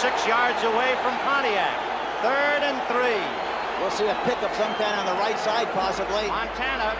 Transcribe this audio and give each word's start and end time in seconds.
six 0.00 0.26
yards 0.26 0.62
away 0.64 0.96
from 1.02 1.12
Pontiac. 1.28 1.76
Third 2.22 2.64
and 2.64 2.80
three. 2.88 3.20
We'll 3.80 3.90
see 3.90 4.06
a 4.06 4.14
pickup 4.24 4.54
sometime 4.54 4.98
on 4.98 5.04
the 5.04 5.20
right 5.20 5.38
side, 5.38 5.68
possibly. 5.72 6.26
Montana 6.26 6.96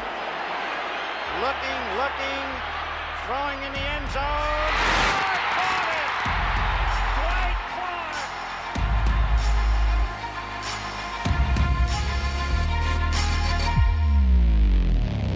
looking, 1.40 1.80
looking, 1.96 2.44
throwing 3.24 3.62
in 3.64 3.72
the 3.72 3.80
end 3.80 4.10
zone. 4.12 4.89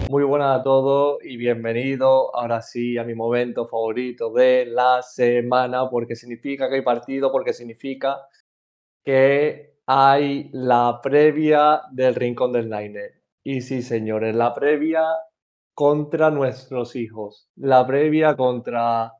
Muy 0.09 0.23
buenas 0.23 0.59
a 0.59 0.63
todos 0.63 1.17
y 1.23 1.35
bienvenidos 1.35 2.29
ahora 2.33 2.61
sí 2.61 2.95
a 2.97 3.03
mi 3.03 3.15
momento 3.15 3.65
favorito 3.65 4.31
de 4.31 4.67
la 4.67 5.01
semana, 5.01 5.89
porque 5.89 6.15
significa 6.15 6.69
que 6.69 6.75
hay 6.75 6.81
partido, 6.83 7.31
porque 7.31 7.53
significa 7.53 8.27
que 9.03 9.79
hay 9.87 10.49
la 10.53 10.99
previa 11.01 11.81
del 11.91 12.13
Rincón 12.13 12.53
del 12.53 12.69
Niner. 12.69 13.23
Y 13.43 13.61
sí, 13.61 13.81
señores, 13.81 14.35
la 14.35 14.53
previa 14.53 15.03
contra 15.73 16.29
nuestros 16.29 16.95
hijos, 16.95 17.49
la 17.55 17.85
previa 17.87 18.35
contra 18.35 19.11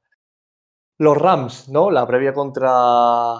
los 0.99 1.17
Rams, 1.17 1.67
¿no? 1.69 1.89
La 1.89 2.05
previa 2.05 2.31
contra, 2.33 3.37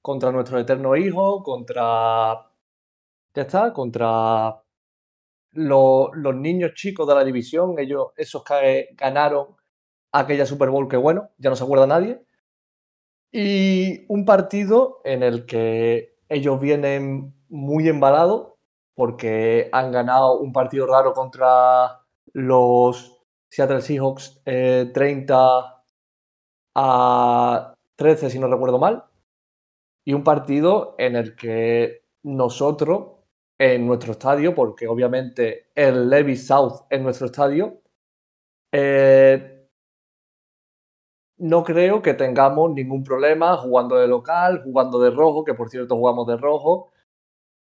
contra 0.00 0.32
nuestro 0.32 0.58
eterno 0.58 0.96
hijo, 0.96 1.42
contra... 1.42 2.46
Ya 3.34 3.42
está, 3.42 3.72
contra 3.74 4.62
lo- 5.52 6.10
los 6.14 6.34
niños 6.36 6.72
chicos 6.74 7.06
de 7.08 7.14
la 7.14 7.24
división, 7.24 7.78
ellos, 7.78 8.08
esos 8.16 8.44
que 8.44 8.88
ganaron 8.94 9.56
aquella 10.12 10.46
Super 10.46 10.70
Bowl 10.70 10.88
que 10.88 10.96
bueno, 10.98 11.30
ya 11.38 11.50
no 11.50 11.56
se 11.56 11.64
acuerda 11.64 11.86
nadie. 11.86 12.20
Y 13.32 14.06
un 14.08 14.24
partido 14.24 15.00
en 15.04 15.22
el 15.22 15.44
que 15.46 16.16
ellos 16.28 16.60
vienen 16.60 17.34
muy 17.48 17.88
embalados 17.88 18.54
porque 18.94 19.68
han 19.72 19.92
ganado 19.92 20.38
un 20.40 20.52
partido 20.52 20.86
raro 20.86 21.12
contra 21.12 22.00
los 22.32 23.20
Seattle 23.50 23.80
Seahawks 23.82 24.40
eh, 24.46 24.90
30 24.94 25.82
a 26.74 27.74
13, 27.96 28.30
si 28.30 28.38
no 28.38 28.48
recuerdo 28.48 28.78
mal. 28.78 29.04
Y 30.04 30.14
un 30.14 30.24
partido 30.24 30.94
en 30.98 31.16
el 31.16 31.36
que 31.36 32.02
nosotros 32.22 33.17
en 33.58 33.86
nuestro 33.86 34.12
estadio, 34.12 34.54
porque 34.54 34.86
obviamente 34.86 35.70
el 35.74 36.08
Levy 36.08 36.36
South 36.36 36.86
es 36.88 37.00
nuestro 37.00 37.26
estadio, 37.26 37.80
eh, 38.72 39.68
no 41.38 41.62
creo 41.64 42.02
que 42.02 42.14
tengamos 42.14 42.70
ningún 42.72 43.04
problema 43.04 43.56
jugando 43.56 43.96
de 43.96 44.08
local, 44.08 44.62
jugando 44.64 45.00
de 45.00 45.10
rojo, 45.10 45.44
que 45.44 45.54
por 45.54 45.70
cierto 45.70 45.96
jugamos 45.96 46.26
de 46.26 46.36
rojo, 46.36 46.92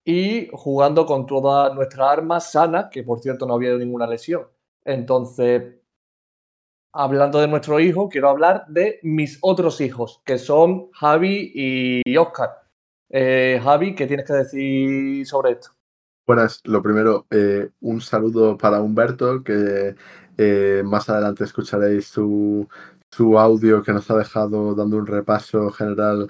y 0.06 0.50
jugando 0.54 1.06
con 1.06 1.26
todas 1.26 1.74
nuestras 1.76 2.10
armas 2.10 2.52
sanas, 2.52 2.88
que 2.92 3.04
por 3.04 3.20
cierto 3.20 3.46
no 3.46 3.54
ha 3.54 3.58
habido 3.58 3.78
ninguna 3.78 4.08
lesión. 4.08 4.48
Entonces, 4.86 5.76
hablando 6.94 7.40
de 7.40 7.48
nuestro 7.48 7.80
hijo, 7.80 8.10
quiero 8.10 8.30
hablar 8.30 8.66
de 8.68 9.00
mis 9.04 9.38
otros 9.42 9.82
hijos, 9.82 10.22
que 10.26 10.38
son 10.38 10.92
Javi 10.94 11.52
y 11.56 12.18
Oscar. 12.18 12.66
Eh, 13.10 13.60
Javi, 13.64 13.96
¿qué 13.96 14.08
tienes 14.08 14.28
que 14.28 14.34
decir 14.34 15.26
sobre 15.28 15.54
esto? 15.54 15.75
Buenas, 16.28 16.62
lo 16.64 16.82
primero, 16.82 17.28
eh, 17.30 17.70
un 17.82 18.02
saludo 18.02 18.58
para 18.58 18.82
Humberto, 18.82 19.44
que 19.44 19.96
eh, 20.38 20.82
más 20.84 21.08
adelante 21.08 21.44
escucharéis 21.44 22.08
su, 22.08 22.68
su 23.12 23.38
audio 23.38 23.84
que 23.84 23.94
nos 23.94 24.10
ha 24.10 24.18
dejado 24.18 24.74
dando 24.74 24.98
un 24.98 25.06
repaso 25.06 25.70
general 25.70 26.30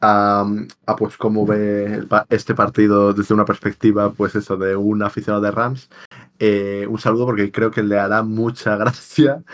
a, 0.00 0.46
a, 0.86 0.96
pues 0.96 1.18
cómo 1.18 1.44
ve 1.44 2.06
este 2.30 2.54
partido 2.54 3.12
desde 3.12 3.34
una 3.34 3.44
perspectiva, 3.44 4.10
pues 4.12 4.34
eso, 4.34 4.56
de 4.56 4.76
un 4.76 5.02
aficionado 5.02 5.42
de 5.42 5.50
Rams. 5.50 5.90
Eh, 6.38 6.86
un 6.88 6.98
saludo 6.98 7.26
porque 7.26 7.52
creo 7.52 7.70
que 7.70 7.82
le 7.82 7.98
hará 7.98 8.22
mucha 8.22 8.76
gracia 8.78 9.44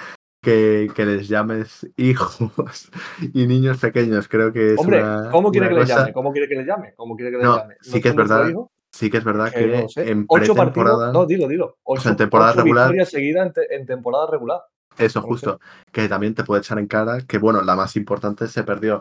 que, 0.40 0.88
que 0.94 1.04
les 1.04 1.26
llames 1.26 1.84
hijos 1.96 2.90
y 3.34 3.48
niños 3.48 3.78
pequeños. 3.78 4.28
Creo 4.28 4.52
que 4.52 4.74
es 4.74 4.78
Hombre, 4.80 5.02
una, 5.02 5.30
¿cómo 5.32 5.50
quiere 5.50 5.66
una 5.66 5.74
que 5.74 5.80
le 5.80 5.86
cosa- 5.86 5.98
llame? 6.02 6.12
¿Cómo 6.12 6.30
quiere 6.32 6.48
que 6.48 6.54
le 6.54 6.64
llame? 6.64 6.94
¿Cómo 6.96 7.16
quiere 7.16 7.32
que 7.32 7.38
le 7.38 7.42
No, 7.42 7.56
llame? 7.56 7.74
sí 7.80 8.00
que 8.00 8.10
es 8.10 8.14
verdad 8.14 8.48
hijo? 8.48 8.70
Sí 9.00 9.08
que 9.10 9.16
es 9.16 9.24
verdad 9.24 9.50
Que 9.50 9.60
que 9.60 9.82
no 9.82 9.88
sé. 9.88 10.10
en 10.10 10.26
Ocho 10.28 10.54
partidos, 10.54 11.10
no, 11.14 11.24
dilo, 11.24 11.48
dilo. 11.48 11.78
Ocho, 11.84 12.10
en 12.10 12.16
temporada 12.16 12.50
ocho 12.50 12.60
regular- 12.60 12.84
victorias 12.88 13.08
seguidas 13.08 13.46
en, 13.46 13.52
te- 13.54 13.74
en 13.74 13.86
temporada 13.86 14.26
regular. 14.30 14.60
Eso, 14.98 15.22
justo. 15.22 15.58
Que 15.90 16.06
también 16.06 16.34
te 16.34 16.44
puede 16.44 16.60
echar 16.60 16.78
en 16.78 16.86
cara 16.86 17.22
que, 17.22 17.38
bueno, 17.38 17.62
la 17.62 17.74
más 17.76 17.96
importante 17.96 18.46
se 18.46 18.62
perdió. 18.62 19.00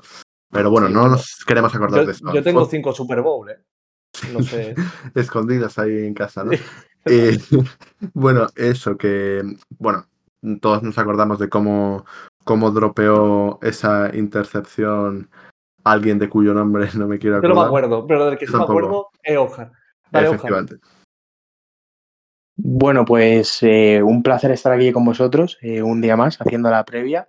Pero 0.50 0.72
bueno, 0.72 0.88
Sí, 0.88 0.94
no 0.94 1.10
nos 1.10 1.44
queremos 1.46 1.76
acordar 1.76 2.00
Yo, 2.00 2.06
de 2.06 2.12
eso. 2.14 2.34
yo 2.34 2.42
tengo 2.42 2.66
cinco 2.66 2.94
Super 2.94 3.22
Bowl, 3.22 3.50
¿eh? 3.50 3.58
No 4.34 4.42
sé. 4.42 4.74
escondidas 5.16 5.78
ahí 5.78 6.06
en 6.08 6.14
casa, 6.14 6.46
¿no? 6.46 6.54
Eh, 7.06 7.38
bueno, 8.14 8.48
eso, 8.56 8.96
que, 8.96 9.44
bueno, 9.78 10.06
todos 10.62 10.82
nos 10.82 10.98
acordamos 10.98 11.40
de 11.40 11.50
cómo, 11.50 12.06
cómo 12.46 12.72
dropeó 12.72 13.60
esa 13.62 14.16
intercepción 14.16 15.30
alguien 15.84 16.20
de 16.20 16.30
cuyo 16.30 16.54
nombre 16.54 16.88
no 16.96 17.08
me 17.08 17.20
quiero 17.20 17.42
Yo 17.42 17.50
no 17.50 17.56
me 17.56 17.62
acordar. 17.62 17.68
acuerdo, 17.68 18.08
pero 18.08 18.26
del 18.28 18.38
que 18.38 18.48
sí 18.48 18.56
me 18.56 18.64
acuerdo 18.64 19.08
es 19.24 19.38
Oscar. 19.38 19.72
Efectivamente. 20.12 20.76
Bueno, 22.56 23.06
pues 23.06 23.60
eh, 23.62 24.02
un 24.04 24.22
placer 24.22 24.52
estar 24.52 24.74
aquí 24.74 24.92
con 24.92 25.06
vosotros 25.06 25.58
eh, 25.62 25.82
un 25.82 26.02
día 26.02 26.18
más 26.18 26.38
haciendo 26.42 26.70
la 26.70 26.84
previa. 26.84 27.28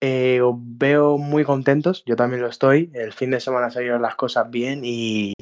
Eh, 0.00 0.40
os 0.40 0.56
veo 0.58 1.16
muy 1.16 1.44
contentos, 1.44 2.04
yo 2.04 2.16
también 2.16 2.42
lo 2.42 2.48
estoy. 2.48 2.90
El 2.94 3.12
fin 3.12 3.30
de 3.30 3.40
semana 3.40 3.70
salieron 3.70 4.02
las 4.02 4.16
cosas 4.16 4.50
bien 4.50 4.82
y, 4.84 5.32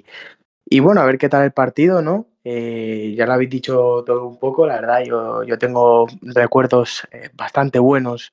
y 0.68 0.80
bueno, 0.80 1.00
a 1.00 1.06
ver 1.06 1.18
qué 1.18 1.28
tal 1.28 1.44
el 1.44 1.52
partido, 1.52 2.00
¿no? 2.00 2.26
Eh, 2.44 3.14
ya 3.16 3.26
lo 3.26 3.32
habéis 3.34 3.50
dicho 3.50 4.02
todo 4.06 4.26
un 4.26 4.38
poco, 4.38 4.66
la 4.66 4.76
verdad, 4.76 5.02
yo, 5.04 5.42
yo 5.44 5.58
tengo 5.58 6.06
recuerdos 6.22 7.06
eh, 7.10 7.30
bastante 7.34 7.78
buenos, 7.78 8.32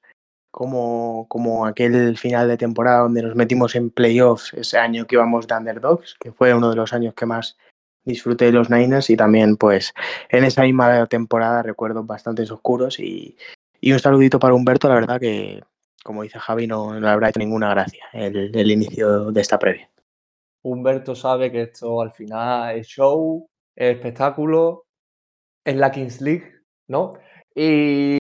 como, 0.52 1.28
como 1.28 1.66
aquel 1.66 2.18
final 2.18 2.48
de 2.48 2.58
temporada 2.58 3.00
donde 3.00 3.24
nos 3.24 3.36
metimos 3.36 3.76
en 3.76 3.90
playoffs 3.90 4.54
ese 4.54 4.78
año 4.78 5.06
que 5.06 5.16
íbamos 5.16 5.48
de 5.48 5.56
underdogs, 5.56 6.16
que 6.20 6.32
fue 6.32 6.54
uno 6.54 6.70
de 6.70 6.76
los 6.76 6.94
años 6.94 7.14
que 7.14 7.26
más 7.26 7.58
disfruté 8.08 8.46
de 8.46 8.54
los 8.54 8.70
Niners 8.70 9.10
y 9.10 9.18
también 9.18 9.58
pues 9.58 9.94
en 10.30 10.44
esa 10.44 10.64
misma 10.64 11.06
temporada 11.08 11.62
recuerdos 11.62 12.08
bastante 12.08 12.42
oscuros 12.44 13.00
y, 13.00 13.38
y 13.80 13.92
un 13.92 14.00
saludito 14.00 14.40
para 14.40 14.56
Humberto, 14.56 14.90
la 14.90 14.96
verdad 14.96 15.20
que, 15.20 15.62
como 16.04 16.24
dice 16.24 16.40
Javi, 16.40 16.66
no, 16.66 16.94
no 16.94 17.00
le 17.00 17.08
habrá 17.10 17.30
hecho 17.30 17.40
ninguna 17.40 17.70
gracia 17.70 18.06
el, 18.14 18.56
el 18.56 18.72
inicio 18.72 19.32
de 19.32 19.42
esta 19.42 19.60
previa. 19.60 19.90
Humberto 20.64 21.16
sabe 21.16 21.52
que 21.52 21.62
esto 21.64 22.02
al 22.02 22.12
final 22.12 22.78
es 22.78 22.88
show, 22.88 23.48
es 23.76 23.96
espectáculo, 23.96 24.86
es 25.64 25.76
la 25.76 25.92
Kings 25.92 26.22
League, 26.22 26.52
¿no? 26.88 27.14
Y 27.54 28.18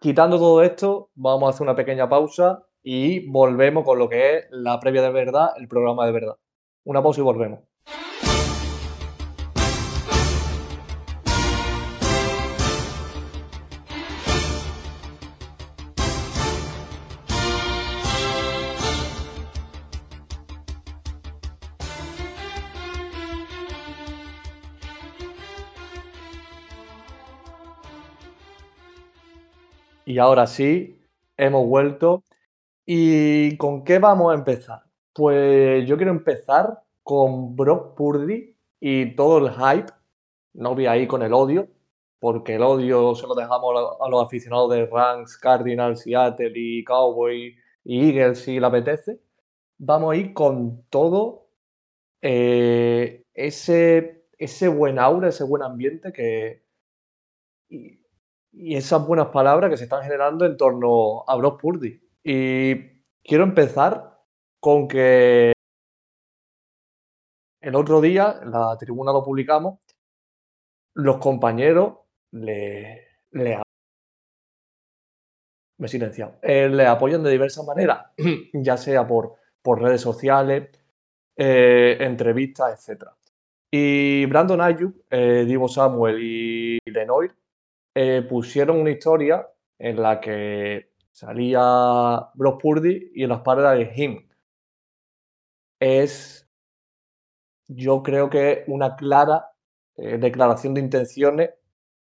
quitando 0.00 0.38
todo 0.38 0.62
esto, 0.62 1.10
vamos 1.14 1.46
a 1.46 1.50
hacer 1.50 1.62
una 1.62 1.76
pequeña 1.76 2.08
pausa 2.08 2.64
y 2.82 3.28
volvemos 3.28 3.84
con 3.84 3.98
lo 3.98 4.08
que 4.08 4.36
es 4.36 4.46
la 4.50 4.78
previa 4.78 5.02
de 5.02 5.10
verdad, 5.10 5.50
el 5.56 5.68
programa 5.68 6.06
de 6.06 6.12
verdad. 6.12 6.36
Una 6.84 7.02
pausa 7.02 7.20
y 7.20 7.24
volvemos. 7.24 7.60
Y 30.16 30.18
ahora 30.18 30.46
sí, 30.46 30.98
hemos 31.36 31.66
vuelto. 31.66 32.24
¿Y 32.86 33.56
con 33.58 33.84
qué 33.84 33.98
vamos 33.98 34.32
a 34.32 34.36
empezar? 34.36 34.82
Pues 35.12 35.86
yo 35.86 35.96
quiero 35.98 36.12
empezar 36.12 36.82
con 37.02 37.54
Brock 37.54 37.94
Purdy 37.96 38.56
y 38.80 39.14
todo 39.14 39.38
el 39.46 39.52
hype. 39.54 39.92
No 40.54 40.74
voy 40.74 40.86
ahí 40.86 41.06
con 41.06 41.22
el 41.22 41.34
odio, 41.34 41.68
porque 42.18 42.54
el 42.56 42.62
odio 42.62 43.14
se 43.14 43.26
lo 43.26 43.34
dejamos 43.34 43.70
a 43.72 43.74
lo- 43.80 44.04
a 44.04 44.08
los 44.10 44.24
aficionados 44.24 44.70
de 44.72 44.86
Rams, 44.86 45.36
Cardinals, 45.38 46.00
Seattle 46.00 46.52
y 46.54 46.82
Cowboys 46.84 47.54
y 47.84 48.08
Eagles 48.10 48.40
si 48.40 48.58
le 48.60 48.66
apetece. 48.66 49.20
Vamos 49.78 50.14
a 50.14 50.16
ir 50.16 50.34
con 50.34 50.84
todo 50.90 51.48
eh, 52.22 53.24
ese, 53.34 54.24
ese 54.38 54.68
buen 54.68 54.98
aura, 54.98 55.28
ese 55.30 55.44
buen 55.44 55.62
ambiente 55.64 56.12
que, 56.12 56.62
y 58.58 58.74
esas 58.76 59.06
buenas 59.06 59.28
palabras 59.28 59.70
que 59.70 59.76
se 59.76 59.84
están 59.84 60.02
generando 60.02 60.46
en 60.46 60.56
torno 60.56 61.24
a 61.28 61.36
Brock 61.36 61.60
Purdy. 61.60 62.00
Y 62.24 63.02
quiero 63.22 63.44
empezar 63.44 64.18
con 64.60 64.88
que 64.88 65.52
el 67.60 67.74
otro 67.74 68.00
día, 68.00 68.40
en 68.42 68.50
la 68.50 68.76
tribuna 68.78 69.12
lo 69.12 69.22
publicamos, 69.22 69.78
los 70.94 71.18
compañeros 71.18 71.98
le, 72.32 73.06
le 73.32 73.60
me 75.78 75.86
he 75.86 75.88
silenciado, 75.90 76.38
eh, 76.40 76.70
le 76.70 76.86
apoyan 76.86 77.22
de 77.22 77.30
diversas 77.30 77.66
maneras, 77.66 78.06
ya 78.54 78.78
sea 78.78 79.06
por, 79.06 79.34
por 79.60 79.82
redes 79.82 80.00
sociales, 80.00 80.70
eh, 81.36 81.98
entrevistas, 82.00 82.88
etc. 82.88 83.10
Y 83.70 84.24
Brandon 84.26 84.62
Ayuk, 84.62 84.96
eh, 85.10 85.44
Divo 85.46 85.68
Samuel 85.68 86.18
y 86.22 86.78
Lenoir 86.86 87.34
eh, 87.98 88.20
pusieron 88.28 88.78
una 88.78 88.90
historia 88.90 89.48
en 89.78 90.02
la 90.02 90.20
que 90.20 90.90
salía 91.12 92.28
Brock 92.34 92.60
Purdy 92.60 93.10
y 93.14 93.22
en 93.22 93.30
las 93.30 93.40
paredes 93.40 93.88
de 93.88 94.04
Him. 94.04 94.28
Es, 95.80 96.46
yo 97.68 98.02
creo 98.02 98.28
que 98.28 98.64
una 98.66 98.96
clara 98.96 99.46
eh, 99.96 100.18
declaración 100.18 100.74
de 100.74 100.82
intenciones 100.82 101.50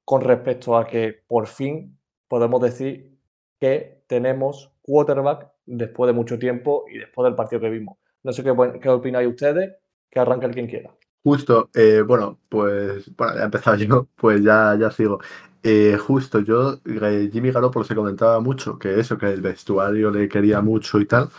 con 0.05 0.21
respecto 0.21 0.77
a 0.77 0.85
que 0.85 1.23
por 1.27 1.47
fin 1.47 1.97
podemos 2.27 2.61
decir 2.61 3.17
que 3.59 4.03
tenemos 4.05 4.71
quarterback 4.83 5.51
después 5.65 6.07
de 6.07 6.13
mucho 6.13 6.37
tiempo 6.37 6.85
y 6.87 6.99
después 6.99 7.25
del 7.25 7.33
partido 7.33 7.61
que 7.61 7.69
vimos. 7.71 7.97
No 8.21 8.31
sé 8.31 8.43
qué, 8.43 8.79
qué 8.79 8.89
opináis 8.89 9.27
ustedes, 9.27 9.73
que 10.11 10.19
arranque 10.19 10.45
el 10.45 10.53
quien 10.53 10.67
quiera. 10.67 10.93
Justo, 11.23 11.69
eh, 11.73 12.01
bueno, 12.05 12.39
pues 12.47 13.13
bueno, 13.15 13.35
ya 13.35 13.41
he 13.41 13.45
empezado 13.45 13.77
yo, 13.77 14.07
pues 14.15 14.43
ya, 14.43 14.77
ya 14.79 14.91
sigo. 14.91 15.19
Eh, 15.63 15.97
justo, 15.97 16.39
yo, 16.39 16.79
eh, 16.85 17.29
Jimmy 17.31 17.51
Garoppolo 17.51 17.83
se 17.85 17.95
comentaba 17.95 18.39
mucho 18.39 18.79
que 18.79 18.99
eso, 18.99 19.17
que 19.17 19.27
el 19.27 19.41
vestuario 19.41 20.09
le 20.11 20.29
quería 20.29 20.61
mucho 20.61 20.99
y 20.99 21.05
tal, 21.05 21.29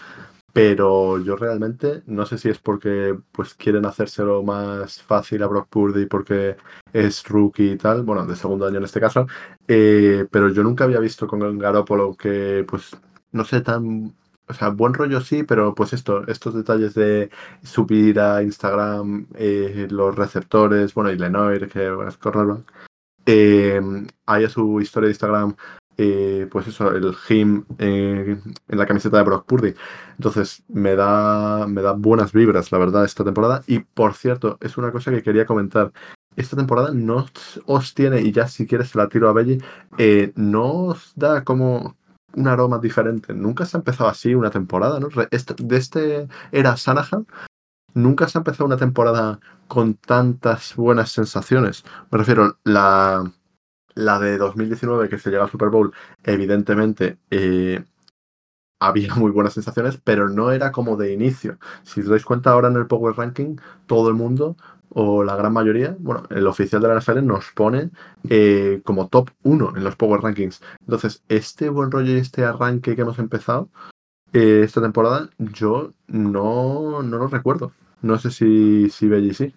pero 0.53 1.19
yo 1.19 1.37
realmente 1.37 2.03
no 2.07 2.27
sé 2.27 2.39
si 2.39 2.49
es 2.51 2.59
porque 2.59 3.17
pues 3.33 3.55
quieren 3.55 3.87
hacérselo 3.87 4.43
más 4.43 5.01
fácil 5.03 5.43
a 5.43 5.47
Brock 5.47 5.69
Purdy 5.71 6.07
porque 6.07 6.57
es 6.93 7.25
rookie 7.29 7.73
y 7.73 7.77
tal, 7.79 8.03
bueno, 8.03 8.27
de 8.27 8.37
segundo 8.37 8.67
año 8.67 8.79
en 8.79 8.85
este 8.85 9.01
caso, 9.01 9.27
pero 9.67 10.49
yo 10.51 10.63
nunca 10.63 10.85
había 10.85 11.01
visto 11.01 11.27
con 11.27 11.59
Garoppolo 11.59 12.15
que 12.17 12.65
pues 12.69 12.97
no 13.33 13.45
sé 13.45 13.61
tan 13.63 14.15
o 14.51 14.55
sea, 14.55 14.71
buen 14.71 14.95
rollo 14.95 15.21
sí, 15.21 15.45
pero 15.45 15.75
pues 15.75 15.93
esto, 15.93 16.27
estos 16.27 16.55
detalles 16.55 16.95
de 16.95 17.31
subir 17.63 18.19
a 18.21 18.43
Instagram 18.43 19.27
eh, 19.37 19.87
los 19.91 20.15
receptores, 20.17 20.93
bueno, 20.93 21.13
y 21.13 21.17
Lenoir, 21.17 21.69
que 21.69 21.89
es 22.09 22.17
correrlo, 22.17 22.65
eh, 23.31 23.81
hay 24.27 24.45
a 24.45 24.49
su 24.49 24.81
historia 24.81 25.07
de 25.07 25.13
Instagram, 25.13 25.55
eh, 25.97 26.49
pues 26.51 26.67
eso, 26.67 26.91
el 26.93 27.15
him 27.29 27.65
en 27.79 28.43
la 28.69 28.87
camiseta 28.87 29.19
de 29.19 29.23
Brock 29.25 29.47
Purdy. 29.47 29.75
Entonces, 30.17 30.63
me 30.69 30.97
da, 30.97 31.67
me 31.67 31.83
da 31.83 31.93
buenas 31.93 32.33
vibras, 32.33 32.73
la 32.73 32.79
verdad, 32.79 33.05
esta 33.05 33.25
temporada. 33.25 33.63
Y 33.67 33.81
por 33.81 34.15
cierto, 34.15 34.59
es 34.61 34.77
una 34.79 34.93
cosa 34.93 35.11
que 35.11 35.23
quería 35.23 35.47
comentar. 35.47 35.93
Esta 36.37 36.57
temporada 36.57 36.91
no 36.93 37.27
os 37.67 37.95
tiene, 37.95 38.21
y 38.21 38.33
ya 38.33 38.49
si 38.49 38.67
quieres 38.67 38.91
se 38.91 38.99
la 38.99 39.09
tiro 39.09 39.29
a 39.29 39.33
Belly, 39.33 39.63
no 40.37 40.73
os 40.87 41.13
da 41.17 41.45
como, 41.45 41.97
un 42.35 42.49
aroma 42.49 42.79
diferente. 42.79 43.35
Nunca 43.35 43.65
se 43.67 43.77
ha 43.77 43.81
empezado 43.81 44.09
así 44.09 44.35
una 44.35 44.51
temporada, 44.51 45.01
¿no? 45.01 45.09
De 45.09 45.77
este 45.77 46.29
era 46.53 46.77
Sanahan, 46.77 47.27
nunca 47.95 48.29
se 48.29 48.39
ha 48.39 48.41
empezado 48.41 48.67
una 48.67 48.77
temporada 48.77 49.41
con 49.69 49.95
tantas 49.95 50.75
buenas 50.77 51.11
sensaciones. 51.13 51.85
Me 52.11 52.19
refiero, 52.19 52.59
la, 52.65 53.31
la 53.95 54.19
de 54.19 54.39
2019 54.39 55.09
que 55.09 55.19
se 55.19 55.31
llega 55.31 55.45
al 55.45 55.51
Super 55.51 55.69
Bowl, 55.69 55.93
evidentemente 56.25 57.19
eh, 57.31 57.85
había 58.81 59.15
muy 59.17 59.31
buenas 59.31 59.55
sensaciones, 59.55 59.99
pero 60.03 60.29
no 60.29 60.51
era 60.51 60.73
como 60.73 60.97
de 60.97 61.13
inicio. 61.13 61.59
Si 61.83 62.01
os 62.01 62.09
dais 62.09 62.25
cuenta 62.25 62.51
ahora 62.51 62.69
en 62.69 62.77
el 62.77 62.87
Power 62.87 63.17
Ranking, 63.17 63.57
todo 63.87 64.09
el 64.09 64.15
mundo 64.15 64.57
o 64.93 65.23
la 65.23 65.37
gran 65.37 65.53
mayoría, 65.53 65.97
bueno, 66.01 66.25
el 66.31 66.47
oficial 66.49 66.83
de 66.83 66.89
la 66.89 66.99
NFL 66.99 67.25
nos 67.25 67.53
pone 67.53 67.91
eh, 68.29 68.83
como 68.85 69.09
top 69.09 69.31
1 69.45 69.75
en 69.77 69.85
los 69.85 69.95
Power 69.97 70.21
Rankings. 70.21 70.61
Entonces, 70.81 71.23
este 71.29 71.69
buen 71.69 71.93
rollo 71.93 72.13
y 72.13 72.19
este 72.19 72.45
arranque 72.45 72.97
que 72.97 73.03
hemos 73.03 73.21
empezado 73.21 73.71
eh, 74.33 74.63
esta 74.65 74.81
temporada, 74.81 75.31
yo 75.39 75.93
no, 76.07 77.03
no 77.03 77.19
lo 77.19 77.27
recuerdo. 77.29 77.73
No 78.03 78.19
sé 78.19 78.31
si, 78.31 78.89
si 78.91 79.09
Belly 79.09 79.35
sí. 79.35 79.55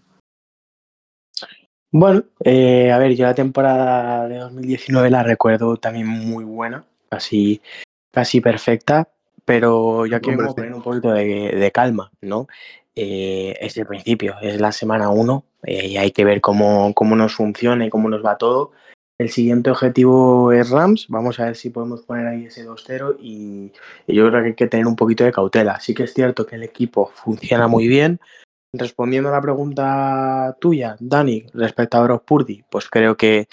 Bueno, 1.91 2.23
eh, 2.43 2.91
a 2.91 2.97
ver, 2.97 3.15
yo 3.15 3.25
la 3.25 3.35
temporada 3.35 4.27
de 4.27 4.37
2019 4.39 5.09
la 5.09 5.23
recuerdo 5.23 5.77
también 5.77 6.07
muy 6.07 6.43
buena, 6.43 6.85
casi, 7.09 7.61
casi 8.11 8.41
perfecta, 8.41 9.09
pero 9.45 10.05
yo 10.07 10.17
aquí 10.17 10.31
vengo 10.31 10.51
a 10.51 10.55
poner 10.55 10.73
un 10.73 10.81
poquito 10.81 11.11
de, 11.11 11.51
de 11.55 11.71
calma, 11.71 12.11
¿no? 12.21 12.47
eh, 12.95 13.55
es 13.59 13.77
el 13.77 13.85
principio, 13.85 14.35
es 14.41 14.59
la 14.59 14.71
semana 14.71 15.09
1 15.09 15.45
eh, 15.63 15.87
y 15.87 15.97
hay 15.97 16.11
que 16.11 16.25
ver 16.25 16.41
cómo, 16.41 16.93
cómo 16.93 17.15
nos 17.15 17.33
funciona 17.33 17.85
y 17.85 17.89
cómo 17.89 18.09
nos 18.09 18.23
va 18.23 18.37
todo. 18.37 18.71
El 19.19 19.29
siguiente 19.29 19.69
objetivo 19.69 20.51
es 20.51 20.69
Rams. 20.69 21.07
Vamos 21.07 21.39
a 21.39 21.45
ver 21.45 21.55
si 21.55 21.69
podemos 21.69 22.01
poner 22.01 22.27
ahí 22.27 22.45
ese 22.45 22.67
2-0 22.67 23.17
y, 23.19 23.71
y, 24.07 24.15
yo 24.15 24.27
creo 24.29 24.41
que 24.41 24.47
hay 24.49 24.55
que 24.55 24.67
tener 24.67 24.87
un 24.87 24.95
poquito 24.95 25.23
de 25.23 25.31
cautela. 25.31 25.79
Sí 25.79 25.93
que 25.93 26.03
es 26.03 26.13
cierto 26.13 26.45
que 26.45 26.55
el 26.55 26.63
equipo 26.63 27.11
funciona 27.13 27.67
muy 27.67 27.87
bien. 27.87 28.19
Respondiendo 28.75 29.29
a 29.29 29.33
la 29.33 29.41
pregunta 29.41 30.57
tuya, 30.59 30.95
Dani, 30.99 31.45
respecto 31.53 31.97
a 31.97 32.03
Brock 32.03 32.25
Purdy, 32.25 32.63
pues 32.71 32.89
creo 32.89 33.15
que 33.15 33.47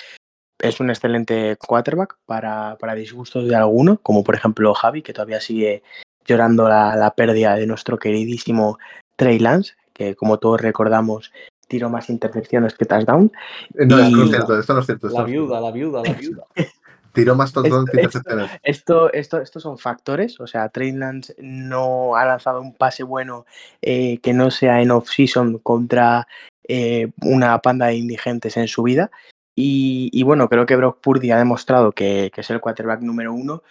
es 0.59 0.81
un 0.81 0.89
excelente 0.89 1.57
quarterback 1.57 2.17
para, 2.25 2.77
para 2.79 2.95
disgustos 2.95 3.47
de 3.47 3.55
alguno, 3.55 3.99
como 3.99 4.25
por 4.25 4.35
ejemplo 4.35 4.73
Javi, 4.73 5.03
que 5.03 5.13
todavía 5.13 5.41
sigue 5.41 5.83
llorando 6.25 6.69
la, 6.69 6.97
la 6.97 7.15
pérdida 7.15 7.56
de 7.56 7.67
nuestro 7.67 7.99
queridísimo 7.99 8.79
Trey 9.17 9.39
Lance, 9.39 9.75
que 9.93 10.15
como 10.15 10.39
todos 10.39 10.61
recordamos, 10.63 11.33
tiró 11.70 11.88
más 11.88 12.11
intercepciones 12.11 12.75
que 12.75 12.84
touchdown. 12.84 13.32
No, 13.75 14.08
y... 14.08 14.12
no 14.12 14.25
es 14.25 14.31
cierto, 14.31 14.58
esto 14.58 14.75
no 14.75 14.81
es 14.81 14.87
cierto. 14.87 15.08
La 15.08 15.22
viuda, 15.22 15.61
la 15.61 15.70
viuda, 15.70 16.02
la 16.05 16.12
viuda. 16.20 16.44
Tiró 17.12 17.34
más 17.37 17.52
touchdowns 17.52 17.88
que 17.90 17.99
intercepciones. 17.99 18.50
Esto, 18.62 19.12
esto, 19.12 19.40
estos 19.40 19.62
son 19.62 19.78
factores, 19.78 20.38
o 20.40 20.46
sea, 20.46 20.69
Trey 20.69 20.93
Lance 20.93 21.34
no 21.38 22.17
ha 22.17 22.25
lanzado 22.25 22.61
un 22.61 22.75
pase 22.75 23.05
bueno 23.05 23.46
eh, 23.81 24.19
que 24.19 24.32
no 24.32 24.50
sea 24.50 24.82
en 24.82 24.90
off-season 24.90 25.58
contra 25.58 26.26
eh, 26.69 27.11
una 27.22 27.58
panda 27.61 27.87
de 27.87 27.94
indigentes 27.94 28.56
en 28.56 28.69
su 28.69 28.82
vida. 28.82 29.11
Y, 29.55 30.11
y, 30.12 30.22
bueno, 30.22 30.49
creo 30.49 30.67
que 30.67 30.76
Brock 30.76 31.00
Purdy 31.00 31.31
ha 31.31 31.38
demostrado 31.38 31.93
que, 31.93 32.31
que, 32.34 32.40
es 32.40 32.50
el 32.50 32.61
quarterback 32.61 33.00
número 33.02 33.32
uno 33.32 33.62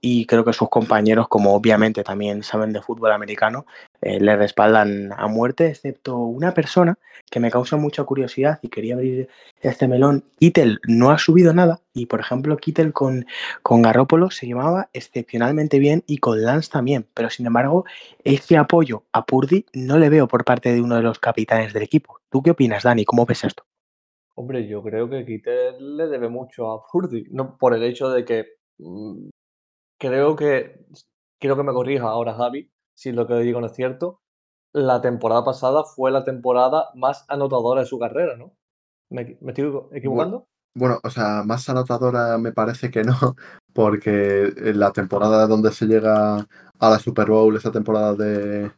y 0.00 0.26
creo 0.26 0.44
que 0.44 0.52
sus 0.52 0.68
compañeros, 0.68 1.28
como 1.28 1.54
obviamente 1.54 2.04
también 2.04 2.42
saben 2.42 2.72
de 2.72 2.82
fútbol 2.82 3.12
americano, 3.12 3.66
eh, 4.00 4.20
le 4.20 4.36
respaldan 4.36 5.12
a 5.16 5.26
muerte, 5.26 5.66
excepto 5.66 6.16
una 6.16 6.54
persona 6.54 6.98
que 7.30 7.40
me 7.40 7.50
causa 7.50 7.76
mucha 7.76 8.04
curiosidad 8.04 8.58
y 8.62 8.68
quería 8.68 8.94
abrir 8.94 9.28
este 9.60 9.88
melón. 9.88 10.24
Kittel 10.38 10.78
no 10.86 11.10
ha 11.10 11.18
subido 11.18 11.52
nada 11.52 11.80
y, 11.92 12.06
por 12.06 12.20
ejemplo, 12.20 12.56
Kittel 12.56 12.92
con, 12.92 13.26
con 13.62 13.82
Garrópolo 13.82 14.30
se 14.30 14.46
llevaba 14.46 14.88
excepcionalmente 14.92 15.78
bien 15.78 16.04
y 16.06 16.18
con 16.18 16.42
Lance 16.42 16.70
también, 16.70 17.06
pero 17.14 17.28
sin 17.28 17.46
embargo, 17.46 17.84
ese 18.24 18.56
apoyo 18.56 19.02
a 19.12 19.24
Purdy 19.24 19.66
no 19.72 19.98
le 19.98 20.08
veo 20.08 20.28
por 20.28 20.44
parte 20.44 20.72
de 20.72 20.80
uno 20.80 20.96
de 20.96 21.02
los 21.02 21.18
capitanes 21.18 21.72
del 21.72 21.82
equipo. 21.82 22.20
¿Tú 22.30 22.42
qué 22.42 22.52
opinas, 22.52 22.84
Dani? 22.84 23.04
¿Cómo 23.04 23.26
ves 23.26 23.44
esto? 23.44 23.64
Hombre, 24.36 24.68
yo 24.68 24.82
creo 24.84 25.10
que 25.10 25.26
Kittel 25.26 25.96
le 25.96 26.06
debe 26.06 26.28
mucho 26.28 26.70
a 26.70 26.86
Purdy, 26.86 27.26
no 27.30 27.56
por 27.58 27.74
el 27.74 27.82
hecho 27.82 28.08
de 28.10 28.24
que 28.24 28.46
mmm, 28.78 29.30
creo 29.98 30.36
que, 30.36 30.84
quiero 31.38 31.56
que 31.56 31.62
me 31.62 31.72
corrija 31.72 32.08
ahora 32.08 32.34
Javi, 32.34 32.70
si 32.94 33.12
lo 33.12 33.26
que 33.26 33.34
digo 33.34 33.60
no 33.60 33.66
es 33.66 33.74
cierto, 33.74 34.20
la 34.72 35.00
temporada 35.00 35.44
pasada 35.44 35.84
fue 35.84 36.10
la 36.10 36.24
temporada 36.24 36.90
más 36.94 37.24
anotadora 37.28 37.82
de 37.82 37.86
su 37.86 37.98
carrera, 37.98 38.36
¿no? 38.36 38.52
¿Me, 39.10 39.38
me 39.40 39.52
estoy 39.52 39.72
equivocando? 39.92 40.46
Bueno, 40.74 41.00
o 41.02 41.10
sea, 41.10 41.42
más 41.44 41.68
anotadora 41.68 42.38
me 42.38 42.52
parece 42.52 42.90
que 42.90 43.02
no, 43.02 43.14
porque 43.72 44.52
la 44.74 44.92
temporada 44.92 45.46
donde 45.46 45.72
se 45.72 45.86
llega 45.86 46.46
a 46.78 46.90
la 46.90 46.98
Super 46.98 47.30
Bowl, 47.30 47.56
esa 47.56 47.72
temporada 47.72 48.14
de, 48.14 48.70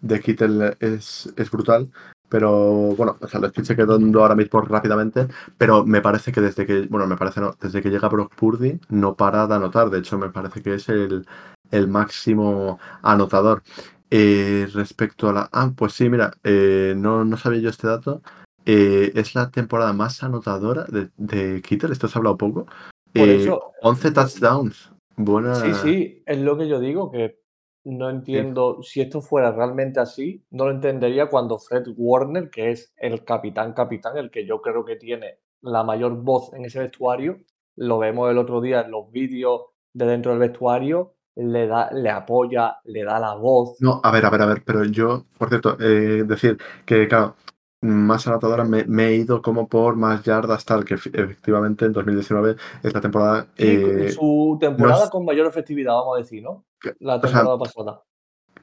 de 0.00 0.20
Kittel 0.20 0.76
es, 0.80 1.32
es 1.36 1.50
brutal, 1.50 1.90
pero 2.28 2.94
bueno, 2.96 3.16
o 3.20 3.28
sea, 3.28 3.40
lo 3.40 3.46
estoy 3.48 3.64
chequeando 3.64 4.20
ahora 4.20 4.34
mismo 4.34 4.60
rápidamente, 4.60 5.28
pero 5.56 5.84
me 5.84 6.00
parece 6.00 6.32
que 6.32 6.40
desde 6.40 6.66
que, 6.66 6.82
bueno, 6.88 7.06
me 7.06 7.16
parece 7.16 7.40
no, 7.40 7.54
desde 7.60 7.82
que 7.82 7.90
llega 7.90 8.08
Brock 8.08 8.34
Purdy 8.34 8.78
no 8.88 9.14
para 9.14 9.46
de 9.46 9.54
anotar, 9.54 9.90
de 9.90 9.98
hecho 9.98 10.18
me 10.18 10.30
parece 10.30 10.62
que 10.62 10.74
es 10.74 10.88
el, 10.88 11.26
el 11.70 11.88
máximo 11.88 12.78
anotador. 13.02 13.62
Eh, 14.10 14.66
respecto 14.72 15.28
a 15.28 15.32
la... 15.32 15.48
Ah, 15.52 15.70
pues 15.76 15.92
sí, 15.92 16.08
mira, 16.08 16.32
eh, 16.42 16.94
no, 16.96 17.24
no 17.24 17.36
sabía 17.36 17.60
yo 17.60 17.68
este 17.68 17.86
dato. 17.86 18.22
Eh, 18.64 19.12
es 19.14 19.34
la 19.34 19.50
temporada 19.50 19.92
más 19.92 20.22
anotadora 20.22 20.84
de, 20.84 21.10
de 21.16 21.62
Kittel, 21.62 21.92
esto 21.92 22.08
se 22.08 22.16
ha 22.16 22.20
hablado 22.20 22.36
poco. 22.36 22.66
Por 23.12 23.28
eso, 23.28 23.72
11 23.82 24.10
touchdowns. 24.12 24.92
Buena... 25.16 25.54
Sí, 25.56 25.74
sí, 25.74 26.22
es 26.26 26.38
lo 26.38 26.56
que 26.56 26.68
yo 26.68 26.78
digo, 26.78 27.10
que 27.10 27.40
no 27.84 28.10
entiendo 28.10 28.78
sí. 28.82 28.90
si 28.90 29.00
esto 29.00 29.20
fuera 29.20 29.52
realmente 29.52 30.00
así, 30.00 30.44
no 30.50 30.66
lo 30.66 30.72
entendería 30.72 31.26
cuando 31.26 31.58
Fred 31.58 31.86
Warner, 31.96 32.50
que 32.50 32.70
es 32.70 32.92
el 32.96 33.24
capitán 33.24 33.72
capitán, 33.72 34.16
el 34.16 34.30
que 34.30 34.46
yo 34.46 34.60
creo 34.60 34.84
que 34.84 34.96
tiene 34.96 35.38
la 35.62 35.84
mayor 35.84 36.16
voz 36.22 36.52
en 36.54 36.64
ese 36.64 36.80
vestuario, 36.80 37.38
lo 37.76 37.98
vemos 37.98 38.30
el 38.30 38.38
otro 38.38 38.60
día 38.60 38.82
en 38.82 38.90
los 38.90 39.10
vídeos 39.10 39.62
de 39.92 40.06
dentro 40.06 40.32
del 40.32 40.40
vestuario, 40.40 41.14
le 41.36 41.66
da, 41.66 41.90
le 41.92 42.10
apoya, 42.10 42.78
le 42.84 43.04
da 43.04 43.18
la 43.18 43.34
voz. 43.34 43.76
No, 43.80 44.00
a 44.02 44.10
ver, 44.10 44.26
a 44.26 44.30
ver, 44.30 44.42
a 44.42 44.46
ver, 44.46 44.62
pero 44.64 44.84
yo, 44.84 45.24
por 45.38 45.48
cierto, 45.48 45.76
eh, 45.80 46.24
decir 46.24 46.58
que, 46.84 47.06
claro, 47.06 47.36
más 47.80 48.26
anotadora 48.26 48.64
me, 48.64 48.84
me, 48.84 49.08
he 49.08 49.16
ido 49.16 49.40
como 49.40 49.68
por 49.68 49.94
más 49.94 50.24
yardas 50.24 50.64
tal 50.64 50.84
que 50.84 50.94
efectivamente 50.94 51.84
en 51.84 51.92
2019 51.92 52.56
es 52.82 52.92
la 52.92 53.00
temporada 53.00 53.46
eh, 53.56 54.10
su 54.10 54.58
temporada 54.60 54.98
no 54.98 55.04
es, 55.04 55.10
con 55.10 55.24
mayor 55.24 55.46
efectividad 55.46 55.94
vamos 55.94 56.16
a 56.16 56.18
decir 56.18 56.42
no 56.42 56.64
la 57.00 57.20
temporada 57.20 57.54
o 57.54 57.64
sea, 57.64 57.74
pasada 57.74 58.02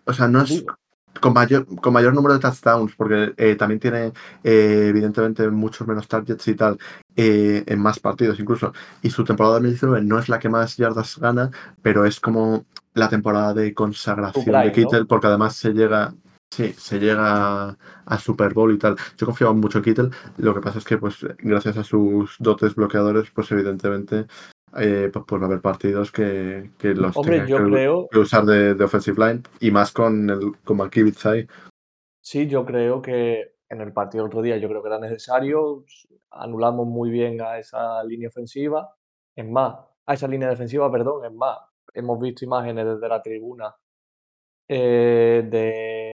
o 0.05 0.13
sea 0.13 0.27
no 0.27 0.41
es 0.41 0.65
con 1.19 1.33
mayor, 1.33 1.65
con 1.81 1.93
mayor 1.93 2.13
número 2.13 2.33
de 2.33 2.39
touchdowns, 2.39 2.95
porque 2.95 3.33
eh, 3.37 3.55
también 3.55 3.79
tiene 3.79 4.13
eh, 4.43 4.87
evidentemente 4.89 5.49
muchos 5.49 5.87
menos 5.87 6.07
targets 6.07 6.47
y 6.47 6.55
tal 6.55 6.77
eh, 7.15 7.63
en 7.65 7.79
más 7.79 7.99
partidos 7.99 8.39
incluso. 8.39 8.73
Y 9.01 9.09
su 9.09 9.23
temporada 9.23 9.55
2019 9.55 10.01
no 10.03 10.19
es 10.19 10.29
la 10.29 10.39
que 10.39 10.49
más 10.49 10.77
yardas 10.77 11.17
gana, 11.17 11.51
pero 11.81 12.05
es 12.05 12.19
como 12.19 12.65
la 12.93 13.09
temporada 13.09 13.53
de 13.53 13.73
consagración 13.73 14.45
de 14.45 14.65
¿no? 14.65 14.71
Kittel, 14.71 15.07
porque 15.07 15.27
además 15.27 15.55
se 15.55 15.73
llega, 15.73 16.13
sí, 16.49 16.73
se 16.77 16.99
llega 16.99 17.77
a 18.05 18.19
Super 18.19 18.53
Bowl 18.53 18.73
y 18.73 18.77
tal. 18.77 18.95
Yo 19.17 19.25
confiaba 19.25 19.53
mucho 19.53 19.79
en 19.79 19.83
Kittel, 19.83 20.11
lo 20.37 20.53
que 20.53 20.61
pasa 20.61 20.79
es 20.79 20.85
que 20.85 20.97
pues 20.97 21.25
gracias 21.39 21.77
a 21.77 21.83
sus 21.83 22.35
dotes 22.39 22.75
bloqueadores, 22.75 23.31
pues 23.31 23.51
evidentemente 23.51 24.27
eh, 24.77 25.09
pues, 25.11 25.25
pues 25.27 25.41
va 25.41 25.45
a 25.45 25.47
haber 25.49 25.61
partidos 25.61 26.11
que, 26.11 26.71
que 26.77 26.93
los 26.93 27.15
Hombre, 27.17 27.35
tenga 27.37 27.47
yo 27.47 27.57
que, 27.57 27.63
creo, 27.71 28.07
que 28.11 28.19
usar 28.19 28.45
de, 28.45 28.73
de 28.75 28.83
offensive 28.83 29.25
line 29.25 29.41
y 29.59 29.71
más 29.71 29.91
con 29.91 30.29
el 30.29 30.51
con 30.63 30.77
Mankiewicz 30.77 31.25
ahí. 31.25 31.47
sí, 32.21 32.47
yo 32.47 32.65
creo 32.65 33.01
que 33.01 33.55
en 33.69 33.81
el 33.81 33.93
partido 33.93 34.23
del 34.23 34.29
otro 34.29 34.41
día 34.41 34.57
yo 34.57 34.67
creo 34.69 34.81
que 34.81 34.89
era 34.89 34.99
necesario. 34.99 35.85
Anulamos 36.31 36.87
muy 36.87 37.09
bien 37.09 37.41
a 37.41 37.57
esa 37.57 38.03
línea 38.03 38.27
ofensiva. 38.29 38.93
Es 39.35 39.47
más, 39.47 39.75
a 40.05 40.13
esa 40.13 40.27
línea 40.27 40.49
defensiva, 40.49 40.91
perdón, 40.91 41.25
es 41.25 41.31
más, 41.33 41.57
hemos 41.93 42.19
visto 42.19 42.45
imágenes 42.45 42.85
desde 42.85 43.07
la 43.09 43.21
tribuna 43.21 43.75
eh, 44.67 45.45
de, 45.49 46.11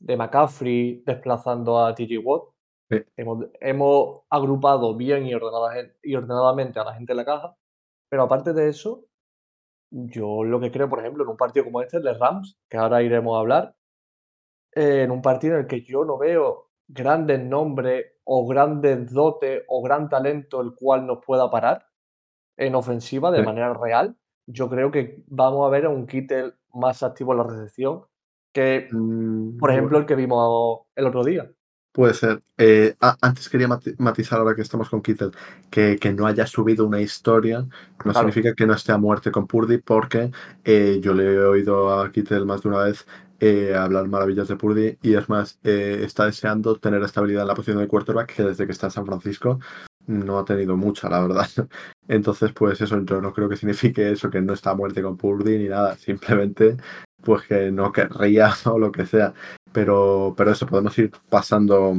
de 0.00 0.16
McCaffrey 0.16 1.02
desplazando 1.04 1.78
a 1.84 1.94
TJ 1.94 2.18
Watt. 2.18 2.42
Sí. 2.90 2.98
Hemos, 3.16 3.46
hemos 3.60 4.22
agrupado 4.30 4.94
bien 4.96 5.26
y, 5.26 5.34
ordenada- 5.34 5.90
y 6.02 6.14
ordenadamente 6.14 6.78
a 6.80 6.84
la 6.84 6.94
gente 6.94 7.12
en 7.12 7.16
la 7.18 7.24
caja. 7.24 7.56
Pero 8.14 8.22
aparte 8.22 8.52
de 8.52 8.68
eso, 8.68 9.06
yo 9.90 10.44
lo 10.44 10.60
que 10.60 10.70
creo, 10.70 10.88
por 10.88 11.00
ejemplo, 11.00 11.24
en 11.24 11.30
un 11.30 11.36
partido 11.36 11.64
como 11.66 11.82
este, 11.82 11.96
el 11.98 12.04
de 12.04 12.14
Rams, 12.14 12.58
que 12.70 12.76
ahora 12.78 13.02
iremos 13.02 13.36
a 13.36 13.40
hablar, 13.40 13.76
eh, 14.74 15.02
en 15.02 15.10
un 15.10 15.22
partido 15.22 15.54
en 15.54 15.62
el 15.62 15.66
que 15.66 15.82
yo 15.82 16.04
no 16.04 16.18
veo 16.18 16.70
grandes 16.88 17.40
nombres 17.42 18.06
o 18.24 18.46
grandes 18.46 19.12
dotes 19.12 19.62
o 19.68 19.82
gran 19.82 20.08
talento 20.08 20.60
el 20.60 20.74
cual 20.76 21.06
nos 21.06 21.24
pueda 21.24 21.50
parar 21.50 21.86
en 22.56 22.74
ofensiva 22.74 23.30
de 23.32 23.40
Sí. 23.40 23.44
manera 23.44 23.74
real, 23.74 24.16
yo 24.46 24.68
creo 24.70 24.90
que 24.90 25.24
vamos 25.28 25.66
a 25.66 25.70
ver 25.70 25.86
a 25.86 25.90
un 25.90 26.06
Kittel 26.06 26.54
más 26.74 27.02
activo 27.02 27.32
en 27.32 27.38
la 27.38 27.44
recepción 27.44 28.04
que, 28.52 28.88
Mm, 28.92 29.58
por 29.58 29.70
ejemplo, 29.72 29.98
el 29.98 30.06
que 30.06 30.16
vimos 30.16 30.82
el 30.96 31.06
otro 31.06 31.24
día. 31.24 31.53
Puede 31.94 32.12
ser. 32.14 32.42
Eh, 32.58 32.96
antes 33.22 33.48
quería 33.48 33.68
mati- 33.68 33.94
matizar 33.98 34.40
ahora 34.40 34.56
que 34.56 34.62
estamos 34.62 34.90
con 34.90 35.00
Kittel, 35.00 35.30
que, 35.70 35.96
que 35.96 36.12
no 36.12 36.26
haya 36.26 36.44
subido 36.46 36.84
una 36.86 37.00
historia 37.00 37.60
no 37.60 37.68
Claro. 37.98 38.18
significa 38.18 38.52
que 38.54 38.66
no 38.66 38.74
esté 38.74 38.90
a 38.92 38.98
muerte 38.98 39.30
con 39.30 39.46
Purdy, 39.46 39.78
porque 39.78 40.32
eh, 40.64 40.98
yo 41.00 41.14
le 41.14 41.34
he 41.34 41.38
oído 41.38 41.98
a 42.00 42.10
Kittel 42.10 42.46
más 42.46 42.62
de 42.62 42.68
una 42.68 42.78
vez 42.84 43.06
eh, 43.38 43.74
hablar 43.76 44.08
maravillas 44.08 44.48
de 44.48 44.56
Purdy 44.56 44.98
y 45.02 45.14
es 45.14 45.28
más, 45.28 45.58
está 45.62 46.26
deseando 46.26 46.76
tener 46.76 47.00
estabilidad 47.02 47.42
en 47.42 47.48
la 47.48 47.54
posición 47.54 47.78
de 47.78 47.86
quarterback 47.88 48.34
que 48.34 48.42
desde 48.42 48.66
que 48.66 48.72
está 48.72 48.88
en 48.88 48.92
San 48.92 49.06
Francisco 49.06 49.60
no 50.06 50.38
ha 50.38 50.44
tenido 50.44 50.76
mucha, 50.76 51.08
la 51.08 51.20
verdad. 51.20 51.46
Entonces, 52.08 52.52
pues 52.52 52.80
eso, 52.80 53.00
yo 53.04 53.20
no 53.20 53.32
creo 53.32 53.48
que 53.48 53.56
signifique 53.56 54.10
eso, 54.10 54.30
que 54.30 54.40
no 54.42 54.52
está 54.52 54.70
a 54.70 54.74
muerte 54.74 55.00
con 55.00 55.16
Purdy 55.16 55.58
ni 55.58 55.68
nada, 55.68 55.96
simplemente 55.96 56.76
pues 57.22 57.42
que 57.46 57.70
no 57.70 57.90
querría 57.92 58.52
o 58.64 58.78
lo 58.78 58.90
que 58.92 59.06
sea. 59.06 59.32
Pero, 59.74 60.34
pero 60.36 60.52
eso, 60.52 60.66
podemos 60.66 60.96
ir 60.98 61.10
pasando 61.28 61.94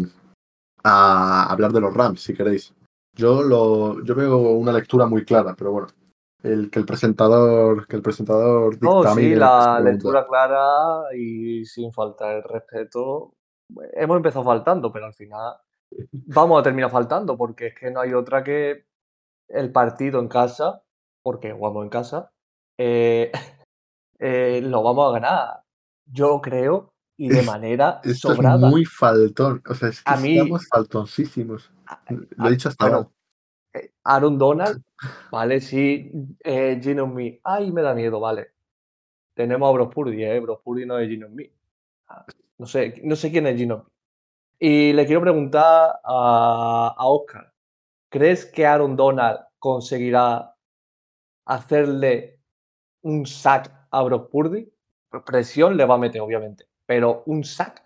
a 0.84 1.52
hablar 1.52 1.74
de 1.74 1.82
los 1.82 1.94
Rams, 1.94 2.22
si 2.22 2.34
queréis. 2.34 2.74
Yo 3.14 3.44
lo, 3.44 4.04
yo 4.04 4.16
veo 4.16 4.38
una 4.38 4.72
lectura 4.72 5.06
muy 5.06 5.26
clara, 5.26 5.56
pero 5.58 5.72
bueno, 5.72 5.88
el 6.42 6.70
que 6.72 6.80
el 6.80 6.86
presentador, 6.86 7.88
que 7.88 7.96
el 7.98 8.02
presentador 8.02 8.82
No, 8.82 9.04
sí, 9.14 9.36
la 9.36 9.80
lectura 9.80 10.26
clara 10.26 11.14
y 11.16 11.66
sin 11.66 11.92
faltar 11.92 12.38
el 12.38 12.44
respeto. 12.44 13.34
Hemos 13.94 14.18
empezado 14.18 14.46
faltando, 14.46 14.92
pero 14.92 15.08
al 15.08 15.14
final 15.14 15.56
vamos 16.12 16.60
a 16.60 16.64
terminar 16.64 16.92
faltando, 16.92 17.36
porque 17.36 17.68
es 17.68 17.76
que 17.76 17.92
no 17.92 18.00
hay 18.00 18.14
otra 18.14 18.44
que 18.44 18.86
el 19.50 19.72
partido 19.72 20.20
en 20.20 20.28
casa, 20.28 20.84
porque 21.24 21.52
jugamos 21.52 21.84
en 21.84 21.90
casa, 21.90 22.32
eh, 22.78 23.32
eh, 24.20 24.62
lo 24.62 24.84
vamos 24.84 25.10
a 25.10 25.20
ganar. 25.20 25.62
Yo 26.06 26.42
creo, 26.42 26.94
y 27.18 27.30
de 27.30 27.40
Es- 27.40 27.46
manera 27.46 28.02
Esto 28.04 28.32
es 28.32 28.36
sobrada. 28.38 28.70
muy 28.70 28.86
faltón, 28.86 29.62
o 29.68 29.74
sea, 29.74 29.90
es 29.90 30.04
que 30.04 30.12
A 30.12 30.18
mí- 30.18 30.38
estamos 30.38 30.68
faltoncísimos. 30.68 31.72
Lo 32.38 32.48
he 32.48 32.52
dicho 32.52 32.70
hasta 32.70 32.86
ahora. 32.86 33.08
eh, 33.74 33.92
Aaron 34.04 34.38
Donald, 34.38 34.82
vale, 35.32 35.62
sí, 35.62 36.12
eh, 36.44 36.80
Gino 36.82 37.08
Me, 37.08 37.40
ay, 37.44 37.72
me 37.72 37.82
da 37.82 37.94
miedo, 37.94 38.20
vale. 38.20 38.52
Tenemos 39.34 39.70
a 39.70 39.74
Brock 39.74 39.94
Purdy, 39.94 40.24
eh, 40.24 40.40
Brock 40.40 40.62
Purdy 40.64 40.86
no 40.86 40.98
es 41.00 41.10
Gino 41.10 41.28
Me. 41.30 41.52
Ah, 42.08 42.26
No 42.58 42.66
sé, 42.68 43.02
no 43.04 43.16
sé 43.16 43.32
quién 43.32 43.48
es 43.48 43.58
Gino 43.58 43.78
Me. 43.78 43.84
Y 44.58 44.94
le 44.94 45.06
quiero 45.06 45.22
preguntar 45.22 46.00
a, 46.04 46.96
a 46.98 47.06
Oscar, 47.08 47.54
¿crees 48.10 48.46
que 48.46 48.66
Aaron 48.66 48.96
Donald 48.96 49.40
conseguirá 49.60 50.56
hacerle 51.46 52.40
un 53.02 53.26
sack 53.26 53.88
a 53.92 54.02
Brock 54.04 54.30
Purdy? 54.32 54.72
Presión 55.26 55.78
le 55.78 55.86
va 55.86 55.96
a 55.96 55.98
meter, 55.98 56.22
obviamente, 56.22 56.66
pero 56.86 57.24
un 57.26 57.44
sack. 57.44 57.84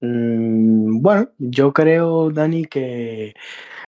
Mm, 0.00 1.00
bueno, 1.00 1.28
yo 1.38 1.72
creo, 1.72 2.30
Dani, 2.30 2.64
que, 2.64 3.34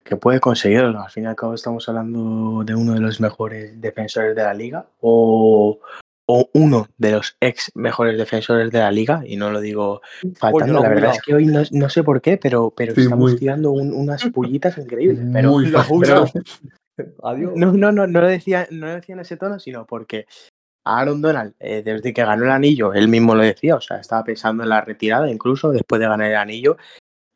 que 0.04 0.16
puede 0.16 0.40
conseguirlo. 0.40 1.00
Al 1.00 1.10
fin 1.10 1.24
y 1.24 1.26
al 1.26 1.36
cabo 1.36 1.54
estamos 1.54 1.88
hablando 1.88 2.62
de 2.64 2.74
uno 2.74 2.94
de 2.94 3.00
los 3.00 3.20
mejores 3.20 3.78
defensores 3.80 4.34
de 4.34 4.42
la 4.42 4.54
liga 4.54 4.86
o, 5.00 5.78
o 6.26 6.50
uno 6.54 6.86
de 6.96 7.12
los 7.12 7.36
ex 7.40 7.70
mejores 7.74 8.16
defensores 8.16 8.70
de 8.70 8.78
la 8.78 8.90
liga, 8.90 9.22
y 9.26 9.36
no 9.36 9.50
lo 9.50 9.60
digo 9.60 10.00
faltando. 10.38 10.82
la 10.82 10.88
verdad 10.88 11.12
es 11.14 11.22
que 11.22 11.34
hoy 11.34 11.44
no, 11.46 11.62
no 11.72 11.88
sé 11.90 12.02
por 12.02 12.22
qué, 12.22 12.38
pero, 12.38 12.72
pero 12.74 12.94
Sí, 12.94 13.02
estamos 13.02 13.30
muy- 13.32 13.38
tirando 13.38 13.72
un- 13.72 13.92
unas 13.92 14.22
pullitas 14.34 14.78
increíbles. 14.78 15.26
Pero, 15.32 15.50
muy 15.52 15.70
jugado. 15.70 16.26
Adiós. 17.22 17.52
no, 17.54 17.72
no, 17.72 17.92
no, 17.92 18.06
no 18.08 18.20
lo 18.20 18.26
decía, 18.26 18.66
no 18.72 18.86
lo 18.86 18.94
decía 18.94 19.14
en 19.14 19.20
ese 19.20 19.36
tono, 19.36 19.60
sino 19.60 19.86
porque 19.86 20.26
Aaron 20.84 21.20
Donald, 21.20 21.54
eh, 21.60 21.82
desde 21.84 22.12
que 22.12 22.24
ganó 22.24 22.44
el 22.44 22.50
anillo, 22.50 22.94
él 22.94 23.08
mismo 23.08 23.34
lo 23.34 23.42
decía, 23.42 23.76
o 23.76 23.80
sea, 23.80 23.98
estaba 23.98 24.24
pensando 24.24 24.62
en 24.62 24.70
la 24.70 24.80
retirada 24.80 25.30
incluso 25.30 25.70
después 25.70 26.00
de 26.00 26.08
ganar 26.08 26.30
el 26.30 26.36
anillo 26.36 26.76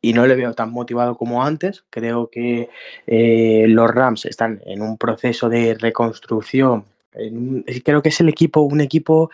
y 0.01 0.13
no 0.13 0.27
le 0.27 0.35
veo 0.35 0.53
tan 0.53 0.71
motivado 0.71 1.15
como 1.15 1.43
antes. 1.43 1.85
Creo 1.89 2.29
que 2.29 2.69
eh, 3.07 3.65
los 3.69 3.89
Rams 3.89 4.25
están 4.25 4.61
en 4.65 4.81
un 4.81 4.97
proceso 4.97 5.49
de 5.49 5.75
reconstrucción. 5.79 6.85
Creo 7.83 8.01
que 8.01 8.09
es 8.09 8.19
el 8.19 8.29
equipo, 8.29 8.61
un 8.61 8.81
equipo 8.81 9.29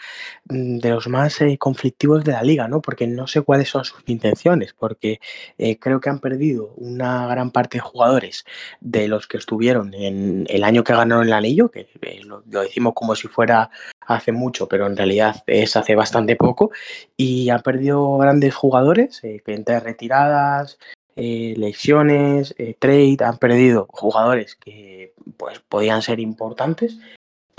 mm, 0.50 0.80
de 0.80 0.90
los 0.90 1.08
más 1.08 1.42
eh, 1.42 1.58
conflictivos 1.58 2.24
de 2.24 2.34
la 2.34 2.44
liga, 2.44 2.68
¿no? 2.68 2.82
Porque 2.82 3.08
no 3.08 3.28
sé 3.28 3.42
cuáles 3.42 3.70
son 3.70 3.86
sus 3.86 4.02
intenciones, 4.08 4.74
porque 4.78 5.20
eh, 5.58 5.78
creo 5.80 6.00
que 6.00 6.10
han 6.10 6.20
perdido 6.20 6.74
una 6.78 7.28
gran 7.28 7.52
parte 7.52 7.78
de 7.78 7.82
jugadores 7.82 8.46
de 8.82 9.08
los 9.08 9.28
que 9.28 9.38
estuvieron 9.38 9.94
en 9.94 10.46
el 10.50 10.64
año 10.64 10.84
que 10.84 10.94
ganaron 10.94 11.28
el 11.28 11.34
anillo, 11.34 11.70
que 11.70 11.88
eh, 12.02 12.22
lo, 12.24 12.42
decimos 12.42 12.94
como 12.96 13.16
si 13.16 13.28
fuera 13.28 13.70
hace 14.08 14.32
mucho, 14.32 14.68
pero 14.68 14.88
en 14.88 14.98
realidad 14.98 15.44
es 15.48 15.76
hace 15.76 15.96
bastante 15.96 16.36
poco, 16.36 16.72
y 17.16 17.50
han 17.50 17.62
perdido 17.62 18.18
grandes 18.18 18.56
jugadores, 18.56 19.22
entre 19.24 19.80
retiradas, 19.80 20.80
lesiones, 21.16 22.56
trade, 22.80 23.18
han 23.24 23.38
perdido 23.38 23.88
jugadores 23.90 24.56
que 24.56 25.14
pues 25.38 25.60
podían 25.60 26.02
ser 26.02 26.20
importantes, 26.20 26.98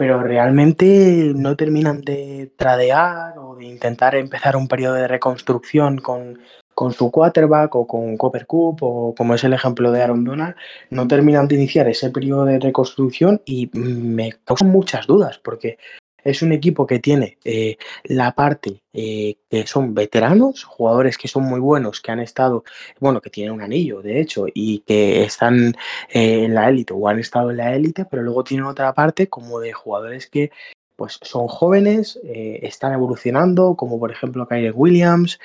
pero 0.00 0.22
realmente 0.22 1.32
no 1.36 1.56
terminan 1.56 2.00
de 2.00 2.50
tradear 2.56 3.36
o 3.36 3.54
de 3.54 3.66
intentar 3.66 4.14
empezar 4.14 4.56
un 4.56 4.66
periodo 4.66 4.94
de 4.94 5.06
reconstrucción 5.06 5.98
con, 5.98 6.38
con 6.74 6.94
su 6.94 7.10
quarterback 7.10 7.74
o 7.74 7.86
con 7.86 8.16
Copper 8.16 8.46
Cup 8.46 8.78
o 8.80 9.14
como 9.14 9.34
es 9.34 9.44
el 9.44 9.52
ejemplo 9.52 9.92
de 9.92 10.02
Aaron 10.02 10.24
Donald, 10.24 10.54
no 10.88 11.06
terminan 11.06 11.48
de 11.48 11.56
iniciar 11.56 11.86
ese 11.86 12.08
periodo 12.08 12.46
de 12.46 12.58
reconstrucción 12.58 13.42
y 13.44 13.68
me 13.74 14.32
causan 14.42 14.70
muchas 14.70 15.06
dudas 15.06 15.38
porque 15.38 15.76
es 16.24 16.42
un 16.42 16.52
equipo 16.52 16.86
que 16.86 16.98
tiene 16.98 17.38
eh, 17.44 17.76
la 18.04 18.32
parte 18.34 18.82
eh, 18.92 19.36
que 19.48 19.66
son 19.66 19.94
veteranos, 19.94 20.64
jugadores 20.64 21.18
que 21.18 21.28
son 21.28 21.44
muy 21.44 21.60
buenos, 21.60 22.00
que 22.00 22.12
han 22.12 22.20
estado, 22.20 22.64
bueno, 22.98 23.20
que 23.20 23.30
tienen 23.30 23.52
un 23.52 23.62
anillo, 23.62 24.02
de 24.02 24.20
hecho, 24.20 24.46
y 24.52 24.80
que 24.80 25.22
están 25.24 25.74
eh, 26.10 26.44
en 26.44 26.54
la 26.54 26.68
élite 26.68 26.92
o 26.94 27.08
han 27.08 27.18
estado 27.18 27.50
en 27.50 27.58
la 27.58 27.74
élite, 27.74 28.04
pero 28.04 28.22
luego 28.22 28.44
tienen 28.44 28.66
otra 28.66 28.92
parte 28.94 29.28
como 29.28 29.60
de 29.60 29.72
jugadores 29.72 30.26
que 30.26 30.50
pues 30.96 31.18
son 31.22 31.48
jóvenes, 31.48 32.20
están 32.24 32.92
evolucionando, 32.92 33.74
como 33.74 33.98
por 33.98 34.12
ejemplo 34.12 34.46
Kyrie 34.46 34.70
Williams 34.70 35.40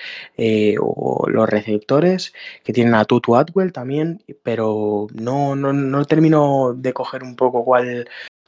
o 0.81 1.27
los 1.29 1.49
receptores 1.49 2.33
que 2.65 2.73
tienen 2.73 2.93
a 2.93 3.05
Tutu 3.05 3.37
Atwell 3.37 3.71
también, 3.71 4.21
pero 4.43 5.07
no, 5.13 5.55
no, 5.55 5.71
no 5.71 6.03
termino 6.03 6.73
de 6.73 6.91
coger 6.91 7.23
un 7.23 7.37
poco 7.37 7.63
cuál, 7.63 8.05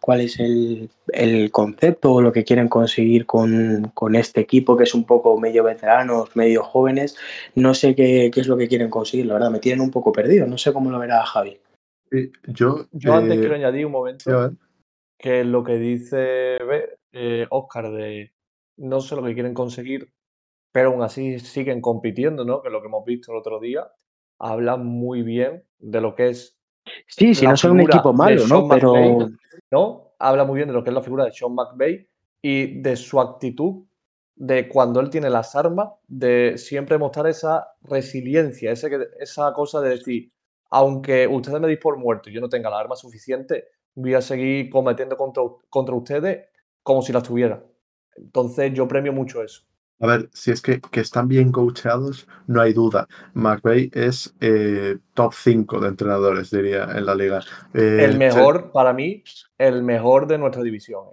cuál 0.08 0.22
es 0.22 0.40
el, 0.40 0.90
el 1.10 1.52
concepto 1.52 2.14
o 2.14 2.22
lo 2.22 2.32
que 2.32 2.46
quieren 2.46 2.70
conseguir 2.70 3.26
con, 3.26 3.92
con 3.94 4.16
este 4.16 4.40
equipo 4.40 4.78
que 4.78 4.86
es 4.86 4.96
un 4.96 5.04
poco 5.04 5.38
medio 5.38 5.66
veteranos, 5.66 6.34
medio 6.34 6.64
jóvenes. 6.64 7.18
No 7.56 7.74
sé 7.74 7.94
qué, 7.94 8.32
qué 8.34 8.40
es 8.40 8.48
lo 8.48 8.56
que 8.56 8.70
quieren 8.70 8.90
conseguir, 8.90 9.26
la 9.26 9.34
verdad, 9.34 9.52
me 9.52 9.60
tienen 9.60 9.82
un 9.82 9.92
poco 9.92 10.14
perdido. 10.14 10.48
No 10.48 10.58
sé 10.58 10.72
cómo 10.72 10.90
lo 10.90 10.98
verá 10.98 11.26
Javi. 11.26 11.60
Yo, 12.46 12.86
Yo 12.94 13.16
antes 13.16 13.36
eh, 13.36 13.40
quiero 13.42 13.56
añadir 13.56 13.86
un 13.86 13.92
momento. 13.92 14.54
que 15.20 15.44
lo 15.44 15.62
que 15.66 15.78
dice 15.78 16.58
eh, 17.12 17.46
Oscar 17.50 17.92
de 17.92 18.32
no 18.78 19.02
sé 19.02 19.14
lo 19.14 19.26
que 19.26 19.34
quieren 19.34 19.54
conseguir, 19.54 20.14
pero 20.72 20.92
aún 20.92 21.02
así 21.02 21.38
siguen 21.40 21.82
compitiendo, 21.82 22.46
¿no? 22.46 22.62
Que 22.62 22.70
lo 22.70 22.80
que 22.80 22.88
hemos 22.88 23.04
visto 23.04 23.34
el 23.34 23.40
otro 23.40 23.60
día, 23.60 23.86
habla 24.40 24.78
muy 24.78 25.22
bien 25.22 25.66
de 25.80 26.00
lo 26.00 26.16
que 26.16 26.30
es. 26.30 26.58
Sí, 27.08 27.36
si 27.36 27.46
no 27.46 27.58
son 27.58 27.72
un 27.72 27.82
equipo 27.82 28.14
malo, 28.14 28.48
¿no? 28.48 28.70
Pero 28.70 29.28
¿no? 29.72 30.14
Habla 30.20 30.46
muy 30.46 30.56
bien 30.58 30.68
de 30.68 30.74
lo 30.74 30.84
que 30.84 30.90
es 30.90 30.94
la 30.94 31.02
figura 31.02 31.26
de 31.26 31.32
Sean 31.32 31.54
McVay 31.54 32.08
y 32.42 32.82
de 32.82 32.96
su 32.96 33.20
actitud 33.20 33.86
de 34.36 34.70
cuando 34.70 35.00
él 35.00 35.10
tiene 35.10 35.30
las 35.30 35.56
armas, 35.56 35.90
de 36.08 36.58
siempre 36.58 36.98
mostrar 36.98 37.28
esa 37.28 37.70
resiliencia, 37.82 38.72
ese, 38.72 38.90
esa 39.20 39.52
cosa 39.54 39.82
de 39.82 39.90
decir, 39.90 40.32
aunque 40.70 41.28
ustedes 41.28 41.60
me 41.60 41.68
deis 41.68 41.80
por 41.80 41.98
muerto 41.98 42.30
y 42.30 42.34
yo 42.34 42.42
no 42.42 42.50
tenga 42.50 42.70
las 42.70 42.80
armas 42.80 43.00
suficientes, 43.00 43.66
voy 43.96 44.14
a 44.14 44.22
seguir 44.22 44.70
cometiendo 44.70 45.18
contra, 45.18 45.44
contra 45.70 45.96
ustedes 45.96 46.50
como 46.84 47.02
si 47.02 47.12
las 47.12 47.24
tuviera. 47.24 47.64
Entonces 48.16 48.74
yo 48.74 48.88
premio 48.88 49.12
mucho 49.12 49.42
eso. 49.44 49.64
A 50.00 50.06
ver, 50.08 50.30
si 50.34 50.52
es 50.52 50.62
que, 50.62 50.80
que 50.80 51.00
están 51.00 51.28
bien 51.28 51.52
coacheados, 51.52 52.28
no 52.46 52.62
hay 52.62 52.74
duda. 52.74 53.08
McVay 53.34 53.90
es 53.94 54.36
eh, 54.40 55.00
top 55.14 55.34
5 55.34 55.80
de 55.80 55.88
entrenadores, 55.90 56.52
diría, 56.52 56.84
en 56.96 57.06
la 57.06 57.16
liga. 57.16 57.40
Eh, 57.74 58.06
El 58.06 58.12
se- 58.12 58.18
mejor, 58.18 58.72
para 58.72 58.94
mí, 58.94 59.24
el 59.58 59.84
mejor 59.84 60.28
de 60.28 60.38
nuestra 60.38 60.62
división. 60.62 61.04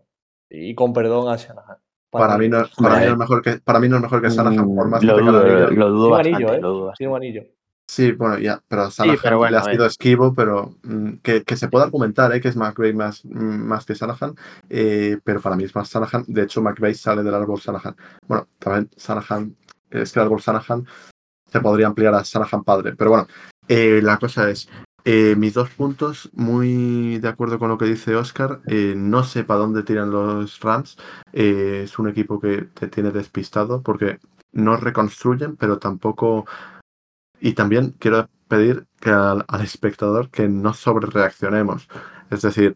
¿eh? 0.50 0.68
Y 0.70 0.74
con 0.74 0.92
perdón 0.92 1.32
a 1.32 1.36
Shanahan. 1.36 1.78
Para 2.10 2.38
mí, 2.38 2.48
no, 2.48 2.58
para, 2.76 2.96
mí 2.96 3.06
no 3.06 3.12
es 3.12 3.18
mejor 3.18 3.42
que, 3.42 3.56
para 3.58 3.80
mí 3.80 3.88
no 3.88 3.96
es 3.96 4.02
mejor 4.02 4.22
que 4.22 4.28
Shanahan, 4.28 4.72
por 4.74 4.86
mm, 4.86 4.90
más 4.90 5.00
que 5.00 5.06
lo 5.06 5.16
la 5.18 5.22
dudo, 5.22 5.42
liga. 5.42 5.70
lo 5.70 5.90
dudo 5.90 6.20
Tiene 6.20 6.28
un 6.36 6.36
anillo, 6.36 6.52
¿eh? 6.54 6.60
lo 6.60 6.68
dudo 6.72 6.92
Tiene 6.96 7.10
un 7.10 7.16
anillo. 7.16 7.42
Sí, 7.86 8.12
bueno, 8.12 8.38
ya, 8.38 8.62
pero 8.66 8.88
pero 9.22 9.38
bueno, 9.38 9.50
le 9.50 9.58
ha 9.58 9.72
sido 9.72 9.84
esquivo, 9.84 10.32
pero 10.32 10.74
mm, 10.82 11.16
que, 11.22 11.42
que 11.42 11.56
se 11.56 11.68
puede 11.68 11.84
argumentar 11.84 12.34
¿eh? 12.34 12.40
que 12.40 12.48
es 12.48 12.56
McVay 12.56 12.94
más, 12.94 13.24
mm, 13.24 13.28
más 13.38 13.84
que 13.84 13.94
Shanahan, 13.94 14.34
eh, 14.70 15.18
pero 15.22 15.40
para 15.40 15.54
mí 15.54 15.64
es 15.64 15.74
más 15.74 15.90
Shanahan. 15.90 16.24
De 16.26 16.42
hecho, 16.42 16.62
McVay 16.62 16.94
sale 16.94 17.22
del 17.22 17.34
árbol 17.34 17.60
Shanahan. 17.60 17.94
Bueno, 18.26 18.48
también 18.58 18.88
Shanahan, 18.96 19.54
es 19.90 20.12
que 20.12 20.18
el 20.18 20.24
árbol 20.24 20.40
Shanahan 20.40 20.86
se 21.46 21.60
podría 21.60 21.86
ampliar 21.86 22.14
a 22.14 22.22
Shanahan 22.22 22.64
padre, 22.64 22.94
pero 22.96 23.10
bueno, 23.10 23.26
eh, 23.68 24.00
la 24.02 24.18
cosa 24.18 24.48
es, 24.50 24.68
eh, 25.06 25.34
mis 25.36 25.52
dos 25.52 25.68
puntos, 25.68 26.30
muy 26.32 27.18
de 27.18 27.28
acuerdo 27.28 27.58
con 27.58 27.68
lo 27.68 27.76
que 27.76 27.84
dice 27.84 28.16
Oscar, 28.16 28.62
eh, 28.66 28.94
no 28.96 29.22
sé 29.22 29.44
para 29.44 29.60
dónde 29.60 29.82
tiran 29.82 30.10
los 30.10 30.58
Rams, 30.60 30.96
eh, 31.34 31.82
es 31.84 31.98
un 31.98 32.08
equipo 32.08 32.40
que 32.40 32.62
te 32.62 32.88
tiene 32.88 33.10
despistado 33.10 33.82
porque 33.82 34.18
no 34.52 34.78
reconstruyen, 34.78 35.56
pero 35.56 35.78
tampoco 35.78 36.46
y 37.44 37.52
también 37.52 37.94
quiero 37.98 38.26
pedir 38.48 38.86
que 38.98 39.10
al, 39.10 39.44
al 39.46 39.60
espectador 39.60 40.30
que 40.30 40.48
no 40.48 40.72
sobrereaccionemos. 40.72 41.88
Es 42.30 42.40
decir, 42.40 42.74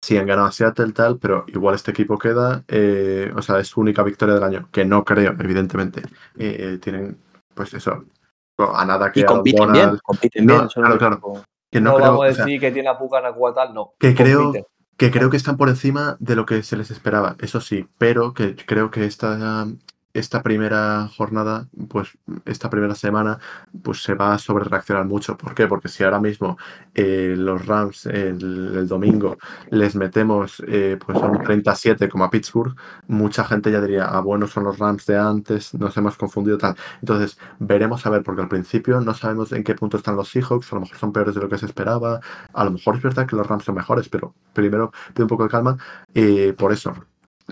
sí 0.00 0.16
han 0.16 0.26
ganado 0.26 0.46
a 0.46 0.52
Seattle 0.52 0.92
tal, 0.92 1.18
pero 1.18 1.44
igual 1.48 1.74
este 1.74 1.90
equipo 1.90 2.16
queda, 2.16 2.62
eh, 2.68 3.32
o 3.34 3.42
sea, 3.42 3.58
es 3.58 3.66
su 3.66 3.80
única 3.80 4.04
victoria 4.04 4.36
del 4.36 4.44
año, 4.44 4.68
que 4.70 4.84
no 4.84 5.04
creo, 5.04 5.34
evidentemente. 5.40 6.02
Eh, 6.38 6.78
tienen, 6.80 7.18
pues 7.54 7.74
eso, 7.74 8.04
a 8.58 8.84
nada 8.84 9.10
que 9.10 9.20
Y 9.20 9.24
compiten 9.24 9.72
bien, 9.72 9.98
compiten 10.04 10.46
No, 10.46 10.58
bien. 10.58 10.68
claro, 10.68 10.98
claro. 10.98 11.42
que 11.68 11.80
no, 11.80 11.90
No, 11.90 11.96
creo, 11.96 12.08
vamos 12.10 12.26
a 12.26 12.30
o 12.30 12.34
sea, 12.34 12.44
decir 12.44 12.60
que 12.60 12.70
tiene 12.70 12.88
a 12.88 12.96
Pucanacuá 12.96 13.52
tal, 13.52 13.74
no. 13.74 13.94
que 13.98 14.14
creo, 14.14 14.52
que 14.96 15.10
creo 15.10 15.28
que 15.28 15.36
están 15.36 15.56
por 15.56 15.68
encima 15.68 16.16
de 16.20 16.36
lo 16.36 16.46
que 16.46 16.62
se 16.62 16.76
les 16.76 16.92
esperaba, 16.92 17.34
eso 17.40 17.60
sí, 17.60 17.88
pero 17.98 18.32
que 18.32 18.54
creo 18.54 18.92
que 18.92 19.06
esta, 19.06 19.66
esta 20.14 20.42
primera 20.42 21.08
jornada, 21.16 21.68
pues 21.88 22.18
esta 22.44 22.70
primera 22.70 22.94
semana, 22.94 23.38
pues 23.82 24.02
se 24.02 24.14
va 24.14 24.34
a 24.34 24.38
sobrereaccionar 24.38 25.04
mucho. 25.06 25.36
¿Por 25.36 25.54
qué? 25.54 25.66
Porque 25.66 25.88
si 25.88 26.04
ahora 26.04 26.20
mismo 26.20 26.56
eh, 26.94 27.34
los 27.36 27.66
Rams 27.66 28.06
el, 28.06 28.88
domingo 28.88 29.36
les 29.70 29.94
metemos 29.96 30.62
eh, 30.66 30.98
pues 31.04 31.18
a 31.18 31.26
un 31.26 31.42
37 31.42 32.08
como 32.08 32.24
a 32.24 32.30
Pittsburgh, 32.30 32.74
mucha 33.06 33.44
gente 33.44 33.70
ya 33.70 33.80
diría, 33.80 34.06
ah, 34.06 34.20
bueno, 34.20 34.46
son 34.46 34.64
los 34.64 34.78
Rams 34.78 35.06
de 35.06 35.18
antes, 35.18 35.74
nos 35.74 35.96
hemos 35.96 36.16
confundido 36.16 36.58
tal. 36.58 36.76
Entonces, 37.00 37.38
veremos 37.58 38.04
a 38.06 38.10
ver, 38.10 38.22
porque 38.22 38.42
al 38.42 38.48
principio 38.48 39.00
no 39.00 39.14
sabemos 39.14 39.52
en 39.52 39.64
qué 39.64 39.74
punto 39.74 39.96
están 39.96 40.16
los 40.16 40.30
Seahawks, 40.30 40.72
a 40.72 40.76
lo 40.76 40.82
mejor 40.82 40.96
son 40.98 41.12
peores 41.12 41.34
de 41.34 41.40
lo 41.40 41.48
que 41.48 41.58
se 41.58 41.66
esperaba, 41.66 42.20
a 42.52 42.64
lo 42.64 42.70
mejor 42.70 42.96
es 42.96 43.02
verdad 43.02 43.26
que 43.26 43.36
los 43.36 43.46
Rams 43.46 43.64
son 43.64 43.74
mejores, 43.74 44.08
pero 44.08 44.34
primero 44.52 44.92
pide 45.14 45.24
un 45.24 45.28
poco 45.28 45.44
de 45.44 45.50
calma 45.50 45.76
eh, 46.14 46.54
por 46.56 46.72
eso. 46.72 46.94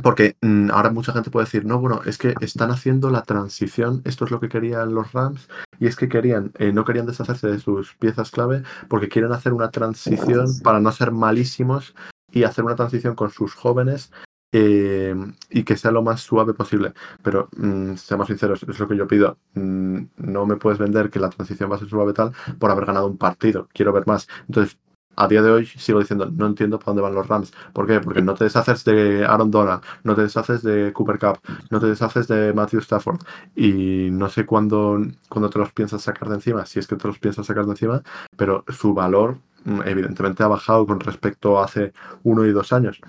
Porque 0.03 0.37
mm, 0.43 0.71
ahora 0.71 0.91
mucha 0.91 1.13
gente 1.13 1.31
puede 1.31 1.47
decir, 1.47 1.65
no, 1.65 1.79
bueno, 1.79 2.03
es 2.05 2.19
que 2.19 2.35
están 2.41 2.71
haciendo 2.71 3.11
la 3.11 3.23
transición, 3.23 4.03
esto 4.05 4.25
es 4.25 4.31
lo 4.31 4.41
que 4.41 4.49
querían 4.49 4.95
los 4.95 5.13
Rams, 5.13 5.49
y 5.79 5.87
es 5.87 5.97
que 5.97 6.09
querían, 6.09 6.53
eh, 6.59 6.73
no 6.73 6.85
querían 6.85 7.07
deshacerse 7.07 7.49
de 7.49 7.59
sus 7.59 7.95
piezas 7.95 8.31
clave 8.31 8.63
porque 8.89 9.09
quieren 9.09 9.33
hacer 9.33 9.53
una 9.53 9.71
transición 9.71 10.47
para 10.63 10.81
no 10.81 10.93
ser 10.93 11.13
malísimos 11.13 11.95
y 12.31 12.45
hacer 12.45 12.65
una 12.65 12.77
transición 12.77 13.15
con 13.15 13.31
sus 13.31 13.55
jóvenes 13.55 14.11
eh, 14.53 15.15
y 15.51 15.65
que 15.65 15.77
sea 15.77 15.91
lo 15.91 16.03
más 16.03 16.21
suave 16.21 16.55
posible. 16.55 16.93
Pero, 17.23 17.49
mm, 17.57 17.95
seamos 17.97 18.29
sinceros, 18.29 18.63
es 18.63 18.79
lo 18.79 18.89
que 18.89 18.97
yo 18.97 19.07
pido. 19.07 19.39
Mm, 19.55 20.05
no 20.17 20.47
me 20.47 20.57
puedes 20.57 20.79
vender 20.79 21.11
que 21.11 21.19
la 21.19 21.31
transición 21.31 21.71
va 21.71 21.77
a 21.77 21.79
ser 21.79 21.89
suave 21.89 22.13
tal 22.13 22.33
por 22.59 22.71
haber 22.71 22.87
ganado 22.87 23.07
un 23.07 23.19
partido. 23.19 23.69
Quiero 23.73 23.93
ver 23.93 24.07
más. 24.07 24.29
Entonces, 24.49 24.79
a 25.17 25.29
día 25.29 25.43
de 25.43 25.51
hoy 25.51 25.67
sigo 25.67 25.99
diciendo, 25.99 26.31
no 26.31 26.47
entiendo 26.47 26.79
para 26.79 26.91
dónde 26.91 27.03
van 27.03 27.15
los 27.15 27.27
Rams. 27.27 27.53
¿Por 27.73 27.87
qué? 27.87 28.01
Porque 28.01 28.23
no 28.23 28.35
te 28.35 28.45
deshaces 28.45 28.85
de 28.85 29.25
Aaron 29.25 29.51
Donald, 29.51 29.83
no 30.05 30.15
te 30.15 30.23
deshaces 30.23 30.63
de 30.63 30.93
Cooper 30.93 31.19
Cup, 31.19 31.39
no 31.71 31.81
te 31.81 31.87
deshaces 31.87 32.29
de 32.29 32.53
Matthew 32.53 32.81
Stafford. 32.81 33.21
Y 33.55 34.11
no 34.11 34.29
sé 34.29 34.45
cuándo, 34.45 34.99
cuándo 35.29 35.51
te 35.51 35.59
los 35.59 35.73
piensas 35.73 36.03
sacar 36.03 36.29
de 36.29 36.37
encima, 36.37 36.67
si 36.67 36.79
es 36.79 36.87
que 36.87 36.97
te 36.97 37.09
los 37.09 37.19
piensas 37.19 37.47
sacar 37.47 37.65
de 37.65 37.73
encima, 37.73 38.03
pero 38.37 38.65
su 38.69 38.95
valor 38.95 39.39
mm, 39.65 39.81
evidentemente 39.87 40.43
ha 40.43 40.49
bajado 40.49 40.87
con 40.87 41.01
respecto 41.01 41.59
a 41.59 41.65
hace 41.65 41.93
uno 42.23 42.45
y 42.45 42.53
dos 42.53 42.73
años. 42.73 43.01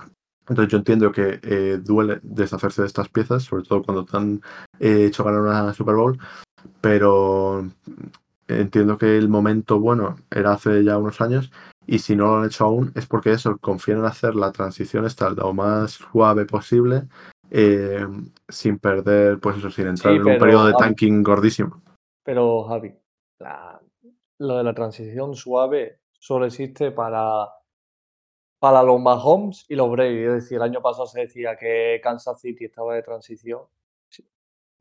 Entonces 0.48 0.72
yo 0.72 0.78
entiendo 0.78 1.12
que 1.12 1.40
eh, 1.44 1.80
duele 1.84 2.20
deshacerse 2.24 2.82
de 2.82 2.88
estas 2.88 3.10
piezas, 3.10 3.44
sobre 3.44 3.64
todo 3.64 3.84
cuando 3.84 4.06
te 4.06 4.16
han 4.16 4.42
eh, 4.80 5.06
hecho 5.08 5.26
ganar 5.26 5.42
una 5.42 5.74
Super 5.74 5.96
Bowl, 5.96 6.18
pero 6.80 7.70
entiendo 8.48 8.98
que 8.98 9.18
el 9.18 9.28
momento 9.28 9.80
bueno 9.80 10.16
era 10.32 10.54
hace 10.54 10.84
ya 10.86 10.98
unos 10.98 11.20
años 11.20 11.52
y 11.88 12.00
si 12.00 12.16
no 12.16 12.26
lo 12.28 12.38
han 12.40 12.46
hecho 12.46 12.66
aún 12.66 12.92
es 12.96 13.08
porque 13.08 13.32
eso, 13.32 13.58
confían 13.58 14.00
en 14.00 14.06
hacer 14.06 14.36
la 14.36 14.52
transición 14.52 15.06
esta 15.06 15.30
lo 15.30 15.54
más 15.54 15.92
suave 15.94 16.46
posible 16.46 17.04
eh, 17.50 18.06
sin 18.50 18.78
perder, 18.78 19.40
pues 19.40 19.58
eso, 19.58 19.70
sin 19.72 19.88
entrar 19.88 20.14
Sí, 20.14 20.20
en 20.20 20.26
un 20.28 20.38
periodo 20.38 20.68
de 20.68 20.74
Javi, 20.74 20.84
tanking 20.84 21.24
gordísimo. 21.24 21.82
Pero, 22.24 22.66
Javi, 22.66 22.94
la- 23.40 23.80
lo 24.40 24.58
de 24.58 24.64
la 24.64 24.74
transición 24.74 25.34
suave 25.34 26.02
solo 26.12 26.46
existe 26.46 26.92
para, 26.92 27.48
para 28.60 28.84
los 28.84 29.00
Mahomes 29.00 29.66
y 29.70 29.76
los 29.76 29.90
Brady. 29.90 30.24
Es 30.26 30.34
decir, 30.34 30.58
el 30.58 30.64
año 30.64 30.82
pasado 30.82 31.08
se 31.08 31.22
decía 31.22 31.56
que 31.56 32.00
Kansas 32.04 32.42
City 32.42 32.66
estaba 32.66 32.96
de 32.96 33.04
transición. 33.04 33.62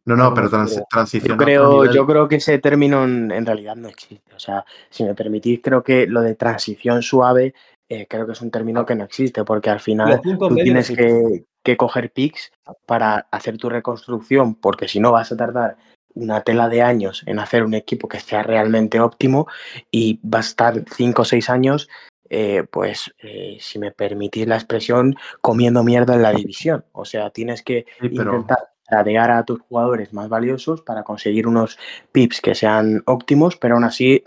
No, 0.06 0.16
no, 0.16 0.32
pero 0.32 0.48
trans- 0.48 0.82
transición 0.88 1.36
Yo 1.38 1.44
creo, 1.44 1.82
nivel. 1.82 1.94
yo 1.96 2.06
creo 2.06 2.28
que 2.28 2.36
ese 2.36 2.58
término 2.58 3.04
en, 3.04 3.30
en 3.32 3.44
realidad 3.44 3.76
no 3.76 3.88
existe. 3.88 4.34
O 4.34 4.38
sea, 4.38 4.64
si 4.88 5.04
me 5.04 5.14
permitís, 5.14 5.60
creo 5.62 5.82
que 5.82 6.06
lo 6.06 6.22
de 6.22 6.34
transición 6.36 7.02
suave, 7.02 7.54
eh, 7.88 8.06
creo 8.08 8.24
que 8.26 8.32
es 8.32 8.40
un 8.40 8.50
término 8.50 8.86
que 8.86 8.94
no 8.94 9.04
existe, 9.04 9.44
porque 9.44 9.68
al 9.70 9.80
final 9.80 10.20
tú 10.22 10.54
tienes 10.54 10.90
que, 10.90 11.44
que 11.62 11.76
coger 11.76 12.12
picks 12.12 12.52
para 12.86 13.26
hacer 13.30 13.58
tu 13.58 13.68
reconstrucción, 13.68 14.54
porque 14.54 14.86
si 14.88 15.00
no 15.00 15.10
vas 15.12 15.32
a 15.32 15.36
tardar 15.36 15.76
una 16.14 16.40
tela 16.42 16.68
de 16.68 16.82
años 16.82 17.22
en 17.26 17.38
hacer 17.40 17.62
un 17.64 17.74
equipo 17.74 18.08
que 18.08 18.20
sea 18.20 18.42
realmente 18.42 19.00
óptimo 19.00 19.46
y 19.90 20.20
va 20.26 20.38
a 20.38 20.40
estar 20.40 20.84
cinco 20.94 21.22
o 21.22 21.24
seis 21.24 21.50
años, 21.50 21.88
eh, 22.30 22.64
pues, 22.70 23.12
eh, 23.22 23.58
si 23.60 23.78
me 23.78 23.90
permitís 23.92 24.46
la 24.46 24.54
expresión, 24.56 25.16
comiendo 25.40 25.82
mierda 25.84 26.14
en 26.14 26.22
la 26.22 26.32
división. 26.32 26.84
O 26.92 27.04
sea, 27.04 27.30
tienes 27.30 27.62
que 27.62 27.86
Sí, 28.00 28.08
pero- 28.10 28.34
intentar 28.36 28.58
tradear 28.86 29.30
a 29.30 29.44
tus 29.44 29.60
jugadores 29.60 30.12
más 30.12 30.28
valiosos 30.28 30.82
para 30.82 31.02
conseguir 31.02 31.46
unos 31.46 31.78
pips 32.12 32.40
que 32.40 32.54
sean 32.54 33.02
óptimos, 33.06 33.56
pero 33.56 33.74
aún 33.74 33.84
así 33.84 34.22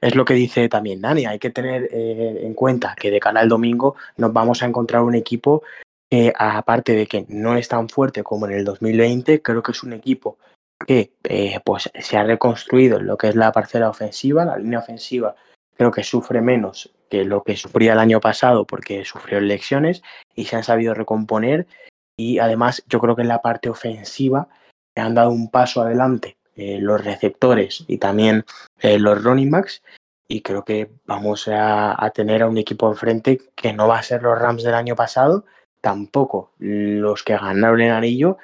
es 0.00 0.14
lo 0.14 0.24
que 0.24 0.34
dice 0.34 0.68
también 0.68 1.00
Dani, 1.00 1.26
hay 1.26 1.38
que 1.38 1.50
tener 1.50 1.88
eh, 1.92 2.40
en 2.42 2.54
cuenta 2.54 2.94
que 2.98 3.10
de 3.10 3.20
cara 3.20 3.40
al 3.40 3.48
domingo 3.48 3.96
nos 4.16 4.32
vamos 4.32 4.62
a 4.62 4.66
encontrar 4.66 5.02
un 5.02 5.14
equipo 5.14 5.62
que 6.10 6.32
aparte 6.36 6.94
de 6.94 7.06
que 7.06 7.24
no 7.28 7.56
es 7.56 7.68
tan 7.68 7.88
fuerte 7.88 8.22
como 8.24 8.46
en 8.46 8.52
el 8.52 8.64
2020, 8.64 9.42
creo 9.42 9.62
que 9.62 9.72
es 9.72 9.82
un 9.82 9.92
equipo 9.92 10.38
que 10.86 11.12
eh, 11.24 11.60
pues 11.64 11.90
se 12.00 12.16
ha 12.16 12.24
reconstruido 12.24 12.98
en 12.98 13.06
lo 13.06 13.16
que 13.16 13.28
es 13.28 13.36
la 13.36 13.52
parcela 13.52 13.88
ofensiva, 13.88 14.44
la 14.44 14.56
línea 14.56 14.80
ofensiva 14.80 15.36
creo 15.76 15.90
que 15.92 16.02
sufre 16.02 16.42
menos 16.42 16.90
que 17.08 17.24
lo 17.24 17.42
que 17.42 17.56
sufría 17.56 17.94
el 17.94 17.98
año 17.98 18.20
pasado 18.20 18.66
porque 18.66 19.04
sufrió 19.04 19.38
elecciones 19.38 20.02
y 20.34 20.44
se 20.44 20.56
han 20.56 20.62
sabido 20.62 20.92
recomponer 20.92 21.66
y 22.20 22.38
además 22.38 22.84
yo 22.86 23.00
creo 23.00 23.16
que 23.16 23.22
en 23.22 23.28
la 23.28 23.40
parte 23.40 23.70
ofensiva 23.70 24.48
han 24.94 25.14
dado 25.14 25.30
un 25.30 25.50
paso 25.50 25.80
adelante 25.80 26.36
eh, 26.54 26.78
los 26.78 27.02
receptores 27.02 27.84
y 27.88 27.96
también 27.96 28.44
eh, 28.80 28.98
los 28.98 29.24
running 29.24 29.50
backs 29.50 29.82
y 30.28 30.42
creo 30.42 30.62
que 30.62 30.90
vamos 31.06 31.48
a, 31.50 32.12
tener 32.14 32.42
a 32.42 32.48
un 32.48 32.58
equipo 32.58 32.88
enfrente 32.88 33.40
que 33.56 33.72
no 33.72 33.88
va 33.88 33.98
a 33.98 34.02
ser 34.02 34.22
los 34.22 34.38
Rams 34.38 34.62
del 34.62 34.74
año 34.74 34.94
pasado, 34.94 35.44
tampoco 35.80 36.52
los 36.58 37.24
que 37.24 37.36
ganaron 37.36 37.80
el 37.80 37.90
anillo, 37.90 38.36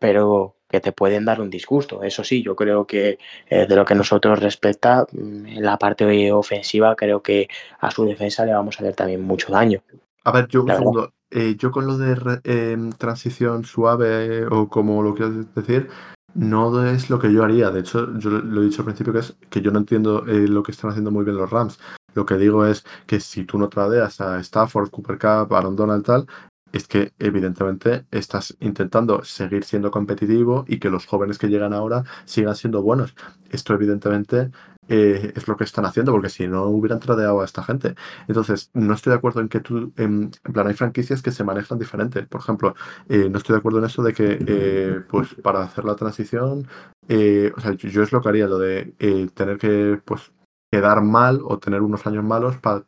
pero 0.00 0.56
que 0.68 0.80
te 0.80 0.90
pueden 0.90 1.24
dar 1.26 1.40
un 1.40 1.50
disgusto. 1.50 2.02
Eso 2.02 2.24
sí, 2.24 2.42
yo 2.42 2.56
creo 2.56 2.86
que 2.86 3.18
eh, 3.48 3.66
de 3.66 3.76
lo 3.76 3.84
que 3.84 3.94
nosotros 3.94 4.40
respecta, 4.40 5.06
mm, 5.12 5.46
en 5.46 5.62
la 5.62 5.76
parte 5.76 6.32
ofensiva, 6.32 6.96
creo 6.96 7.22
que 7.22 7.48
a 7.78 7.90
su 7.90 8.04
defensa 8.04 8.44
le 8.44 8.54
vamos 8.54 8.76
a 8.76 8.82
hacer 8.82 8.94
también 8.96 9.22
mucho 9.22 9.52
daño. 9.52 9.80
A 10.28 10.32
ver, 10.32 10.46
yo 10.48 10.62
un 10.62 10.68
segundo. 10.68 11.14
Eh, 11.30 11.56
yo 11.58 11.70
con 11.70 11.86
lo 11.86 11.96
de 11.96 12.40
em, 12.44 12.90
transición 12.92 13.64
suave 13.64 14.40
eh, 14.40 14.46
o 14.50 14.68
como 14.68 15.02
lo 15.02 15.14
quieras 15.14 15.54
decir, 15.54 15.88
no 16.34 16.84
es 16.86 17.08
lo 17.08 17.18
que 17.18 17.32
yo 17.32 17.44
haría. 17.44 17.70
De 17.70 17.80
hecho, 17.80 18.18
yo 18.18 18.30
lo 18.30 18.60
he 18.60 18.66
dicho 18.66 18.82
al 18.82 18.86
principio 18.86 19.14
que 19.14 19.20
es 19.20 19.36
que 19.48 19.62
yo 19.62 19.70
no 19.70 19.78
entiendo 19.78 20.26
eh, 20.26 20.46
lo 20.46 20.62
que 20.62 20.72
están 20.72 20.90
haciendo 20.90 21.10
muy 21.10 21.24
bien 21.24 21.36
los 21.36 21.48
Rams. 21.48 21.78
Lo 22.14 22.26
que 22.26 22.36
digo 22.36 22.66
es 22.66 22.84
que 23.06 23.20
si 23.20 23.44
tú 23.44 23.58
no 23.58 23.70
tradeas 23.70 24.20
a 24.20 24.38
Stafford, 24.40 24.90
Cooper 24.90 25.18
Cup, 25.18 25.54
Aaron 25.54 25.76
Donald 25.76 26.04
tal, 26.04 26.26
es 26.72 26.86
que 26.86 27.12
evidentemente 27.18 28.04
estás 28.10 28.54
intentando 28.60 29.24
seguir 29.24 29.64
siendo 29.64 29.90
competitivo 29.90 30.66
y 30.68 30.78
que 30.78 30.90
los 30.90 31.06
jóvenes 31.06 31.38
que 31.38 31.48
llegan 31.48 31.72
ahora 31.72 32.04
sigan 32.26 32.54
siendo 32.54 32.82
buenos. 32.82 33.14
Esto 33.50 33.72
evidentemente 33.72 34.50
eh, 34.88 35.32
es 35.36 35.46
lo 35.48 35.56
que 35.56 35.64
están 35.64 35.84
haciendo, 35.84 36.12
porque 36.12 36.28
si 36.28 36.48
no 36.48 36.64
hubieran 36.66 37.00
tradeado 37.00 37.40
a 37.40 37.44
esta 37.44 37.62
gente. 37.62 37.94
Entonces, 38.26 38.70
no 38.74 38.94
estoy 38.94 39.12
de 39.12 39.18
acuerdo 39.18 39.40
en 39.40 39.48
que 39.48 39.60
tú, 39.60 39.92
en, 39.96 40.30
plan, 40.52 40.66
hay 40.66 40.74
franquicias 40.74 41.22
que 41.22 41.30
se 41.30 41.44
manejan 41.44 41.78
diferente. 41.78 42.22
Por 42.22 42.40
ejemplo, 42.40 42.74
eh, 43.08 43.28
no 43.30 43.38
estoy 43.38 43.54
de 43.54 43.58
acuerdo 43.58 43.78
en 43.78 43.84
eso 43.84 44.02
de 44.02 44.14
que, 44.14 44.38
eh, 44.46 45.00
pues, 45.08 45.34
para 45.42 45.62
hacer 45.62 45.84
la 45.84 45.96
transición, 45.96 46.66
o 47.08 47.60
sea, 47.60 47.72
yo, 47.72 48.02
es 48.02 48.12
lo 48.12 48.20
que 48.20 48.28
haría, 48.28 48.46
lo 48.46 48.58
de 48.58 48.94
tener 49.34 49.58
que, 49.58 50.00
pues, 50.04 50.32
quedar 50.70 51.02
mal 51.02 51.40
o 51.44 51.58
tener 51.58 51.82
unos 51.82 52.06
años 52.06 52.24
malos 52.24 52.56
para 52.58 52.84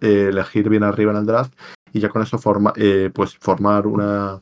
elegir 0.00 0.68
bien 0.68 0.82
arriba 0.82 1.12
en 1.12 1.18
el 1.18 1.26
draft 1.26 1.54
y 1.92 2.00
ya 2.00 2.08
con 2.08 2.22
eso 2.22 2.38
forma, 2.38 2.72
pues, 3.14 3.36
formar 3.38 3.86
una 3.86 4.40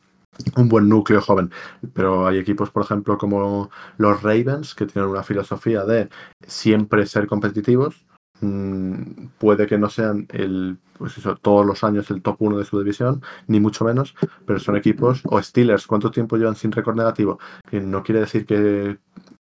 un 0.56 0.68
buen 0.68 0.88
núcleo 0.88 1.20
joven. 1.20 1.50
Pero 1.94 2.26
hay 2.26 2.38
equipos, 2.38 2.70
por 2.70 2.82
ejemplo, 2.84 3.18
como 3.18 3.70
los 3.98 4.22
Ravens, 4.22 4.74
que 4.74 4.86
tienen 4.86 5.10
una 5.10 5.22
filosofía 5.22 5.84
de 5.84 6.08
siempre 6.46 7.06
ser 7.06 7.26
competitivos. 7.26 8.06
Mm, 8.40 9.26
puede 9.38 9.66
que 9.66 9.76
no 9.76 9.90
sean 9.90 10.26
el, 10.30 10.78
pues 10.96 11.14
todos 11.42 11.66
los 11.66 11.84
años 11.84 12.10
el 12.10 12.22
top 12.22 12.36
1 12.40 12.58
de 12.58 12.64
su 12.64 12.78
división, 12.78 13.22
ni 13.46 13.60
mucho 13.60 13.84
menos, 13.84 14.14
pero 14.46 14.58
son 14.58 14.76
equipos, 14.76 15.20
o 15.24 15.42
Steelers, 15.42 15.86
¿cuánto 15.86 16.10
tiempo 16.10 16.36
llevan 16.36 16.56
sin 16.56 16.72
récord 16.72 16.96
negativo? 16.96 17.38
Que 17.70 17.80
no 17.80 18.02
quiere 18.02 18.20
decir 18.20 18.46
que 18.46 18.98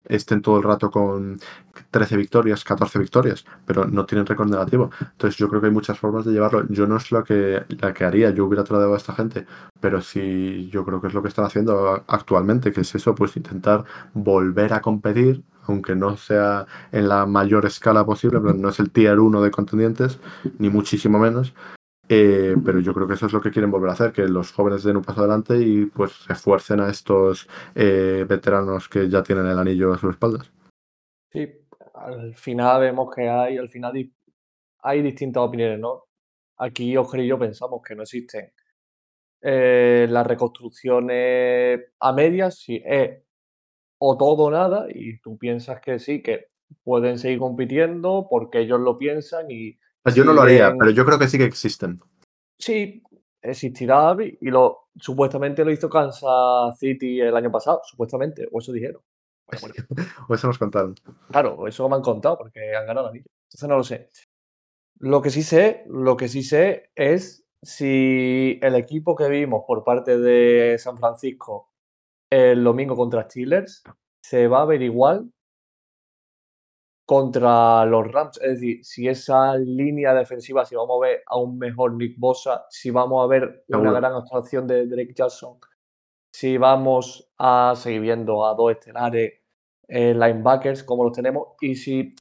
estén 0.09 0.41
todo 0.41 0.57
el 0.57 0.63
rato 0.63 0.91
con 0.91 1.39
13 1.91 2.17
victorias, 2.17 2.63
14 2.63 2.99
victorias, 2.99 3.45
pero 3.65 3.85
no 3.85 4.05
tienen 4.05 4.25
récord 4.25 4.49
negativo. 4.49 4.91
Entonces 4.99 5.37
yo 5.37 5.47
creo 5.47 5.61
que 5.61 5.67
hay 5.67 5.73
muchas 5.73 5.97
formas 5.97 6.25
de 6.25 6.33
llevarlo. 6.33 6.67
Yo 6.69 6.87
no 6.87 6.97
es 6.97 7.11
lo 7.11 7.23
que, 7.23 7.63
la 7.69 7.93
que 7.93 8.03
haría, 8.03 8.31
yo 8.31 8.45
hubiera 8.45 8.63
traído 8.63 8.93
a 8.93 8.97
esta 8.97 9.13
gente, 9.13 9.45
pero 9.79 10.01
sí 10.01 10.69
yo 10.71 10.83
creo 10.83 10.99
que 10.99 11.07
es 11.07 11.13
lo 11.13 11.21
que 11.21 11.29
están 11.29 11.45
haciendo 11.45 12.03
actualmente, 12.07 12.71
que 12.71 12.81
es 12.81 12.95
eso, 12.95 13.15
pues 13.15 13.37
intentar 13.37 13.85
volver 14.13 14.73
a 14.73 14.81
competir, 14.81 15.43
aunque 15.67 15.95
no 15.95 16.17
sea 16.17 16.65
en 16.91 17.07
la 17.07 17.25
mayor 17.25 17.65
escala 17.65 18.05
posible, 18.05 18.39
pero 18.39 18.53
no 18.55 18.69
es 18.69 18.79
el 18.79 18.91
tier 18.91 19.19
1 19.19 19.41
de 19.41 19.51
contendientes, 19.51 20.19
ni 20.57 20.69
muchísimo 20.69 21.19
menos, 21.19 21.53
eh, 22.11 22.55
pero 22.65 22.79
yo 22.79 22.91
creo 22.91 23.07
que 23.07 23.13
eso 23.13 23.27
es 23.27 23.33
lo 23.33 23.39
que 23.39 23.51
quieren 23.51 23.69
volver 23.69 23.91
a 23.91 23.93
hacer, 23.93 24.11
que 24.11 24.23
los 24.23 24.51
jóvenes 24.51 24.83
den 24.83 24.97
un 24.97 25.03
paso 25.03 25.19
adelante 25.19 25.55
y 25.59 25.85
pues 25.85 26.25
refuercen 26.27 26.79
a 26.79 26.89
estos 26.89 27.47
eh, 27.75 28.25
veteranos 28.27 28.89
que 28.89 29.07
ya 29.07 29.21
tienen 29.21 29.45
el 29.45 29.59
anillo 29.59 29.93
a 29.93 29.97
sus 29.99 30.09
espaldas. 30.09 30.51
Sí, 31.31 31.47
al 31.93 32.33
final 32.33 32.81
vemos 32.81 33.13
que 33.13 33.29
hay, 33.29 33.59
al 33.59 33.69
final 33.69 33.93
hay 34.79 35.01
distintas 35.03 35.43
opiniones, 35.43 35.79
¿no? 35.79 36.05
Aquí 36.57 36.97
Oscar 36.97 37.19
y 37.19 37.27
yo 37.27 37.37
pensamos 37.37 37.81
que 37.87 37.95
no 37.95 38.01
existen 38.01 38.51
eh, 39.41 40.07
las 40.09 40.25
reconstrucciones 40.25 41.79
a 41.99 42.11
medias, 42.11 42.57
si 42.57 42.81
es 42.83 43.21
o 43.99 44.17
todo 44.17 44.45
o 44.45 44.51
nada, 44.51 44.87
y 44.89 45.19
tú 45.19 45.37
piensas 45.37 45.79
que 45.79 45.99
sí, 45.99 46.23
que 46.23 46.47
pueden 46.83 47.19
seguir 47.19 47.37
compitiendo 47.37 48.25
porque 48.27 48.61
ellos 48.61 48.79
lo 48.79 48.97
piensan 48.97 49.51
y 49.51 49.77
pues 50.03 50.15
yo 50.15 50.23
no 50.23 50.33
lo 50.33 50.41
haría, 50.41 50.73
pero 50.77 50.91
yo 50.91 51.05
creo 51.05 51.19
que 51.19 51.27
sí 51.27 51.37
que 51.37 51.45
existen. 51.45 52.01
Sí, 52.57 53.01
existirá 53.41 54.15
y 54.19 54.49
lo 54.49 54.89
supuestamente 54.95 55.63
lo 55.63 55.71
hizo 55.71 55.89
Kansas 55.89 56.77
City 56.77 57.21
el 57.21 57.35
año 57.35 57.51
pasado, 57.51 57.81
supuestamente, 57.83 58.47
o 58.51 58.59
eso 58.59 58.71
dijeron. 58.71 59.01
o 60.29 60.33
eso 60.33 60.47
nos 60.47 60.59
contaron. 60.59 60.95
Claro, 61.31 61.67
eso 61.67 61.87
me 61.89 61.95
han 61.95 62.01
contado 62.01 62.37
porque 62.37 62.75
han 62.75 62.85
ganado 62.85 63.05
la 63.05 63.09
anillo. 63.09 63.25
Entonces 63.47 63.69
no 63.69 63.77
lo 63.77 63.83
sé. 63.83 64.09
Lo 64.99 65.21
que 65.21 65.29
sí 65.29 65.43
sé, 65.43 65.85
lo 65.87 66.17
que 66.17 66.27
sí 66.27 66.43
sé 66.43 66.91
es 66.95 67.45
si 67.61 68.59
el 68.61 68.75
equipo 68.75 69.15
que 69.15 69.29
vimos 69.29 69.63
por 69.65 69.83
parte 69.83 70.17
de 70.17 70.77
San 70.77 70.97
Francisco 70.97 71.69
el 72.29 72.63
domingo 72.63 72.95
contra 72.95 73.23
Steelers 73.23 73.83
se 74.21 74.47
va 74.47 74.61
a 74.61 74.65
ver 74.65 74.81
igual 74.81 75.31
contra 77.09 77.83
los 77.87 78.11
Rams. 78.11 78.39
Es 78.39 78.59
decir, 78.59 78.85
si 78.85 79.07
esa 79.07 79.57
línea 79.57 80.13
defensiva, 80.13 80.63
si 80.63 80.75
vamos 80.75 81.01
a 81.01 81.07
ver 81.07 81.23
a 81.25 81.39
un 81.39 81.57
mejor 81.57 81.95
Nick 81.95 82.19
Bosa, 82.19 82.67
si 82.69 82.91
vamos 82.91 83.23
a 83.23 83.27
ver 83.27 83.63
una 83.69 83.91
gran 83.93 84.13
actuación 84.13 84.67
de 84.67 84.85
Drake 84.85 85.15
Jackson, 85.15 85.57
si 86.31 86.59
vamos 86.59 87.27
a 87.39 87.73
seguir 87.75 88.01
viendo 88.01 88.45
a 88.45 88.53
dos 88.53 88.73
estelares 88.73 89.33
eh, 89.87 90.13
linebackers 90.13 90.83
como 90.83 91.03
los 91.03 91.13
tenemos, 91.13 91.47
y 91.61 91.75
si 91.77 92.13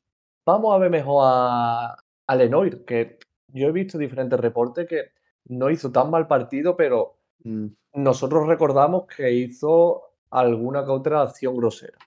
vamos 0.47 0.75
a 0.75 0.79
ver 0.79 0.89
mejor 0.89 1.23
a, 1.27 1.95
a 2.27 2.35
Lenoir, 2.35 2.87
que 2.87 3.19
yo 3.49 3.69
he 3.69 3.73
visto 3.73 3.99
diferentes 3.99 4.41
reportes 4.41 4.89
que 4.89 5.11
no 5.49 5.69
hizo 5.69 5.93
tan 5.93 6.11
mal 6.11 6.27
partido, 6.27 6.79
pero 6.79 7.19
mm. 7.45 7.67
nosotros 7.93 8.47
recordamos 8.47 9.07
que 9.07 9.31
hizo 9.33 10.15
alguna 10.31 10.83
que 10.87 10.93
otra 10.93 11.21
acción 11.21 11.59
grosera. 11.59 11.99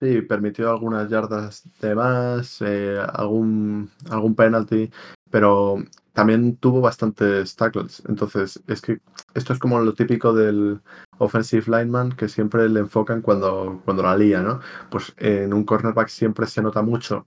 Sí, 0.00 0.22
permitió 0.22 0.70
algunas 0.70 1.10
yardas 1.10 1.64
de 1.80 1.94
más, 1.94 2.62
eh, 2.62 2.98
algún, 3.12 3.90
algún 4.08 4.34
penalty, 4.34 4.90
pero 5.30 5.76
también 6.14 6.56
tuvo 6.56 6.80
bastantes 6.80 7.54
tackles. 7.54 8.02
Entonces, 8.08 8.62
es 8.66 8.80
que 8.80 9.00
esto 9.34 9.52
es 9.52 9.58
como 9.58 9.78
lo 9.80 9.92
típico 9.92 10.32
del 10.32 10.80
offensive 11.18 11.64
lineman 11.66 12.12
que 12.12 12.28
siempre 12.28 12.66
le 12.70 12.80
enfocan 12.80 13.20
cuando, 13.20 13.82
cuando 13.84 14.02
la 14.02 14.16
lía, 14.16 14.40
¿no? 14.40 14.60
Pues 14.90 15.12
en 15.18 15.52
un 15.52 15.64
cornerback 15.64 16.08
siempre 16.08 16.46
se 16.46 16.62
nota 16.62 16.80
mucho 16.80 17.26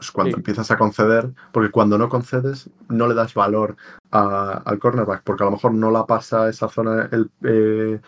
pues 0.00 0.12
cuando 0.12 0.38
empiezas 0.38 0.70
a 0.70 0.78
conceder, 0.78 1.30
porque 1.52 1.70
cuando 1.70 1.98
no 1.98 2.08
concedes 2.08 2.70
no 2.88 3.06
le 3.06 3.12
das 3.12 3.34
valor 3.34 3.76
al 4.10 4.78
cornerback, 4.78 5.22
porque 5.22 5.42
a 5.42 5.46
lo 5.46 5.52
mejor 5.52 5.74
no 5.74 5.90
la 5.90 6.06
pasa 6.06 6.48
esa 6.48 6.70
zona 6.70 7.10
el, 7.12 7.30
eh, 7.44 8.00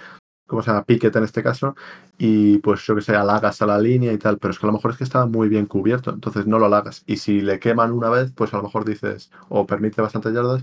¿cómo 0.53 0.63
se 0.63 0.71
llama? 0.71 0.85
Piquet 0.85 1.17
en 1.17 1.25
este 1.25 1.43
caso, 1.43 1.75
y 2.19 2.59
pues 2.59 2.83
yo 2.83 2.95
que 2.95 3.01
sé, 3.01 3.17
halagas 3.17 3.63
a 3.63 3.67
la 3.67 3.79
línea 3.79 4.13
y 4.13 4.19
tal, 4.19 4.37
pero 4.37 4.53
es 4.53 4.59
que 4.59 4.67
a 4.67 4.69
lo 4.69 4.75
mejor 4.75 4.91
es 4.91 4.99
que 4.99 5.05
estaba 5.05 5.25
muy 5.25 5.49
bien 5.49 5.65
cubierto, 5.65 6.11
entonces 6.11 6.47
no 6.47 6.59
lo 6.59 6.67
halagas. 6.67 7.05
Y 7.07 7.17
si 7.17 7.41
le 7.41 7.59
queman 7.59 7.91
una 7.91 8.11
vez, 8.11 8.33
pues 8.33 8.53
a 8.53 8.59
lo 8.59 8.65
mejor 8.65 8.85
dices, 8.85 9.31
o 9.49 9.67
permite 9.67 10.03
bastantes 10.03 10.35
yardas, 10.35 10.63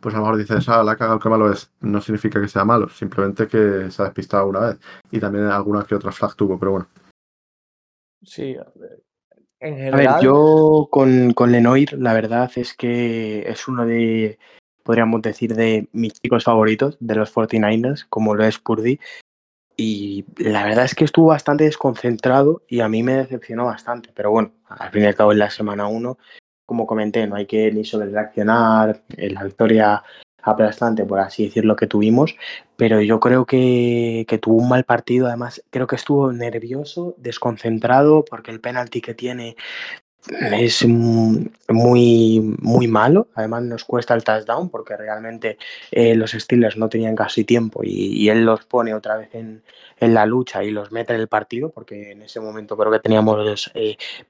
pues 0.00 0.14
a 0.14 0.18
lo 0.18 0.24
mejor 0.24 0.38
dices, 0.38 0.66
ah, 0.70 0.82
la 0.82 0.92
ha 0.92 0.96
cagado, 0.96 1.18
qué 1.18 1.28
malo 1.28 1.52
es. 1.52 1.70
No 1.80 2.00
significa 2.00 2.40
que 2.40 2.48
sea 2.48 2.64
malo, 2.64 2.88
simplemente 2.88 3.46
que 3.46 3.90
se 3.90 4.00
ha 4.00 4.06
despistado 4.06 4.46
una 4.46 4.60
vez. 4.60 4.78
Y 5.10 5.20
también 5.20 5.44
alguna 5.44 5.84
que 5.84 5.94
otra 5.94 6.12
flag 6.12 6.34
tuvo, 6.34 6.58
pero 6.58 6.70
bueno. 6.72 6.88
Sí, 8.22 8.56
en 9.60 9.76
general. 9.76 10.08
A 10.08 10.12
ver, 10.14 10.24
yo 10.24 10.88
con, 10.90 11.34
con 11.34 11.52
Lenoir, 11.52 11.92
la 11.98 12.14
verdad 12.14 12.50
es 12.56 12.72
que 12.72 13.46
es 13.46 13.68
uno 13.68 13.84
de, 13.84 14.38
podríamos 14.82 15.20
decir, 15.20 15.54
de 15.54 15.88
mis 15.92 16.14
chicos 16.14 16.44
favoritos 16.44 16.96
de 17.00 17.16
los 17.16 17.34
49ers, 17.34 18.06
como 18.08 18.34
lo 18.34 18.44
es 18.44 18.58
Purdy. 18.58 18.98
Y 19.76 20.24
la 20.38 20.64
verdad 20.64 20.86
es 20.86 20.94
que 20.94 21.04
estuvo 21.04 21.26
bastante 21.26 21.64
desconcentrado 21.64 22.62
y 22.66 22.80
a 22.80 22.88
mí 22.88 23.02
me 23.02 23.16
decepcionó 23.16 23.66
bastante. 23.66 24.10
Pero 24.14 24.30
bueno, 24.30 24.52
al 24.68 24.90
fin 24.90 25.02
y 25.02 25.06
al 25.06 25.14
cabo 25.14 25.32
en 25.32 25.38
la 25.38 25.50
semana 25.50 25.86
1, 25.86 26.18
como 26.64 26.86
comenté, 26.86 27.26
no 27.26 27.36
hay 27.36 27.46
que 27.46 27.70
ni 27.70 27.84
sobre 27.84 28.10
reaccionar, 28.10 29.02
en 29.16 29.34
la 29.34 29.44
victoria 29.44 30.02
aplastante, 30.42 31.04
por 31.04 31.18
así 31.18 31.46
decirlo, 31.46 31.76
que 31.76 31.88
tuvimos, 31.88 32.36
pero 32.76 33.00
yo 33.00 33.18
creo 33.20 33.46
que, 33.46 34.24
que, 34.28 34.38
tuvo 34.38 34.62
un 34.62 34.68
mal 34.68 34.84
partido, 34.84 35.26
además 35.26 35.62
creo 35.70 35.88
que 35.88 35.96
estuvo 35.96 36.32
nervioso, 36.32 37.14
desconcentrado, 37.18 38.24
porque 38.24 38.52
el 38.52 38.60
penalti 38.60 39.00
que 39.00 39.14
tiene 39.14 39.56
es 40.28 40.84
muy, 40.84 42.56
muy 42.60 42.88
malo. 42.88 43.28
Además, 43.34 43.62
nos 43.62 43.84
cuesta 43.84 44.14
el 44.14 44.24
touchdown 44.24 44.68
porque 44.68 44.96
realmente 44.96 45.58
eh, 45.90 46.14
los 46.14 46.32
Steelers 46.32 46.76
no 46.76 46.88
tenían 46.88 47.14
casi 47.14 47.44
tiempo 47.44 47.80
y, 47.84 48.28
él 48.28 48.44
los 48.44 48.64
pone 48.64 48.94
otra 48.94 49.16
vez 49.16 49.34
en, 49.34 49.62
la 50.00 50.26
lucha 50.26 50.64
y 50.64 50.70
los 50.70 50.92
mete 50.92 51.14
en 51.14 51.20
el 51.20 51.28
partido 51.28 51.70
porque 51.70 52.12
en 52.12 52.22
ese 52.22 52.40
momento 52.40 52.76
creo 52.76 52.92
que 52.92 52.98
teníamos 52.98 53.70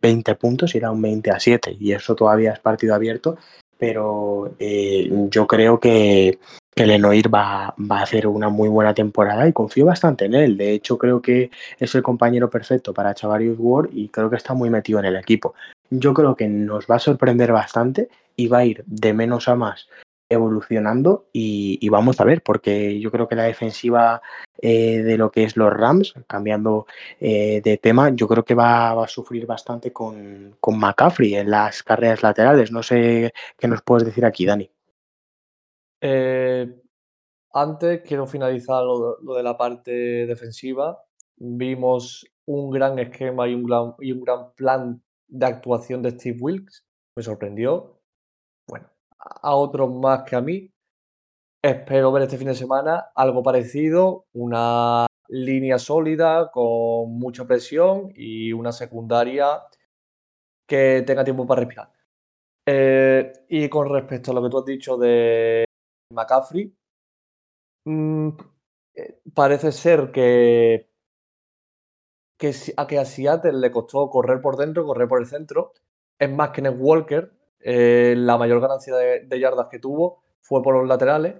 20 0.01 0.31
eh, 0.31 0.35
puntos 0.35 0.75
y 0.75 0.79
era 0.79 0.91
un 0.91 1.03
20 1.03 1.31
a 1.31 1.41
7 1.41 1.77
y 1.81 1.93
eso 1.93 2.15
todavía 2.15 2.53
es 2.53 2.61
partido 2.61 2.95
abierto. 2.95 3.37
Pero 3.79 4.55
eh, 4.59 5.11
yo 5.29 5.47
creo 5.47 5.79
que, 5.79 6.39
que 6.75 6.87
Lenoir 6.87 7.33
va, 7.35 7.75
va, 7.79 8.01
a 8.01 8.03
hacer 8.05 8.27
una 8.27 8.49
muy 8.49 8.71
buena 8.71 8.95
temporada 8.95 9.47
y 9.47 9.53
confío 9.53 9.85
bastante 9.85 10.25
en 10.25 10.35
él. 10.35 10.57
De 10.57 10.73
hecho, 10.73 10.97
creo 10.97 11.21
que 11.21 11.51
es 11.79 11.95
el 11.95 12.03
compañero 12.03 12.49
perfecto 12.49 12.95
para 12.95 13.15
Chavarius 13.15 13.59
Ward 13.59 13.91
y 13.93 14.09
creo 14.09 14.31
que 14.31 14.37
está 14.37 14.55
muy 14.55 14.71
metido 14.71 14.99
en 14.99 15.05
el 15.05 15.17
equipo 15.17 15.55
yo 15.91 16.15
creo 16.15 16.37
que 16.37 16.49
nos 16.49 16.87
va 16.87 16.97
a 16.97 17.01
sorprender 17.01 17.53
bastante 17.53 18.09
y 18.37 18.49
va 18.49 18.59
a 18.59 18.65
ir 18.65 18.85
de 18.87 19.13
menos 19.13 19.49
a 19.49 19.55
más 19.55 19.89
evolucionando 20.29 21.29
y, 21.33 21.89
vamos 21.89 22.21
a 22.21 22.25
ver, 22.25 22.43
porque 22.43 22.99
yo 22.99 23.13
creo 23.13 23.29
que 23.29 23.37
la 23.37 23.45
defensiva 23.45 24.21
eh, 24.61 25.03
de 25.03 25.17
lo 25.17 25.31
que 25.31 25.45
es 25.45 25.57
los 25.57 25.73
Rams, 25.73 26.15
cambiando 26.27 26.87
eh, 27.21 27.61
de 27.63 27.79
tema, 27.79 28.11
yo 28.11 28.27
creo 28.27 28.45
que 28.45 28.55
va, 28.55 28.91
a 29.03 29.09
sufrir 29.09 29.47
bastante 29.47 29.93
con, 29.93 30.57
con, 30.59 30.79
McCaffrey 30.81 31.37
en 31.37 31.51
las 31.51 31.83
carreras 31.85 32.25
laterales. 32.25 32.73
No 32.73 32.83
sé 32.83 33.33
qué 33.57 33.69
nos 33.69 33.83
puedes 33.83 34.05
decir 34.05 34.25
aquí, 34.25 34.45
Dani. 34.45 34.69
Eh, 36.01 36.83
antes 37.53 38.03
quiero 38.03 38.27
finalizar 38.27 38.83
lo 38.83 39.35
de 39.35 39.43
la 39.43 39.57
parte 39.57 39.93
defensiva 40.27 41.07
vimos 41.37 42.27
un 42.47 42.71
gran 42.71 42.99
esquema 42.99 43.49
y 43.49 43.55
un 43.55 43.65
gran, 43.65 43.95
y 44.01 44.13
un 44.13 44.21
gran 44.23 44.53
plan 44.55 45.03
de 45.29 45.47
actuación 45.47 46.03
de 46.03 46.11
Steve 46.13 46.39
Wilkes. 46.41 46.85
Me 47.17 47.23
sorprendió. 47.23 48.01
Bueno, 48.69 48.89
a 49.19 49.55
otros 49.55 49.91
más 49.95 50.23
que 50.25 50.37
a 50.37 50.41
mí. 50.41 50.71
Espero 51.63 52.13
ver 52.13 52.25
este 52.25 52.39
fin 52.39 52.49
de 52.49 52.55
semana 52.55 53.07
algo 53.15 53.43
parecido, 53.43 54.27
una 54.35 55.07
línea 55.29 55.79
sólida 55.79 56.51
con 56.53 57.19
mucha 57.19 57.47
presión 57.47 58.13
y 58.15 58.53
una 58.53 58.73
secundaria 58.73 59.63
que 60.67 61.03
tenga 61.07 61.25
tiempo 61.25 61.47
para 61.47 61.61
respirar. 61.61 61.93
Eh, 62.69 63.33
y 63.49 63.69
con 63.69 63.89
respecto 63.89 64.31
a 64.31 64.35
lo 64.35 64.43
que 64.43 64.51
tú 64.51 64.59
has 64.59 64.65
dicho 64.65 64.97
de 64.97 65.65
McCaffrey, 66.13 66.73
mm, 67.85 68.29
eh, 68.95 69.21
parece 69.35 69.73
ser 69.73 70.11
que, 70.11 70.91
que, 72.37 72.53
a, 72.77 72.87
que 72.87 72.99
a 72.99 73.05
Seattle 73.05 73.55
le 73.55 73.71
costó 73.71 74.09
correr 74.11 74.41
por 74.41 74.57
dentro, 74.57 74.85
correr 74.85 75.09
por 75.09 75.21
el 75.21 75.27
centro. 75.27 75.73
Es 76.19 76.31
más 76.31 76.51
que 76.51 76.63
Ned 76.63 76.77
Walker, 76.79 77.31
eh, 77.61 78.15
la 78.17 78.39
mayor 78.39 78.61
ganancia 78.61 78.95
de, 78.97 79.41
yardas 79.41 79.69
que 79.71 79.79
tuvo 79.79 80.23
fue 80.41 80.63
por 80.63 80.75
los 80.77 80.89
laterales. 80.89 81.37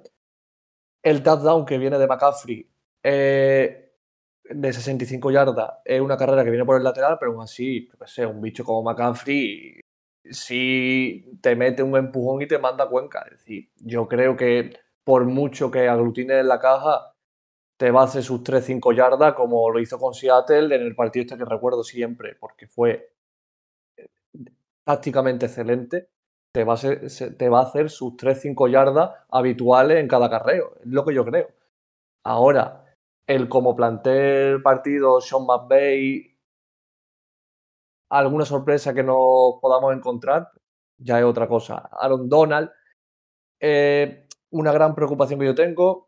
El 1.03 1.23
touchdown 1.23 1.65
que 1.65 1.79
viene 1.79 1.99
de 1.99 2.07
McCaffrey 2.07 2.69
de 3.03 4.73
65 4.73 5.31
yardas 5.31 5.75
es 5.85 6.01
una 6.01 6.17
carrera 6.17 6.45
que 6.45 6.51
viene 6.51 6.65
por 6.65 6.77
el 6.77 6.85
lateral, 6.85 7.17
pero 7.19 7.33
aún 7.33 7.43
así, 7.43 7.89
un 8.29 8.41
bicho 8.41 8.65
como 8.65 8.83
McCaffrey 8.83 9.81
si 10.31 11.39
te 11.41 11.57
mete 11.57 11.83
un 11.83 11.97
empujón 11.97 12.43
y 12.43 12.47
te 12.47 12.59
manda 12.59 12.89
Cuenca. 12.89 13.23
Es 13.31 13.39
decir, 13.39 13.71
yo 13.77 14.09
creo 14.09 14.37
que 14.37 14.73
por 15.05 15.25
mucho 15.25 15.71
que 15.71 15.89
aglutine 15.89 16.41
en 16.41 16.49
la 16.49 16.59
caja, 16.59 17.15
te 17.77 17.91
va 17.91 18.03
a 18.03 18.05
hacer 18.05 18.23
sus 18.23 18.43
3-5 18.43 18.95
yardas 18.95 19.35
como 19.35 19.71
lo 19.71 19.81
hizo 19.81 19.99
con 19.99 20.15
Seattle 20.15 20.75
en 20.75 20.83
el 20.83 20.95
partido 20.95 21.23
este 21.23 21.37
que 21.37 21.45
recuerdo 21.45 21.85
siempre, 21.85 22.35
porque 22.35 22.67
fue 22.67 23.13
eh, 23.97 24.09
tácticamente 24.85 25.47
excelente. 25.47 26.09
Te 26.53 26.65
va, 26.65 26.73
a 26.73 27.63
hacer 27.63 27.91
sus 27.91 28.17
3-5 28.17 28.71
yardas 28.71 29.11
habituales 29.31 29.99
en 29.99 30.09
cada 30.09 30.31
carreo. 30.31 30.77
Es 30.81 30.87
lo 30.87 31.05
que 31.05 31.15
yo 31.15 31.23
creo. 31.25 31.49
Ahora, 32.25 32.95
el 33.27 33.49
como 33.49 33.77
plantea 33.77 34.53
el 34.53 34.63
partido 34.63 35.21
Sean 35.21 35.45
McVay 35.45 36.37
alguna 38.11 38.45
sorpresa 38.45 38.95
que 38.95 39.03
nos 39.03 39.61
podamos 39.61 39.95
encontrar, 39.95 40.51
ya 40.99 41.19
es 41.19 41.25
otra 41.25 41.49
cosa. 41.49 41.89
Aaron 41.93 42.29
Donald, 42.29 42.71
eh, 43.61 44.27
una 44.51 44.73
gran 44.73 44.95
preocupación 44.95 45.41
que 45.41 45.47
yo 45.47 45.55
tengo, 45.55 46.06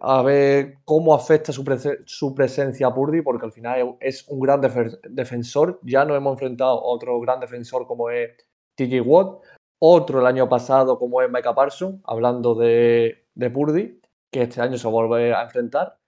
a 0.00 0.22
ver 0.22 0.78
cómo 0.84 1.14
afecta 1.14 1.52
su, 1.52 2.34
presencia 2.34 2.86
a 2.86 2.94
Purdy, 2.94 3.22
porque 3.22 3.46
al 3.46 3.52
final 3.52 3.96
es 4.00 4.26
un 4.28 4.40
gran 4.40 4.60
defensor. 4.60 5.80
Ya 5.82 6.04
nos 6.04 6.16
hemos 6.16 6.32
enfrentado 6.32 6.78
a 6.78 6.84
otro 6.84 7.18
gran 7.20 7.40
defensor 7.40 7.86
como 7.86 8.10
es 8.10 8.36
TJ 8.76 9.00
Watt, 9.00 9.42
otro 9.78 10.20
el 10.20 10.26
año 10.26 10.48
pasado 10.48 10.98
como 10.98 11.22
es 11.22 11.30
Micah 11.30 11.54
Parsons, 11.54 12.00
hablando 12.04 12.54
de, 12.54 13.26
de 13.34 13.50
Purdy, 13.50 14.00
que 14.30 14.42
este 14.42 14.60
año 14.60 14.78
se 14.78 14.88
vuelve 14.88 15.34
a 15.34 15.42
enfrentar. 15.42 15.98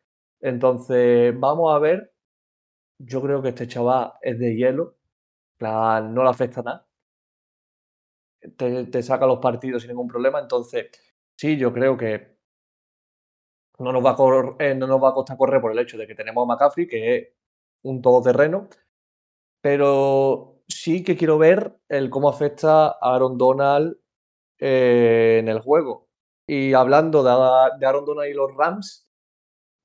Entonces, 0.41 1.39
vamos 1.39 1.75
a 1.75 1.79
ver. 1.79 2.13
Yo 2.99 3.21
creo 3.23 3.43
que 3.43 3.49
este 3.51 3.67
chaval 3.67 4.13
es 4.23 4.39
de 4.39 4.57
hielo 4.57 4.97
no 5.61 6.23
le 6.23 6.31
afecta 6.31 6.63
nada. 6.63 6.87
Te, 8.57 9.03
saca 9.03 9.27
los 9.27 9.39
partidos 9.39 9.83
sin 9.83 9.91
ningún 9.91 10.09
problema. 10.09 10.39
Entonces, 10.41 10.91
sí, 11.37 11.57
yo 11.57 11.73
creo 11.73 11.97
que 11.97 12.34
no 13.79 13.93
nos, 13.93 14.05
va 14.05 14.11
a 14.11 14.65
eh, 14.65 14.75
no 14.75 14.87
nos 14.87 15.03
va 15.03 15.11
a 15.11 15.15
costar 15.15 15.37
correr 15.37 15.61
por 15.61 15.73
el 15.73 15.79
hecho 15.79 15.99
de 15.99 16.07
que 16.07 16.15
tenemos 16.15 16.43
a 16.45 16.47
McCaffrey, 16.47 16.87
que 16.87 17.17
es 17.17 17.29
un 17.83 18.03
todoterreno. 18.03 18.69
Pero 19.61 20.63
sí 20.69 21.03
que 21.03 21.17
quiero 21.17 21.39
ver 21.39 21.77
el 21.89 22.11
cómo 22.11 22.29
afecta 22.29 22.89
a 22.89 23.15
Aaron 23.15 23.39
Donald 23.39 23.97
eh, 24.59 25.39
en 25.41 25.49
el 25.49 25.61
juego. 25.61 26.09
Y 26.47 26.75
hablando 26.75 27.23
de, 27.23 27.31
de 27.79 27.87
Aaron 27.87 28.05
Donald 28.05 28.31
y 28.31 28.35
los 28.35 28.55
Rams, 28.55 29.05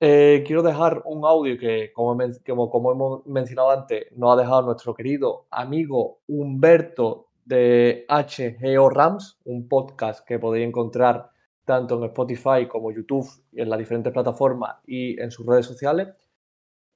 eh, 0.02 0.44
quiero 0.48 0.64
dejar 0.64 1.02
un 1.06 1.26
audio 1.26 1.58
que, 1.58 1.92
como, 1.94 2.70
como, 2.70 2.92
hemos 2.94 3.26
mencionado 3.26 3.72
antes, 3.72 4.06
nos 4.16 4.34
ha 4.34 4.42
dejado 4.42 4.62
nuestro 4.62 4.96
querido 4.96 5.48
amigo 5.52 6.22
Humberto 6.28 7.28
de 7.44 8.06
HGO 8.08 8.90
Rams, 8.90 9.40
un 9.44 9.68
podcast 9.68 10.26
que 10.26 10.40
podéis 10.40 10.68
encontrar 10.68 11.32
tanto 11.70 12.00
en 12.00 12.06
Spotify 12.06 12.68
como 12.68 12.92
YouTube 12.92 13.30
en 13.54 13.70
las 13.70 13.78
diferentes 13.78 14.12
plataformas 14.12 14.78
y 14.88 15.22
en 15.22 15.30
sus 15.30 15.46
redes 15.46 15.68
sociales. 15.68 16.08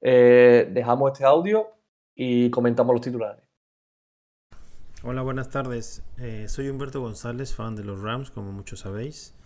Eh, 0.00 0.68
dejamos 0.72 1.12
este 1.12 1.24
audio 1.24 1.68
y 2.12 2.50
comentamos 2.50 2.92
los 2.92 3.00
titulares. 3.00 3.44
Hola, 5.04 5.22
buenas 5.22 5.48
tardes. 5.48 6.02
Eh, 6.18 6.46
soy 6.48 6.70
Humberto 6.70 7.00
González, 7.00 7.54
fan 7.54 7.76
de 7.76 7.84
los 7.84 8.02
Rams, 8.02 8.32
como 8.32 8.50
muchos 8.50 8.80
sabéis. 8.80 9.36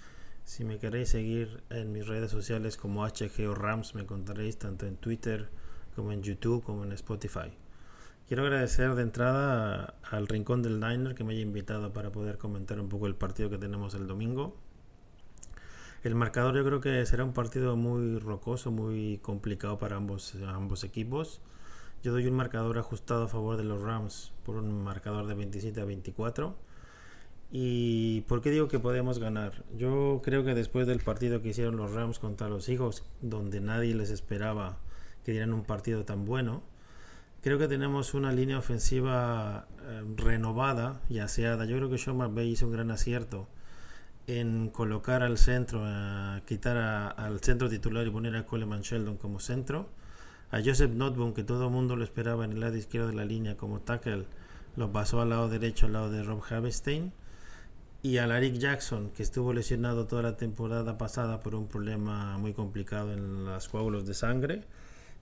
Si 0.44 0.64
me 0.64 0.78
queréis 0.78 1.10
seguir 1.10 1.62
en 1.68 1.92
mis 1.92 2.06
redes 2.06 2.30
sociales 2.30 2.78
como 2.78 3.04
HGO 3.04 3.54
Rams, 3.54 3.94
me 3.94 4.00
encontraréis 4.00 4.58
tanto 4.58 4.86
en 4.86 4.96
Twitter 4.96 5.50
como 5.94 6.12
en 6.12 6.22
YouTube 6.22 6.64
como 6.64 6.84
en 6.84 6.92
Spotify. 6.92 7.52
Quiero 8.26 8.44
agradecer 8.44 8.94
de 8.94 9.02
entrada 9.02 9.92
al 10.10 10.26
Rincón 10.26 10.62
del 10.62 10.80
Diner 10.80 11.14
que 11.14 11.22
me 11.22 11.34
haya 11.34 11.42
invitado 11.42 11.92
para 11.92 12.12
poder 12.12 12.38
comentar 12.38 12.80
un 12.80 12.88
poco 12.88 13.06
el 13.06 13.14
partido 13.14 13.50
que 13.50 13.58
tenemos 13.58 13.92
el 13.92 14.06
domingo. 14.06 14.56
El 16.04 16.14
marcador 16.14 16.54
yo 16.54 16.64
creo 16.64 16.80
que 16.80 17.04
será 17.06 17.24
un 17.24 17.32
partido 17.32 17.76
muy 17.76 18.18
rocoso, 18.18 18.70
muy 18.70 19.18
complicado 19.18 19.78
para 19.78 19.96
ambos, 19.96 20.34
equipos. 20.84 21.40
Yo 22.04 22.12
doy 22.12 22.26
un 22.28 22.34
marcador 22.34 22.78
ajustado 22.78 23.24
a 23.24 23.28
favor 23.28 23.56
de 23.56 23.64
los 23.64 23.82
Rams 23.82 24.32
por 24.44 24.56
un 24.56 24.84
marcador 24.84 25.26
de 25.26 25.34
27 25.34 25.80
a 25.80 25.84
24 25.84 26.54
¿Y 27.50 28.20
por 28.22 28.42
qué 28.42 28.50
digo 28.50 28.68
que 28.68 28.78
podemos 28.78 29.18
ganar? 29.18 29.64
Yo 29.76 30.20
creo 30.22 30.44
que 30.44 30.54
después 30.54 30.86
del 30.86 31.00
partido 31.00 31.40
que 31.40 31.48
hicieron 31.48 31.76
los 31.76 31.92
Rams 31.92 32.18
contra 32.18 32.48
los 32.48 32.64
Seahawks, 32.64 33.04
donde 33.22 33.60
nadie 33.60 33.94
les 33.94 34.10
esperaba 34.10 34.76
que 35.24 35.32
dieran 35.32 35.54
un 35.54 35.64
partido 35.64 36.04
tan 36.04 36.26
bueno, 36.26 36.62
creo 37.42 37.58
que 37.58 37.66
tenemos 37.66 38.12
una 38.12 38.32
línea 38.32 38.58
ofensiva 38.58 39.66
eh, 39.82 40.02
renovada 40.16 41.00
y 41.08 41.20
aseada. 41.20 41.64
Yo 41.64 41.76
creo 41.76 41.88
que 41.88 41.96
Sean 41.96 42.18
McVay 42.18 42.50
hizo 42.50 42.66
un 42.66 42.72
gran 42.72 42.90
acierto 42.90 43.48
en 44.28 44.68
colocar 44.68 45.22
al 45.22 45.38
centro, 45.38 45.82
quitar 46.46 46.76
al 47.16 47.40
centro 47.40 47.68
titular 47.70 48.06
y 48.06 48.10
poner 48.10 48.36
a 48.36 48.44
Coleman 48.44 48.82
Sheldon 48.82 49.16
como 49.16 49.40
centro. 49.40 49.88
A 50.50 50.60
Joseph 50.62 50.92
Notboom, 50.92 51.32
que 51.32 51.44
todo 51.44 51.64
el 51.64 51.70
mundo 51.72 51.96
lo 51.96 52.04
esperaba 52.04 52.44
en 52.44 52.52
el 52.52 52.60
lado 52.60 52.76
izquierdo 52.76 53.08
de 53.08 53.14
la 53.14 53.24
línea 53.24 53.56
como 53.56 53.80
tackle, 53.80 54.26
lo 54.76 54.92
pasó 54.92 55.22
al 55.22 55.30
lado 55.30 55.48
derecho, 55.48 55.86
al 55.86 55.94
lado 55.94 56.10
de 56.10 56.22
Rob 56.22 56.42
Havestein 56.48 57.12
y 58.02 58.18
a 58.18 58.26
Larry 58.26 58.58
Jackson, 58.58 59.10
que 59.10 59.22
estuvo 59.22 59.52
lesionado 59.52 60.06
toda 60.06 60.22
la 60.22 60.36
temporada 60.36 60.98
pasada 60.98 61.40
por 61.40 61.54
un 61.54 61.66
problema 61.66 62.36
muy 62.38 62.52
complicado 62.52 63.12
en 63.12 63.46
los 63.46 63.68
coágulos 63.68 64.06
de 64.06 64.14
sangre, 64.14 64.64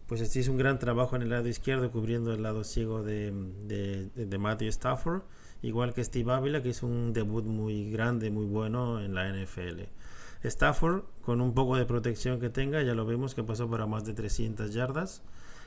pues 0.06 0.20
este 0.20 0.40
hizo 0.40 0.50
un 0.50 0.58
gran 0.58 0.78
trabajo 0.78 1.16
en 1.16 1.22
el 1.22 1.30
lado 1.30 1.48
izquierdo 1.48 1.90
cubriendo 1.90 2.32
el 2.32 2.42
lado 2.42 2.64
ciego 2.64 3.02
de, 3.02 3.32
de, 3.66 4.26
de 4.26 4.38
Matthew 4.38 4.68
Stafford, 4.68 5.22
igual 5.66 5.94
que 5.94 6.04
Steve 6.04 6.32
Avila, 6.32 6.62
que 6.62 6.68
hizo 6.68 6.86
un 6.86 7.12
debut 7.12 7.44
muy 7.44 7.90
grande, 7.90 8.30
muy 8.30 8.46
bueno 8.46 9.00
en 9.00 9.14
la 9.14 9.28
NFL. 9.28 9.82
Stafford, 10.44 11.02
con 11.22 11.40
un 11.40 11.54
poco 11.54 11.76
de 11.76 11.86
protección 11.86 12.38
que 12.38 12.50
tenga, 12.50 12.82
ya 12.82 12.94
lo 12.94 13.04
vemos 13.04 13.34
que 13.34 13.42
pasó 13.42 13.68
para 13.68 13.86
más 13.86 14.04
de 14.04 14.14
300 14.14 14.72
yardas 14.72 15.22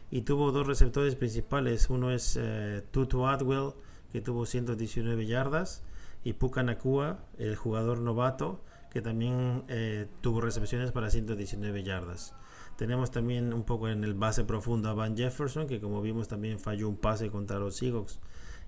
y 0.09 0.21
tuvo 0.21 0.51
dos 0.51 0.65
receptores 0.65 1.15
principales. 1.15 1.89
Uno 1.89 2.11
es 2.11 2.37
eh, 2.39 2.81
Tutu 2.91 3.27
Atwell, 3.27 3.73
que 4.11 4.21
tuvo 4.21 4.45
119 4.45 5.25
yardas, 5.25 5.83
y 6.23 6.33
Puka 6.33 6.63
Nakua, 6.63 7.19
el 7.37 7.55
jugador 7.55 7.99
novato, 7.99 8.61
que 8.91 9.01
también 9.01 9.63
eh, 9.67 10.07
tuvo 10.21 10.39
recepciones 10.41 10.91
para 10.91 11.09
119 11.09 11.83
yardas. 11.83 12.33
Tenemos 12.77 13.11
también 13.11 13.53
un 13.53 13.63
poco 13.63 13.89
en 13.89 14.05
el 14.05 14.13
base 14.13 14.45
profundo 14.45 14.89
a 14.89 14.93
Van 14.93 15.17
Jefferson, 15.17 15.67
que 15.67 15.81
como 15.81 16.01
vimos 16.01 16.29
también 16.29 16.59
falló 16.59 16.87
un 16.87 16.95
pase 16.95 17.29
contra 17.29 17.59
los 17.59 17.75
Seahawks 17.75 18.19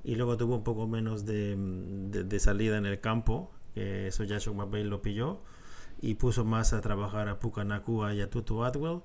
y 0.04 0.16
luego 0.16 0.38
tuvo 0.38 0.56
un 0.56 0.64
poco 0.64 0.88
menos 0.88 1.26
de, 1.26 1.56
de, 1.58 2.40
salida 2.40 2.78
en 2.78 2.86
el 2.86 3.00
campo, 3.00 3.52
que 3.74 4.08
eso 4.08 4.24
Joshua 4.28 4.54
McVay 4.54 4.84
lo 4.84 5.02
pilló 5.02 5.42
y 6.02 6.16
puso 6.16 6.44
más 6.44 6.74
a 6.74 6.82
trabajar 6.82 7.30
a 7.30 7.40
Puka 7.40 7.64
Nakua 7.64 8.14
y 8.14 8.22
a 8.22 8.30
Tutu 8.30 8.64
Atwell. 8.64 9.02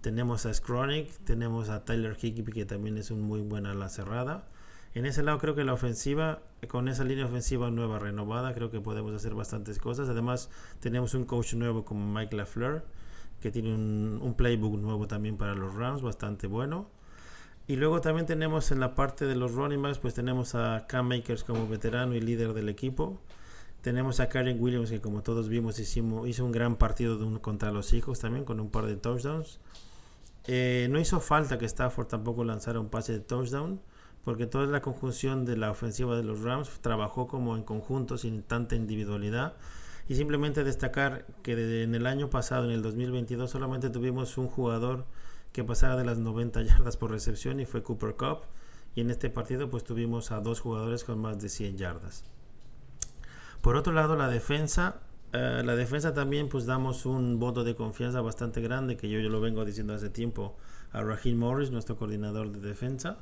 Tenemos 0.00 0.46
a 0.46 0.54
Skronik, 0.54 1.10
tenemos 1.24 1.68
a 1.68 1.84
Tyler 1.84 2.16
Higby, 2.20 2.52
que 2.52 2.64
también 2.64 2.96
es 2.96 3.10
un 3.10 3.22
muy 3.22 3.40
buena 3.40 3.74
la 3.74 3.88
cerrada. 3.88 4.48
En 4.94 5.04
ese 5.04 5.22
lado 5.22 5.38
creo 5.38 5.54
que 5.54 5.64
la 5.64 5.74
ofensiva, 5.74 6.40
con 6.68 6.88
esa 6.88 7.04
línea 7.04 7.26
ofensiva 7.26 7.70
nueva, 7.70 7.98
renovada, 7.98 8.54
creo 8.54 8.70
que 8.70 8.80
podemos 8.80 9.12
hacer 9.14 9.34
bastantes 9.34 9.78
cosas. 9.78 10.08
Además, 10.08 10.48
tenemos 10.80 11.12
un 11.12 11.26
coach 11.26 11.52
nuevo 11.54 11.84
como 11.84 12.10
Mike 12.14 12.34
LaFleur, 12.34 12.86
que 13.40 13.50
tiene 13.50 13.74
un, 13.74 14.34
playbook 14.38 14.78
nuevo 14.78 15.06
también 15.06 15.36
para 15.36 15.54
los 15.54 15.74
Rams, 15.74 16.00
bastante 16.00 16.46
bueno. 16.46 16.88
Y 17.68 17.76
luego 17.76 18.00
también 18.00 18.26
tenemos 18.26 18.70
en 18.70 18.78
la 18.78 18.94
parte 18.94 19.26
de 19.26 19.34
los 19.34 19.52
running 19.52 19.82
backs, 19.82 19.98
pues 19.98 20.14
tenemos 20.14 20.54
a 20.54 20.86
Cam 20.86 21.08
Makers 21.08 21.42
como 21.42 21.66
veterano 21.66 22.14
y 22.14 22.20
líder 22.20 22.52
del 22.52 22.68
equipo. 22.68 23.18
Tenemos 23.80 24.20
a 24.20 24.28
Karen 24.28 24.60
Williams, 24.60 24.90
que 24.90 25.00
como 25.00 25.22
todos 25.22 25.48
vimos 25.48 25.78
hizo 25.80 26.44
un 26.44 26.52
gran 26.52 26.76
partido 26.76 27.40
contra 27.40 27.72
los 27.72 27.92
hijos 27.92 28.20
también, 28.20 28.44
con 28.44 28.60
un 28.60 28.70
par 28.70 28.86
de 28.86 28.96
touchdowns. 28.96 29.58
Eh, 30.46 30.86
no 30.90 31.00
hizo 31.00 31.18
falta 31.18 31.58
que 31.58 31.66
Stafford 31.66 32.06
tampoco 32.06 32.44
lanzara 32.44 32.78
un 32.78 32.88
pase 32.88 33.12
de 33.12 33.20
touchdown, 33.20 33.80
porque 34.24 34.46
toda 34.46 34.66
la 34.66 34.80
conjunción 34.80 35.44
de 35.44 35.56
la 35.56 35.70
ofensiva 35.72 36.16
de 36.16 36.22
los 36.22 36.42
Rams 36.42 36.70
trabajó 36.80 37.26
como 37.26 37.56
en 37.56 37.64
conjunto, 37.64 38.16
sin 38.16 38.42
tanta 38.42 38.76
individualidad. 38.76 39.54
Y 40.08 40.14
simplemente 40.14 40.62
destacar 40.62 41.26
que 41.42 41.82
en 41.82 41.96
el 41.96 42.06
año 42.06 42.30
pasado, 42.30 42.64
en 42.64 42.70
el 42.70 42.82
2022, 42.82 43.50
solamente 43.50 43.90
tuvimos 43.90 44.38
un 44.38 44.46
jugador 44.46 45.04
que 45.56 45.64
pasara 45.64 45.96
de 45.96 46.04
las 46.04 46.18
90 46.18 46.60
yardas 46.62 46.98
por 46.98 47.10
recepción 47.10 47.60
y 47.60 47.64
fue 47.64 47.82
Cooper 47.82 48.14
Cup. 48.14 48.40
Y 48.94 49.00
en 49.00 49.10
este 49.10 49.30
partido 49.30 49.70
pues 49.70 49.84
tuvimos 49.84 50.30
a 50.30 50.40
dos 50.40 50.60
jugadores 50.60 51.02
con 51.02 51.18
más 51.18 51.40
de 51.40 51.48
100 51.48 51.78
yardas. 51.78 52.24
Por 53.62 53.76
otro 53.76 53.94
lado, 53.94 54.16
la 54.16 54.28
defensa 54.28 55.00
eh, 55.32 55.62
la 55.64 55.74
defensa 55.74 56.12
también 56.12 56.50
pues 56.50 56.66
damos 56.66 57.06
un 57.06 57.38
voto 57.38 57.64
de 57.64 57.74
confianza 57.74 58.20
bastante 58.20 58.60
grande 58.60 58.96
que 58.96 59.08
yo, 59.08 59.18
yo 59.18 59.30
lo 59.30 59.40
vengo 59.40 59.64
diciendo 59.64 59.94
hace 59.94 60.10
tiempo 60.10 60.56
a 60.92 61.02
Raheem 61.02 61.38
Morris, 61.38 61.70
nuestro 61.70 61.96
coordinador 61.96 62.52
de 62.52 62.60
defensa. 62.60 63.16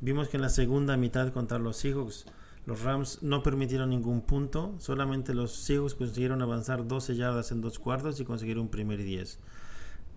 Vimos 0.00 0.28
que 0.28 0.36
en 0.36 0.42
la 0.42 0.50
segunda 0.50 0.98
mitad 0.98 1.32
contra 1.32 1.58
los 1.58 1.78
Seahawks 1.78 2.26
los 2.66 2.82
Rams 2.82 3.22
no 3.22 3.42
permitieron 3.42 3.90
ningún 3.90 4.20
punto, 4.20 4.74
solamente 4.78 5.34
los 5.34 5.52
Seahawks 5.52 5.94
consiguieron 5.94 6.42
avanzar 6.42 6.86
12 6.86 7.16
yardas 7.16 7.50
en 7.50 7.60
dos 7.62 7.78
cuartos 7.78 8.20
y 8.20 8.24
consiguieron 8.24 8.64
un 8.64 8.70
primer 8.70 9.00
y 9.00 9.04
10. 9.04 9.38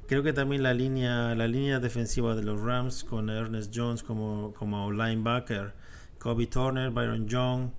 Creo 0.07 0.23
que 0.23 0.33
también 0.33 0.63
la 0.63 0.73
línea, 0.73 1.33
la 1.35 1.47
línea 1.47 1.79
defensiva 1.79 2.35
de 2.35 2.43
los 2.43 2.61
Rams 2.61 3.03
con 3.03 3.29
Ernest 3.29 3.73
Jones 3.75 4.03
como, 4.03 4.53
como 4.53 4.91
linebacker, 4.91 5.73
Kobe 6.19 6.47
Turner, 6.47 6.91
Byron 6.91 7.27
Young, 7.27 7.71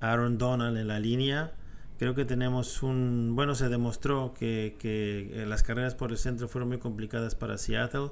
Aaron 0.00 0.38
Donald 0.38 0.76
en 0.78 0.88
la 0.88 0.98
línea, 0.98 1.52
Creo 1.98 2.14
que 2.14 2.26
tenemos 2.26 2.82
un... 2.82 3.32
Bueno, 3.34 3.54
se 3.54 3.68
demostró 3.70 4.34
que, 4.38 4.76
que, 4.78 5.44
las 5.46 5.62
carreras 5.62 5.94
por 5.94 6.10
el 6.10 6.18
centro 6.18 6.46
fueron 6.46 6.68
muy 6.68 6.78
complicadas 6.78 7.34
para 7.34 7.56
Seattle. 7.56 8.10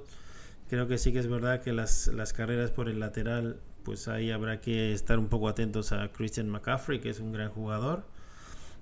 Creo 0.71 0.89
que 0.89 0.97
sí 0.97 1.13
que 1.13 1.19
es 1.19 1.29
verdad 1.29 1.61
que 1.61 1.75
las, 1.75 2.07
las 2.09 2.33
carreras 2.33 2.71
por 2.71 2.89
el 2.89 2.99
lateral, 2.99 3.61
pues 3.83 4.09
ahí 4.09 4.31
habrá 4.31 4.61
que 4.61 4.95
estar 4.95 5.19
un 5.19 5.29
poco 5.29 5.49
atentos 5.49 5.93
a 5.93 6.09
Christian 6.09 6.49
McCaffrey, 6.49 7.01
que 7.01 7.11
es 7.11 7.21
un 7.21 7.33
gran 7.33 7.51
jugador. 7.51 8.05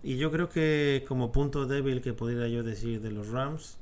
Y 0.04 0.18
yo 0.18 0.30
creo 0.30 0.48
que 0.48 1.04
como 1.08 1.32
punto 1.32 1.66
débil 1.66 2.00
que 2.00 2.12
pudiera 2.12 2.46
yo 2.46 2.62
decir 2.62 3.00
de 3.00 3.10
los 3.10 3.28
Rams, 3.30 3.78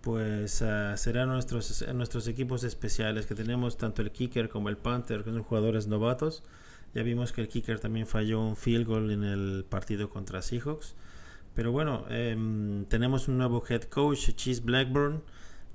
pues 0.00 0.62
uh, 0.62 0.96
serán 0.96 1.28
nuestros, 1.28 1.84
nuestros 1.94 2.28
equipos 2.28 2.64
especiales, 2.64 3.26
que 3.26 3.34
tenemos 3.34 3.76
tanto 3.76 4.02
el 4.02 4.10
kicker 4.12 4.48
como 4.48 4.68
el 4.68 4.76
punter, 4.76 5.24
que 5.24 5.30
son 5.30 5.42
jugadores 5.42 5.86
novatos 5.86 6.42
ya 6.94 7.02
vimos 7.02 7.32
que 7.32 7.40
el 7.40 7.48
kicker 7.48 7.78
también 7.80 8.06
falló 8.06 8.40
un 8.40 8.56
field 8.56 8.86
goal 8.86 9.10
en 9.10 9.24
el 9.24 9.64
partido 9.68 10.08
contra 10.08 10.42
Seahawks. 10.42 10.94
Pero 11.54 11.72
bueno, 11.72 12.06
em, 12.08 12.84
tenemos 12.86 13.28
un 13.28 13.38
nuevo 13.38 13.62
head 13.68 13.82
coach, 13.84 14.30
Cheese 14.34 14.62
Blackburn, 14.62 15.22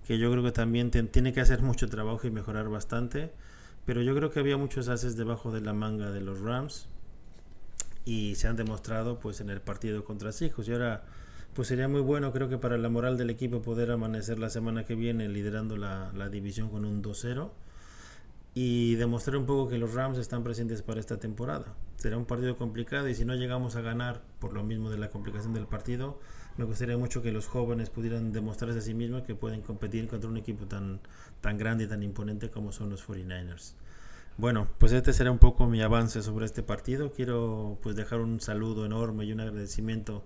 que 0.07 0.17
yo 0.17 0.31
creo 0.31 0.43
que 0.43 0.51
también 0.51 0.91
tiene 0.91 1.33
que 1.33 1.41
hacer 1.41 1.61
mucho 1.61 1.89
trabajo 1.89 2.25
y 2.27 2.31
mejorar 2.31 2.69
bastante. 2.69 3.31
Pero 3.85 4.01
yo 4.01 4.15
creo 4.15 4.31
que 4.31 4.39
había 4.39 4.57
muchos 4.57 4.87
haces 4.87 5.17
debajo 5.17 5.51
de 5.51 5.61
la 5.61 5.73
manga 5.73 6.11
de 6.11 6.21
los 6.21 6.39
Rams 6.39 6.87
y 8.05 8.35
se 8.35 8.47
han 8.47 8.55
demostrado 8.55 9.19
pues 9.19 9.41
en 9.41 9.49
el 9.49 9.61
partido 9.61 10.03
contra 10.05 10.31
Seahawks. 10.31 10.67
Y 10.67 10.73
ahora 10.73 11.03
pues 11.53 11.67
sería 11.67 11.87
muy 11.87 12.01
bueno 12.01 12.31
creo 12.31 12.49
que 12.49 12.57
para 12.57 12.77
la 12.77 12.89
moral 12.89 13.17
del 13.17 13.29
equipo 13.29 13.61
poder 13.61 13.91
amanecer 13.91 14.39
la 14.39 14.49
semana 14.49 14.85
que 14.85 14.95
viene 14.95 15.29
liderando 15.29 15.77
la, 15.77 16.29
división 16.29 16.69
con 16.69 16.85
un 16.85 17.03
2-0 17.03 17.51
y 18.55 18.95
demostrar 18.95 19.37
un 19.37 19.45
poco 19.45 19.69
que 19.69 19.77
los 19.77 19.93
Rams 19.93 20.17
están 20.17 20.43
presentes 20.43 20.83
para 20.83 20.99
esta 20.99 21.17
temporada. 21.17 21.73
Será 21.95 22.17
un 22.17 22.25
partido 22.25 22.55
complicado 22.55 23.07
y 23.07 23.15
si 23.15 23.25
no 23.25 23.33
llegamos 23.33 23.75
a 23.75 23.81
ganar 23.81 24.21
por 24.39 24.53
lo 24.53 24.63
mismo 24.63 24.91
de 24.91 24.97
la 24.97 25.09
complicación 25.09 25.53
del 25.53 25.65
partido, 25.65 26.19
me 26.57 26.65
gustaría 26.65 26.97
mucho 26.97 27.23
que 27.23 27.31
los 27.31 27.47
jóvenes 27.47 27.89
pudieran 27.89 28.31
demostrarse 28.31 28.77
a 28.77 28.81
sí 28.81 28.93
mismos 28.93 29.23
que 29.23 29.33
pueden 29.33 29.61
competir 29.61 30.07
contra 30.07 30.29
un 30.29 30.37
equipo 30.37 30.65
tan, 30.65 30.99
tan 31.41 31.57
grande 31.57 31.85
y 31.85 31.87
tan 31.87 32.03
imponente 32.03 32.51
como 32.51 32.71
son 32.71 32.89
los 32.91 33.07
49ers. 33.07 33.73
Bueno, 34.37 34.67
pues 34.79 34.91
este 34.91 35.13
será 35.13 35.31
un 35.31 35.39
poco 35.39 35.67
mi 35.67 35.81
avance 35.81 36.21
sobre 36.21 36.45
este 36.45 36.63
partido. 36.63 37.11
Quiero 37.11 37.77
pues 37.81 37.95
dejar 37.95 38.19
un 38.19 38.39
saludo 38.39 38.85
enorme 38.85 39.25
y 39.25 39.31
un 39.31 39.39
agradecimiento 39.39 40.23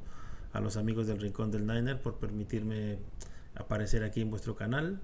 a 0.58 0.62
los 0.62 0.76
amigos 0.76 1.08
del 1.08 1.20
Rincón 1.20 1.52
del 1.52 1.66
Niner 1.66 2.02
por 2.02 2.16
permitirme 2.16 3.00
aparecer 3.56 4.04
aquí 4.04 4.22
en 4.22 4.30
vuestro 4.30 4.56
canal 4.56 5.00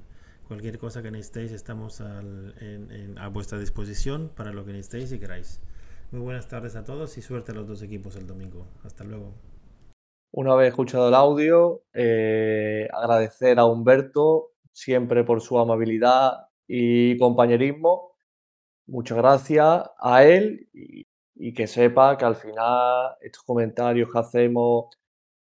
Cualquier 0.48 0.78
cosa 0.78 1.02
que 1.02 1.10
necesitéis, 1.10 1.54
estamos 1.54 2.02
a 2.02 3.28
vuestra 3.30 3.58
disposición 3.58 4.30
para 4.36 4.52
lo 4.52 4.66
que 4.66 4.74
necesitéis 4.74 5.14
y 5.14 5.20
queráis. 5.20 5.62
Muy 6.12 6.22
buenas 6.22 6.48
tardes 6.50 6.76
a 6.76 6.84
todos 6.84 7.18
y 7.18 7.22
suerte 7.22 7.54
a 7.54 7.56
los 7.56 7.68
dos 7.68 7.82
equipos 7.82 8.18
el 8.18 8.28
domingo. 8.28 8.68
Hasta 8.84 9.06
luego. 9.06 9.34
Una 10.32 10.54
vez 10.56 10.70
escuchado 10.70 11.08
el 11.08 11.14
audio, 11.14 11.84
eh, 11.94 12.90
agradecer 12.92 13.58
a 13.58 13.66
Humberto 13.66 14.52
siempre 14.74 15.24
por 15.24 15.42
su 15.42 15.58
amabilidad 15.58 16.50
y 16.68 17.18
compañerismo. 17.18 18.12
Muchas 18.86 19.18
gracias 19.18 19.90
a 19.98 20.24
él 20.26 20.68
y, 20.74 21.08
y 21.36 21.54
que 21.54 21.68
sepa 21.68 22.18
que 22.18 22.26
al 22.26 22.36
final 22.36 23.16
estos 23.22 23.44
comentarios 23.44 24.12
que 24.12 24.20
hacemos 24.20 24.88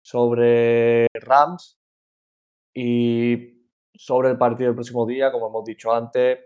sobre 0.04 1.08
Rams 1.14 1.80
y 2.74 3.68
sobre 3.96 4.30
el 4.30 4.38
partido 4.38 4.68
del 4.68 4.76
próximo 4.76 5.06
día, 5.06 5.32
como 5.32 5.48
hemos 5.48 5.64
dicho 5.64 5.92
antes, 5.92 6.40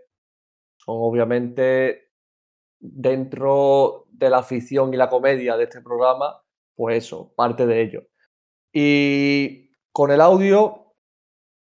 son 0.76 0.96
obviamente 0.98 2.12
dentro 2.78 4.06
de 4.10 4.30
la 4.30 4.42
ficción 4.42 4.94
y 4.94 4.96
la 4.96 5.10
comedia 5.10 5.56
de 5.56 5.64
este 5.64 5.82
programa, 5.82 6.40
pues 6.74 7.04
eso, 7.04 7.32
parte 7.34 7.66
de 7.66 7.82
ello. 7.82 8.02
Y 8.72 9.70
con 9.92 10.12
el 10.12 10.20
audio 10.20 10.94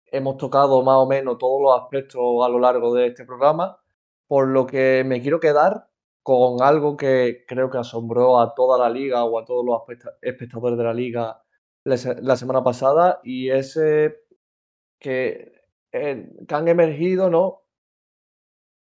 hemos 0.06 0.36
tocado 0.36 0.82
más 0.82 0.96
o 0.96 1.06
menos 1.06 1.38
todos 1.38 1.62
los 1.62 1.80
aspectos 1.80 2.20
a 2.44 2.48
lo 2.48 2.58
largo 2.58 2.92
de 2.94 3.06
este 3.06 3.24
programa, 3.24 3.78
por 4.26 4.48
lo 4.48 4.66
que 4.66 5.04
me 5.06 5.22
quiero 5.22 5.38
quedar 5.38 5.88
con 6.22 6.62
algo 6.62 6.96
que 6.96 7.44
creo 7.46 7.70
que 7.70 7.78
asombró 7.78 8.40
a 8.40 8.54
toda 8.54 8.78
la 8.78 8.88
liga 8.88 9.24
o 9.24 9.38
a 9.38 9.44
todos 9.44 9.64
los 9.64 9.82
espectadores 10.22 10.78
de 10.78 10.84
la 10.84 10.94
liga 10.94 11.43
la 11.84 12.36
semana 12.36 12.64
pasada 12.64 13.20
y 13.22 13.50
es 13.50 13.74
que 13.74 15.54
que 15.94 16.54
han 16.54 16.68
emergido 16.68 17.30
¿no? 17.30 17.62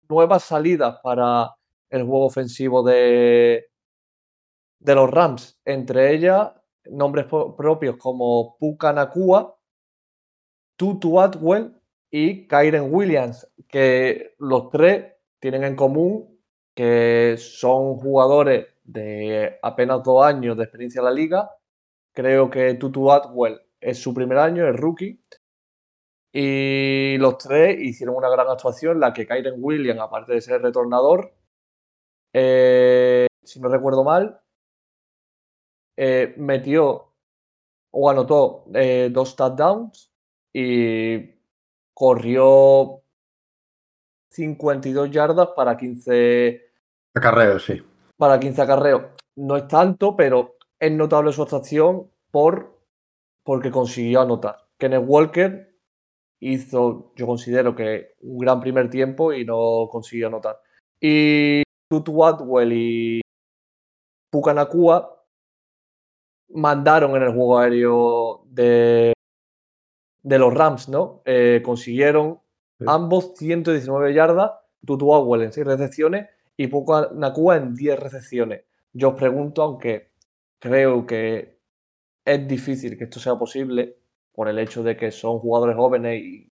nuevas 0.10 0.44
salidas 0.44 1.00
para 1.04 1.56
el 1.90 2.04
juego 2.04 2.26
ofensivo 2.26 2.84
de, 2.84 3.68
de 4.80 4.96
los 4.96 5.12
Rams. 5.12 5.60
Entre 5.64 6.14
ellas, 6.14 6.52
nombres 6.86 7.26
propios 7.28 7.98
como 7.98 8.58
Puka 8.58 8.94
Nakua, 8.94 9.56
Tutu 10.76 11.20
Atwell 11.20 11.80
y 12.10 12.48
Kyren 12.48 12.94
Williams, 12.94 13.48
que 13.68 14.34
los 14.40 14.70
tres 14.70 15.14
tienen 15.40 15.64
en 15.64 15.76
común 15.76 16.40
que 16.76 17.36
son 17.38 17.98
jugadores 17.98 18.66
de 18.84 19.60
apenas 19.62 20.02
dos 20.04 20.26
años 20.26 20.58
de 20.58 20.64
experiencia 20.64 21.00
en 21.00 21.06
la 21.06 21.12
liga. 21.12 21.52
Creo 22.14 22.50
que 22.50 22.76
Tutu 22.76 23.12
Atwell 23.12 23.60
es 23.82 24.00
su 24.00 24.14
primer 24.14 24.38
año, 24.38 24.68
es 24.68 24.76
rookie, 24.76 25.20
y 26.32 27.16
los 27.20 27.38
tres 27.38 27.80
hicieron 27.80 28.16
una 28.16 28.30
gran 28.30 28.50
actuación, 28.50 29.00
la 29.00 29.14
que 29.14 29.28
Kyren 29.28 29.56
Williams, 29.58 30.02
aparte 30.02 30.34
de 30.34 30.42
ser 30.42 30.62
retornador, 30.62 31.32
eh, 32.34 33.28
si 33.44 33.60
no 33.60 33.70
recuerdo 33.70 34.04
mal, 34.04 34.42
eh, 35.96 36.34
metió 36.38 37.14
o 37.92 38.10
anotó 38.10 38.66
eh, 38.74 39.10
dos 39.12 39.36
touchdowns 39.36 40.12
y 40.52 41.36
corrió 41.94 43.04
52 44.30 45.12
yardas 45.12 45.50
para 45.56 45.78
15 45.78 46.62
acarreos, 47.14 47.64
sí. 47.66 47.84
Para 48.18 48.40
15 48.40 48.62
acarreos. 48.64 49.04
No 49.36 49.56
es 49.56 49.68
tanto, 49.68 50.16
pero 50.16 50.58
es 50.84 50.92
notable 50.92 51.32
su 51.32 51.42
actuación 51.42 52.12
por 52.30 52.78
porque 53.44 53.72
consiguió 53.72 54.20
anotar. 54.20 54.58
Kenneth 54.78 55.06
Walker 55.06 55.74
hizo, 56.42 57.14
yo 57.16 57.26
considero 57.26 57.74
que 57.74 58.16
un 58.22 58.38
gran 58.40 58.60
primer 58.60 58.90
tiempo 58.90 59.32
y 59.32 59.46
no 59.46 59.88
consiguió 59.90 60.28
anotar. 60.28 60.60
Y 61.00 61.64
Tutu 61.90 62.26
Atwell 62.26 62.74
y 62.74 63.22
Pucanacua 64.30 65.26
mandaron 66.50 67.16
en 67.16 67.24
el 67.24 67.34
juego 67.34 67.60
aéreo 67.60 68.44
de, 68.48 69.14
de 70.22 70.40
los 70.40 70.54
Rams, 70.54 70.90
¿no? 70.90 71.22
Eh, 71.24 71.62
consiguieron 71.64 72.42
ambos 72.86 73.36
119 73.38 74.14
yardas, 74.14 74.52
Tutu 74.86 75.16
Atwell 75.16 75.44
en 75.44 75.54
6 75.54 75.66
recepciones 75.66 76.30
y 76.58 76.68
Pucanacua 76.68 77.56
en 77.56 77.74
10 77.74 78.00
recepciones. 78.00 78.66
Yo 78.92 79.10
os 79.10 79.16
pregunto, 79.16 79.64
aunque 79.64 80.13
creo 80.64 81.06
que 81.06 81.60
es 82.26 82.48
difícil 82.48 82.98
que 82.98 83.04
esto 83.04 83.20
sea 83.20 83.36
posible, 83.36 83.98
por 84.32 84.48
el 84.48 84.58
hecho 84.60 84.82
de 84.82 84.96
que 84.96 85.12
son 85.12 85.40
jugadores 85.40 85.76
jóvenes 85.76 86.24
y 86.24 86.52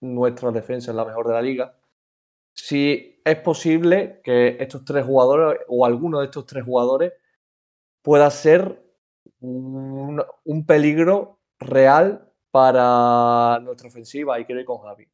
nuestra 0.00 0.50
defensa 0.50 0.92
es 0.92 0.96
la 0.96 1.04
mejor 1.04 1.28
de 1.28 1.34
la 1.34 1.42
liga. 1.42 1.78
Si 2.54 3.20
es 3.22 3.36
posible 3.40 4.22
que 4.24 4.56
estos 4.60 4.84
tres 4.86 5.04
jugadores 5.04 5.60
o 5.68 5.84
alguno 5.84 6.20
de 6.20 6.26
estos 6.26 6.46
tres 6.46 6.64
jugadores 6.64 7.12
pueda 8.02 8.30
ser 8.30 8.82
un, 9.40 10.22
peligro 10.66 11.40
real 11.58 12.32
para 12.50 13.60
nuestra 13.60 13.88
ofensiva 13.88 14.40
y 14.40 14.46
quiero 14.46 14.60
ir 14.62 14.66
con 14.66 14.78
Javi. 14.78 15.06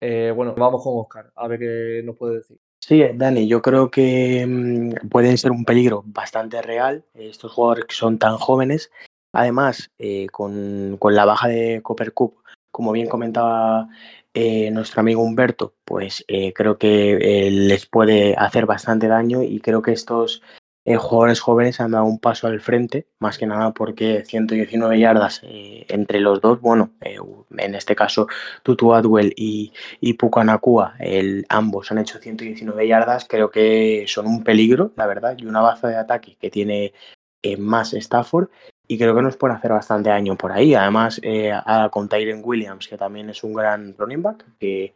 Eh, 0.00 0.32
bueno, 0.36 0.54
vamos 0.56 0.82
con 0.84 0.94
Oscar, 0.98 1.32
a 1.34 1.48
ver 1.48 1.58
qué 1.58 2.02
nos 2.04 2.16
puede 2.16 2.36
decir. 2.36 2.60
Sí, 2.86 3.00
Dani, 3.14 3.46
yo 3.46 3.62
creo 3.62 3.90
que 3.90 4.44
mm, 4.46 5.08
pueden 5.08 5.38
ser 5.38 5.52
un 5.52 5.64
peligro 5.64 6.02
bastante 6.04 6.60
real 6.62 7.04
estos 7.14 7.52
jugadores 7.52 7.84
que 7.86 7.94
son 7.94 8.18
tan 8.18 8.36
jóvenes. 8.38 8.90
Además, 9.32 9.90
eh, 9.98 10.26
con, 10.32 10.96
con, 10.98 11.14
la 11.14 11.24
baja 11.24 11.48
de 11.48 11.80
Copper 11.82 12.12
Cup, 12.12 12.42
como 12.72 12.92
bien 12.92 13.08
comentaba 13.08 13.88
eh, 14.34 14.70
nuestro 14.72 15.00
amigo 15.00 15.22
Humberto, 15.22 15.74
pues 15.84 16.24
eh, 16.26 16.52
creo 16.52 16.76
que 16.76 17.48
les 17.52 17.86
puede 17.86 18.34
hacer 18.36 18.66
bastante 18.66 19.06
daño 19.06 19.42
y 19.42 19.60
creo 19.60 19.80
que 19.80 19.92
estos 19.92 20.42
eh, 20.84 20.96
jugadores 20.96 21.40
jóvenes 21.40 21.80
han 21.80 21.92
dado 21.92 22.04
un 22.04 22.18
paso 22.18 22.48
al 22.48 22.60
frente, 22.60 23.06
más 23.20 23.38
que 23.38 23.46
nada 23.46 23.72
porque 23.72 24.24
119 24.24 24.98
yardas 24.98 25.40
eh, 25.44 25.86
entre 25.88 26.18
los 26.20 26.40
dos, 26.40 26.60
bueno, 26.60 26.90
eh, 27.00 27.18
en 27.56 27.74
este 27.74 27.94
caso 27.94 28.26
Tutu 28.64 28.92
Adwell 28.92 29.32
y, 29.36 29.72
y 30.00 30.16
el, 30.98 31.46
ambos 31.48 31.92
han 31.92 31.98
hecho 31.98 32.18
119 32.18 32.88
yardas, 32.88 33.26
creo 33.28 33.50
que 33.50 34.04
son 34.08 34.26
un 34.26 34.42
peligro, 34.42 34.92
la 34.96 35.06
verdad, 35.06 35.36
y 35.38 35.46
una 35.46 35.60
baza 35.60 35.88
de 35.88 35.96
ataque 35.96 36.36
que 36.40 36.50
tiene 36.50 36.92
más 37.58 37.92
Stafford 37.92 38.48
y 38.92 38.98
creo 38.98 39.14
que 39.14 39.22
nos 39.22 39.38
puede 39.38 39.54
hacer 39.54 39.72
bastante 39.72 40.10
daño 40.10 40.36
por 40.36 40.52
ahí. 40.52 40.74
Además, 40.74 41.18
eh, 41.22 41.50
con 41.90 42.10
Tyren 42.10 42.42
Williams, 42.44 42.88
que 42.88 42.98
también 42.98 43.30
es 43.30 43.42
un 43.42 43.54
gran 43.54 43.94
running 43.96 44.20
back, 44.20 44.44
que 44.60 44.92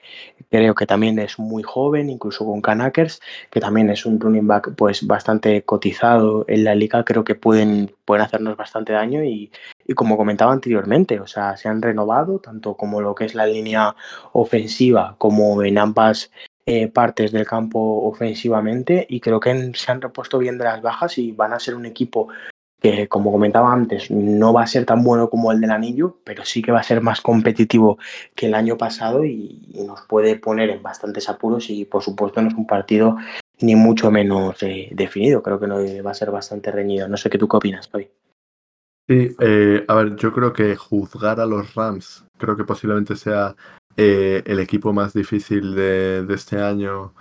creo 0.51 0.75
que 0.75 0.85
también 0.85 1.19
es 1.19 1.39
muy 1.39 1.63
joven, 1.63 2.11
incluso 2.11 2.45
con 2.45 2.61
Canakers, 2.61 3.23
que 3.51 3.59
también 3.59 3.89
es 3.89 4.05
un 4.05 4.21
running 4.21 4.47
back 4.47 4.75
pues 4.77 5.07
bastante 5.07 5.63
cotizado 5.63 6.45
en 6.47 6.65
la 6.65 6.75
liga, 6.75 7.05
creo 7.05 7.25
que 7.25 7.37
pueden, 7.37 7.91
pueden 8.05 8.23
hacernos 8.23 8.55
bastante 8.59 8.93
daño 8.93 9.25
y, 9.25 9.51
y 9.87 9.95
como 9.95 10.19
comentaba 10.19 10.53
anteriormente, 10.53 11.19
o 11.19 11.27
sea, 11.27 11.57
se 11.57 11.71
han 11.71 11.81
renovado 11.81 12.39
tanto 12.39 12.75
como 12.75 13.01
lo 13.01 13.15
que 13.15 13.25
es 13.25 13.35
la 13.35 13.47
línea 13.47 13.97
ofensiva 14.33 15.15
como 15.17 15.63
en 15.63 15.79
ambas 15.79 16.31
eh, 16.67 16.89
partes 16.89 17.33
del 17.33 17.47
campo 17.47 17.79
ofensivamente 18.07 19.07
y 19.09 19.21
creo 19.21 19.41
que 19.41 19.73
se 19.75 19.91
han 19.91 20.03
repuesto 20.03 20.37
bien 20.37 20.59
de 20.59 20.65
las 20.65 20.83
bajas 20.83 21.17
y 21.17 21.33
van 21.33 21.55
a 21.55 21.61
ser 21.61 21.77
un 21.77 21.87
equipo 21.87 22.29
que 22.95 23.09
como 23.09 23.33
comentaba 23.33 23.73
antes, 23.73 24.11
no 24.11 24.53
va 24.53 24.63
a 24.63 24.67
ser 24.67 24.85
tan 24.85 25.03
bueno 25.03 25.29
como 25.29 25.51
el 25.51 25.61
del 25.61 25.71
anillo, 25.71 26.19
pero 26.25 26.45
sí 26.45 26.63
que 26.63 26.73
va 26.73 26.81
a 26.81 26.85
ser 26.85 27.01
más 27.01 27.21
competitivo 27.21 27.99
que 28.35 28.47
el 28.47 28.55
año 28.55 28.77
pasado 28.77 29.25
y, 29.25 29.63
nos 29.87 30.03
puede 30.03 30.37
poner 30.37 30.71
en 30.71 30.83
bastantes 30.83 31.29
apuros 31.29 31.71
y 31.71 31.85
por 31.85 32.03
supuesto 32.03 32.41
no 32.41 32.49
es 32.49 32.55
un 32.55 32.67
partido 32.67 33.17
ni 33.61 33.77
mucho 33.77 34.11
menos 34.11 34.61
eh, 34.63 34.89
definido, 34.93 35.43
creo 35.43 35.61
que 35.61 35.67
no 35.67 35.77
va 36.03 36.11
a 36.11 36.15
ser 36.15 36.31
bastante 36.31 36.71
reñido. 36.71 37.09
No 37.09 37.17
sé 37.17 37.31
qué 37.31 37.39
tú 37.39 37.47
qué 37.47 37.57
opinas, 37.57 37.89
hoy. 37.93 38.09
Sí, 39.09 39.37
eh, 39.39 39.85
a 39.87 39.95
ver, 39.95 40.17
yo 40.17 40.33
creo 40.33 40.53
que 40.53 40.75
juzgar 40.75 41.41
a 41.41 41.47
los 41.47 41.75
Rams, 41.75 42.25
creo 42.39 42.57
que 42.57 42.65
posiblemente 42.65 43.15
sea 43.17 43.55
eh, 43.97 44.43
el 44.45 44.59
equipo 44.59 44.93
más 44.93 45.13
difícil 45.13 45.75
de 45.75 46.27
este 46.31 46.61
año 46.61 47.15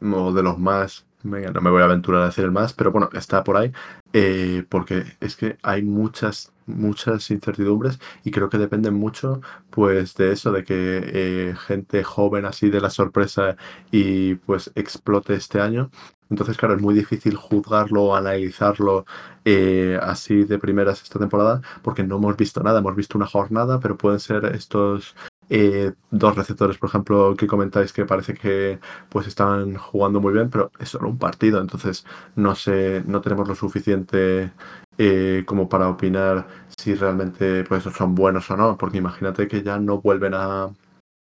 o 0.00 0.32
de 0.32 0.42
los 0.42 0.58
más 0.58 1.06
Venga, 1.30 1.50
no 1.50 1.60
me 1.60 1.70
voy 1.70 1.82
a 1.82 1.86
aventurar 1.86 2.22
a 2.22 2.26
decir 2.26 2.44
el 2.44 2.52
más, 2.52 2.72
pero 2.72 2.92
bueno, 2.92 3.08
está 3.12 3.42
por 3.42 3.56
ahí. 3.56 3.72
Eh, 4.12 4.64
porque 4.68 5.04
es 5.20 5.36
que 5.36 5.58
hay 5.62 5.82
muchas, 5.82 6.52
muchas 6.66 7.30
incertidumbres 7.30 7.98
y 8.24 8.30
creo 8.30 8.48
que 8.48 8.58
dependen 8.58 8.94
mucho 8.94 9.40
pues 9.70 10.14
de 10.14 10.32
eso, 10.32 10.52
de 10.52 10.64
que 10.64 11.02
eh, 11.04 11.54
gente 11.66 12.04
joven 12.04 12.44
así 12.44 12.70
de 12.70 12.80
la 12.80 12.90
sorpresa 12.90 13.56
y 13.90 14.36
pues 14.36 14.70
explote 14.74 15.34
este 15.34 15.60
año. 15.60 15.90
Entonces, 16.30 16.56
claro, 16.56 16.74
es 16.74 16.82
muy 16.82 16.94
difícil 16.94 17.36
juzgarlo, 17.36 18.14
analizarlo 18.16 19.04
eh, 19.44 19.98
así 20.02 20.44
de 20.44 20.58
primeras 20.58 21.02
esta 21.02 21.18
temporada, 21.18 21.60
porque 21.82 22.02
no 22.02 22.16
hemos 22.16 22.36
visto 22.36 22.62
nada, 22.62 22.80
hemos 22.80 22.96
visto 22.96 23.16
una 23.18 23.26
jornada, 23.26 23.80
pero 23.80 23.96
pueden 23.96 24.20
ser 24.20 24.44
estos 24.46 25.14
eh, 25.48 25.92
dos 26.10 26.34
receptores, 26.36 26.78
por 26.78 26.88
ejemplo, 26.88 27.36
que 27.36 27.46
comentáis 27.46 27.92
que 27.92 28.04
parece 28.04 28.34
que 28.34 28.80
pues 29.08 29.26
están 29.26 29.76
jugando 29.76 30.20
muy 30.20 30.32
bien, 30.32 30.50
pero 30.50 30.72
es 30.78 30.88
solo 30.88 31.08
un 31.08 31.18
partido, 31.18 31.60
entonces 31.60 32.04
no 32.34 32.54
sé, 32.54 33.02
no 33.06 33.20
tenemos 33.20 33.46
lo 33.48 33.54
suficiente 33.54 34.52
eh, 34.98 35.44
como 35.46 35.68
para 35.68 35.88
opinar 35.88 36.46
si 36.76 36.94
realmente 36.94 37.64
pues 37.64 37.84
son 37.84 38.14
buenos 38.14 38.50
o 38.50 38.56
no, 38.56 38.76
porque 38.78 38.98
imagínate 38.98 39.46
que 39.48 39.62
ya 39.62 39.78
no 39.78 40.00
vuelven 40.00 40.34
a, 40.34 40.70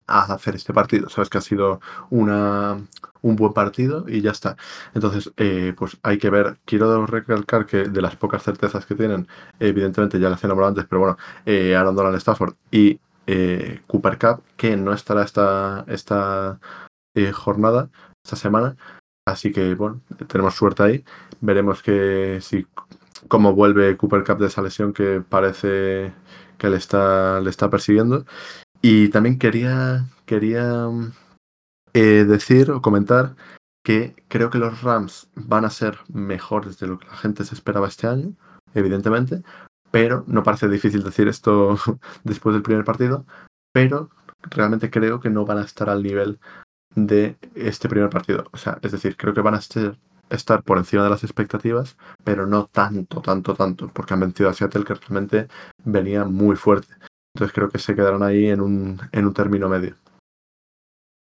hacer 0.08 0.56
este 0.56 0.74
partido, 0.74 1.08
sabes 1.10 1.30
que 1.30 1.38
ha 1.38 1.42
sido 1.42 1.80
una, 2.10 2.78
un 3.22 3.36
buen 3.36 3.54
partido 3.54 4.06
y 4.08 4.22
ya 4.22 4.32
está. 4.32 4.58
Entonces, 4.96 5.32
eh, 5.38 5.74
pues 5.78 5.98
hay 6.04 6.18
que 6.18 6.30
ver, 6.32 6.58
quiero 6.66 7.06
recalcar 7.06 7.66
que 7.68 7.84
de 7.90 8.02
las 8.02 8.16
pocas 8.16 8.44
certezas 8.44 8.86
que 8.88 8.96
tienen, 8.96 9.28
evidentemente 9.60 10.20
ya 10.20 10.30
las 10.30 10.44
he 10.44 10.48
nombrado 10.48 10.70
antes, 10.70 10.86
pero 10.90 11.00
bueno, 11.02 11.18
eh, 11.46 11.76
Aaron 11.76 11.96
Donald 11.96 12.16
Stafford 12.18 12.56
y 12.72 13.00
eh, 13.32 13.82
Cooper 13.86 14.18
Cup, 14.18 14.44
que 14.58 14.76
no 14.76 14.92
estará 14.92 15.24
esta, 15.24 15.86
esta 15.88 16.60
eh, 17.14 17.32
jornada, 17.32 17.92
esta 18.24 18.36
semana. 18.36 18.76
Así 19.28 19.52
que, 19.54 19.76
bueno, 19.76 20.02
tenemos 20.28 20.56
suerte 20.56 20.82
ahí. 20.82 21.06
Veremos 21.40 21.84
que 21.84 22.40
si 22.42 22.66
cómo 23.28 23.54
vuelve 23.54 23.98
Cooper 23.98 24.24
Cup 24.24 24.40
de 24.40 24.48
esa 24.48 24.64
lesión 24.64 24.94
que 24.94 25.22
parece 25.22 26.12
que 26.58 26.70
le 26.70 26.78
está, 26.78 27.40
le 27.40 27.52
está 27.52 27.70
persiguiendo. 27.70 28.26
Y 28.82 29.10
también 29.10 29.38
quería, 29.38 30.06
quería 30.26 30.88
eh, 31.94 32.26
decir 32.28 32.72
o 32.72 32.82
comentar 32.82 33.36
que 33.84 34.16
creo 34.28 34.50
que 34.50 34.58
los 34.58 34.82
Rams 34.82 35.30
van 35.36 35.66
a 35.66 35.70
ser 35.70 36.00
mejores 36.08 36.80
de 36.80 36.88
lo 36.88 36.98
que 36.98 37.08
la 37.08 37.16
gente 37.16 37.46
se 37.46 37.54
esperaba 37.54 37.88
este 37.88 38.08
año, 38.08 38.34
evidentemente, 38.74 39.44
pero 39.92 40.24
no 40.28 40.44
parece 40.44 40.68
difícil 40.68 41.04
decir 41.04 41.28
esto 41.28 41.78
después 42.24 42.54
del 42.54 42.64
primer 42.64 42.86
partido, 42.86 43.26
pero 43.72 44.10
realmente 44.42 44.90
creo 44.90 45.20
que 45.20 45.30
no 45.30 45.46
van 45.46 45.60
a 45.60 45.66
estar 45.66 45.90
al 45.90 46.04
nivel 46.04 46.40
de 46.96 47.38
este 47.56 47.90
primer 47.90 48.10
partido. 48.10 48.46
O 48.52 48.58
sea, 48.58 48.80
es 48.82 48.92
decir, 48.92 49.18
creo 49.18 49.34
que 49.34 49.42
van 49.42 49.56
a 49.56 49.60
estar 50.30 50.64
por 50.64 50.78
encima 50.78 51.04
de 51.04 51.10
las 51.10 51.24
expectativas, 51.24 51.98
pero 52.24 52.48
no 52.48 52.66
tanto, 52.66 53.22
tanto, 53.22 53.56
tanto, 53.56 53.90
porque 53.90 54.14
han 54.14 54.22
vencido 54.22 54.50
a 54.50 54.54
Seattle 54.54 54.86
que 54.86 54.96
realmente 54.96 55.48
venía 55.84 56.26
muy 56.26 56.56
fuerte. 56.56 56.94
Entonces 57.36 57.54
creo 57.54 57.70
que 57.70 57.80
se 57.80 57.96
quedaron 57.96 58.24
ahí 58.24 58.48
en 58.48 58.62
un, 58.62 59.00
en 59.12 59.26
un 59.26 59.34
término 59.34 59.70
medio 59.70 59.96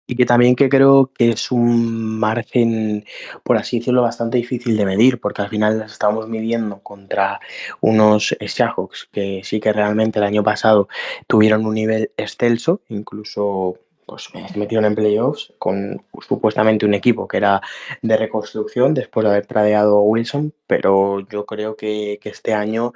y 0.08 0.16
que 0.16 0.24
también 0.24 0.56
que 0.56 0.70
creo 0.70 1.10
que 1.14 1.30
es 1.30 1.52
un 1.52 2.18
margen, 2.18 3.04
por 3.44 3.58
así 3.58 3.78
decirlo, 3.78 4.02
bastante 4.02 4.38
difícil 4.38 4.76
de 4.76 4.86
medir, 4.86 5.20
porque 5.20 5.42
al 5.42 5.50
final 5.50 5.78
las 5.78 5.92
estamos 5.92 6.28
midiendo 6.28 6.80
contra 6.80 7.40
unos 7.80 8.34
Seahawks 8.40 9.08
que 9.12 9.42
sí 9.44 9.60
que 9.60 9.72
realmente 9.72 10.18
el 10.18 10.24
año 10.24 10.42
pasado 10.42 10.88
tuvieron 11.26 11.66
un 11.66 11.74
nivel 11.74 12.10
excelso, 12.16 12.80
incluso 12.88 13.76
pues 14.08 14.24
se 14.24 14.58
metieron 14.58 14.86
en 14.86 14.94
playoffs 14.94 15.52
con 15.58 16.02
supuestamente 16.26 16.86
un 16.86 16.94
equipo 16.94 17.28
que 17.28 17.36
era 17.36 17.60
de 18.00 18.16
reconstrucción 18.16 18.94
después 18.94 19.24
de 19.24 19.30
haber 19.30 19.46
tradeado 19.46 20.00
Wilson, 20.00 20.54
pero 20.66 21.20
yo 21.28 21.44
creo 21.44 21.76
que, 21.76 22.18
que 22.22 22.30
este 22.30 22.54
año 22.54 22.94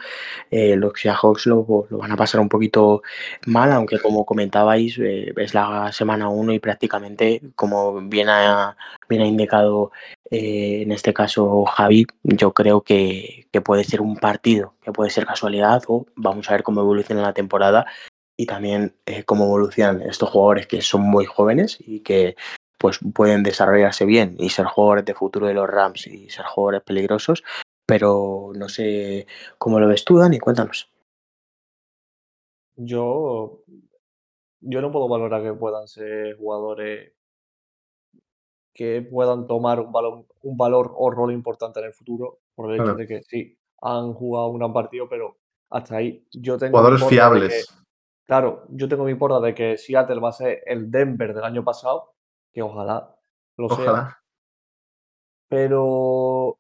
eh, 0.51 0.75
los 0.75 0.93
Seahawks 0.99 1.47
lo, 1.47 1.87
lo, 1.91 1.99
van 1.99 2.13
a 2.13 2.17
pasar 2.17 2.41
un 2.41 2.49
poquito 2.49 3.03
mal, 3.47 3.71
aunque 3.73 3.99
como 3.99 4.25
comentabais 4.25 4.99
eh, 4.99 5.35
es 5.37 5.53
la 5.53 5.93
semana 5.93 6.31
1 6.31 6.55
y 6.55 6.59
prácticamente 6.61 7.43
como 7.57 8.01
bien 8.01 8.31
ha, 8.31 8.77
bien 9.07 9.23
ha 9.23 9.27
indicado 9.27 9.93
eh, 10.31 10.81
en 10.83 10.93
este 10.93 11.13
caso 11.13 11.67
Javi, 11.67 12.07
yo 12.23 12.55
creo 12.55 12.81
que, 12.81 13.47
que 13.53 13.61
puede 13.61 13.85
ser 13.85 14.01
un 14.01 14.17
partido, 14.17 14.75
que 14.83 14.93
puede 14.93 15.11
ser 15.11 15.27
casualidad 15.27 15.83
o 15.89 16.07
vamos 16.17 16.49
a 16.49 16.55
ver 16.55 16.63
cómo 16.63 16.81
evoluciona 16.81 17.21
la 17.21 17.35
temporada 17.35 17.87
y 18.43 18.47
también 18.47 18.97
eh, 19.07 19.23
cómo 19.23 19.45
evolucionan 19.45 20.03
estos 20.03 20.31
jugadores 20.31 20.67
que 20.67 20.83
son 20.83 21.03
muy 21.03 21.27
jóvenes 21.27 21.79
y 21.79 22.01
que 22.01 22.35
pues 22.77 22.99
pueden 23.15 23.45
desarrollarse 23.45 24.05
bien 24.05 24.35
y 24.37 24.49
ser 24.49 24.67
jugadores 24.67 25.05
de 25.05 25.15
futuro 25.15 25.47
de 25.47 25.55
los 25.55 25.71
Rams 25.71 26.09
y 26.09 26.29
ser 26.29 26.45
jugadores 26.47 26.83
peligrosos, 26.83 27.45
pero 27.87 28.51
no 28.57 28.69
sé 28.69 29.29
cómo 29.59 29.79
lo 29.79 29.87
ves 29.87 30.05
tú, 30.05 30.19
Dani, 30.19 30.41
cuéntanos. 30.41 30.91
Yo, 32.75 33.63
yo 34.59 34.81
no 34.81 34.91
puedo 34.91 35.09
valorar 35.09 35.45
que 35.45 35.53
puedan 35.53 35.87
ser 35.87 36.37
jugadores 36.37 37.13
que 38.75 39.03
puedan 39.03 39.47
tomar 39.47 39.79
un 39.79 39.93
valor, 39.93 40.27
un 40.43 40.57
valor 40.57 40.93
o 40.97 41.11
rol 41.13 41.33
importante 41.33 41.79
en 41.79 41.87
el 41.87 41.93
futuro, 41.93 42.41
por 42.57 42.71
el 42.71 42.75
hecho 42.75 42.85
Claro. 42.87 42.99
de 42.99 43.07
que 43.07 43.23
sí, 43.23 43.57
han 43.81 44.15
jugado 44.15 44.49
un 44.49 44.59
gran 44.59 44.73
partido, 44.73 45.09
pero 45.09 45.37
hasta 45.71 45.99
ahí. 45.99 46.27
Yo 46.33 46.59
tengo 46.59 46.77
Jugadores 46.77 47.07
fiables. 47.09 47.82
Claro, 48.27 48.67
yo 48.71 48.89
tengo 48.89 49.05
mi 49.05 49.15
porra 49.15 49.41
de 49.41 49.55
que 49.55 49.79
Seattle 49.79 50.21
va 50.21 50.31
a 50.31 50.33
ser 50.33 50.63
el 50.67 50.91
Denver 50.91 51.35
del 51.35 51.45
año 51.45 51.65
pasado, 51.65 52.15
que 52.53 52.63
ojalá 52.63 53.15
lo 53.57 53.69
sea. 53.71 53.93
Ojalá. 53.93 54.23
Pero 55.49 56.59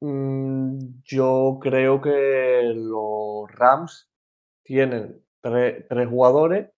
mm, 0.00 0.78
yo 1.04 1.58
creo 1.62 2.00
que 2.02 2.72
los 2.74 3.50
Rams 3.52 4.10
tienen 4.64 5.24
tre- 5.42 5.86
tres 5.88 6.08
jugadores 6.08 6.70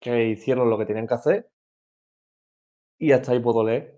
que 0.00 0.26
hicieron 0.30 0.70
lo 0.70 0.78
que 0.78 0.86
tenían 0.86 1.08
que 1.08 1.14
hacer 1.14 1.50
y 2.98 3.12
hasta 3.12 3.32
ahí 3.32 3.40
puedo 3.40 3.64
leer. 3.64 3.95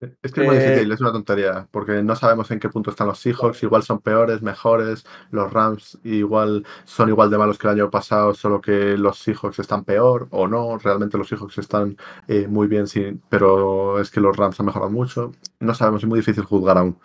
Es 0.00 0.32
que 0.32 0.40
es 0.40 0.46
muy 0.46 0.56
Eh, 0.56 0.60
difícil, 0.60 0.92
es 0.92 1.00
una 1.02 1.12
tontería, 1.12 1.68
porque 1.70 2.02
no 2.02 2.16
sabemos 2.16 2.50
en 2.50 2.58
qué 2.58 2.70
punto 2.70 2.90
están 2.90 3.06
los 3.08 3.18
Seahawks, 3.18 3.62
igual 3.62 3.82
son 3.82 4.00
peores, 4.00 4.40
mejores, 4.40 5.04
los 5.30 5.52
Rams 5.52 5.98
igual 6.04 6.64
son 6.84 7.10
igual 7.10 7.30
de 7.30 7.36
malos 7.36 7.58
que 7.58 7.66
el 7.66 7.74
año 7.74 7.90
pasado, 7.90 8.32
solo 8.32 8.62
que 8.62 8.96
los 8.96 9.18
Seahawks 9.18 9.58
están 9.58 9.84
peor 9.84 10.26
o 10.30 10.48
no, 10.48 10.78
realmente 10.78 11.18
los 11.18 11.28
Seahawks 11.28 11.58
están 11.58 11.98
eh, 12.28 12.46
muy 12.48 12.66
bien, 12.66 12.86
sí, 12.86 13.20
pero 13.28 14.00
es 14.00 14.10
que 14.10 14.20
los 14.20 14.34
Rams 14.34 14.58
han 14.58 14.66
mejorado 14.66 14.90
mucho, 14.90 15.32
no 15.58 15.74
sabemos, 15.74 16.02
es 16.02 16.08
muy 16.08 16.20
difícil 16.20 16.44
juzgar 16.44 16.78
aún. 16.78 16.98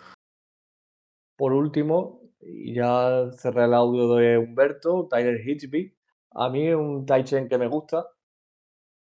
Por 1.36 1.52
último, 1.52 2.22
y 2.40 2.74
ya 2.74 3.30
cerré 3.32 3.64
el 3.64 3.74
audio 3.74 4.14
de 4.14 4.38
Humberto, 4.38 5.06
Tyler 5.10 5.38
Hitchby. 5.46 5.94
A 6.32 6.48
mí 6.48 6.68
es 6.68 6.76
un 6.76 7.04
tight 7.04 7.30
end 7.34 7.50
que 7.50 7.58
me 7.58 7.66
gusta. 7.68 8.06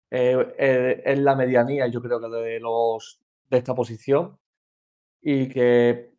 Eh, 0.10 0.56
eh, 0.58 1.02
es 1.06 1.20
la 1.20 1.36
medianía, 1.36 1.88
yo 1.88 2.02
creo 2.02 2.20
que 2.20 2.28
de 2.28 2.60
los 2.60 3.20
de 3.58 3.60
esta 3.60 3.76
posición 3.76 4.38
y 5.22 5.50
que 5.50 6.12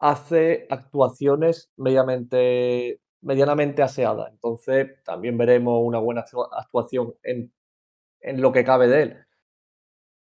hace 0.00 0.66
actuaciones 0.70 1.70
medianamente, 1.76 3.00
aseadas. 3.82 4.32
Entonces, 4.32 5.02
también 5.04 5.38
veremos 5.38 5.80
una 5.84 5.98
buena 6.00 6.22
actua- 6.24 6.48
actuación 6.52 7.14
en, 7.22 7.52
en 8.20 8.40
lo 8.42 8.52
que 8.52 8.64
cabe 8.64 8.88
de 8.88 9.02
él. 9.02 9.18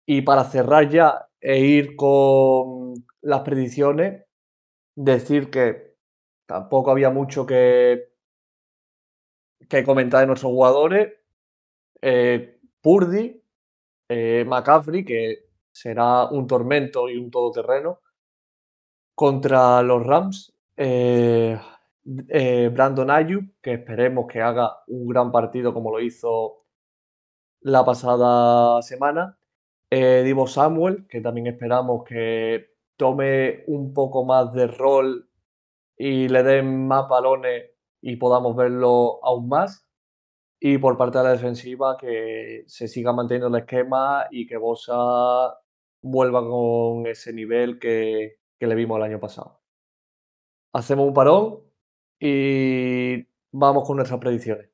Y 0.08 0.22
para 0.22 0.44
cerrar 0.46 0.90
ya 0.90 1.28
e 1.42 1.60
ir 1.60 1.96
con 1.96 2.94
las 3.22 3.42
predicciones, 3.42 4.24
decir 4.96 5.50
que 5.52 5.96
tampoco 6.48 6.92
había 6.92 7.10
mucho 7.12 7.46
que, 7.46 8.10
que 9.70 9.84
comentar 9.84 10.22
de 10.22 10.28
nuestros 10.28 10.52
jugadores. 10.52 11.14
Eh, 12.02 12.60
Purdy, 12.82 13.42
eh, 14.10 14.46
McCaffrey, 14.48 15.06
que 15.06 15.45
será 15.76 16.30
un 16.30 16.48
tormento 16.48 17.10
y 17.10 17.18
un 17.18 17.30
todoterreno. 17.30 18.00
Contra 19.14 19.82
los 19.82 20.06
Rams, 20.06 20.54
eh, 20.78 21.60
eh, 22.30 22.70
Brandon 22.74 23.12
Ayuk, 23.12 23.44
que 23.62 23.74
esperemos 23.74 24.26
que 24.28 24.42
haga 24.42 24.84
un 24.88 25.08
gran 25.08 25.32
partido 25.34 25.74
como 25.74 25.92
lo 25.92 26.00
hizo 26.00 26.66
la 27.62 27.84
pasada 27.84 28.82
semana. 28.82 29.38
Eh, 29.90 30.24
Divo 30.24 30.48
Samuel, 30.48 31.08
que 31.10 31.20
también 31.20 31.48
esperamos 31.48 32.06
que 32.06 32.76
tome 32.96 33.66
un 33.68 33.94
poco 33.94 34.24
más 34.24 34.54
de 34.54 34.68
rol 34.68 35.30
y 35.98 36.30
le 36.30 36.44
den 36.44 36.88
más 36.88 37.10
balones 37.10 37.72
y 38.02 38.16
podamos 38.16 38.56
verlo 38.56 39.20
aún 39.24 39.50
más. 39.50 39.86
Y 40.60 40.78
por 40.78 40.98
parte 40.98 41.18
de 41.18 41.24
la 41.26 41.32
defensiva, 41.32 41.98
que 41.98 42.64
se 42.68 42.88
siga 42.88 43.12
manteniendo 43.12 43.48
el 43.50 43.62
esquema 43.62 44.28
y 44.32 44.48
que 44.48 44.58
Bosa 44.58 45.60
vuelva 46.06 46.48
con 46.48 47.08
ese 47.08 47.34
nivel 47.34 47.80
que, 47.80 48.38
que 48.60 48.68
le 48.68 48.76
vimos 48.76 48.98
el 48.98 49.04
año 49.04 49.20
pasado. 49.20 49.60
Hacemos 50.74 51.08
un 51.08 51.14
parón 51.14 51.62
y 52.20 53.26
vamos 53.52 53.88
con 53.88 53.98
nuestras 53.98 54.20
predicciones. 54.20 54.70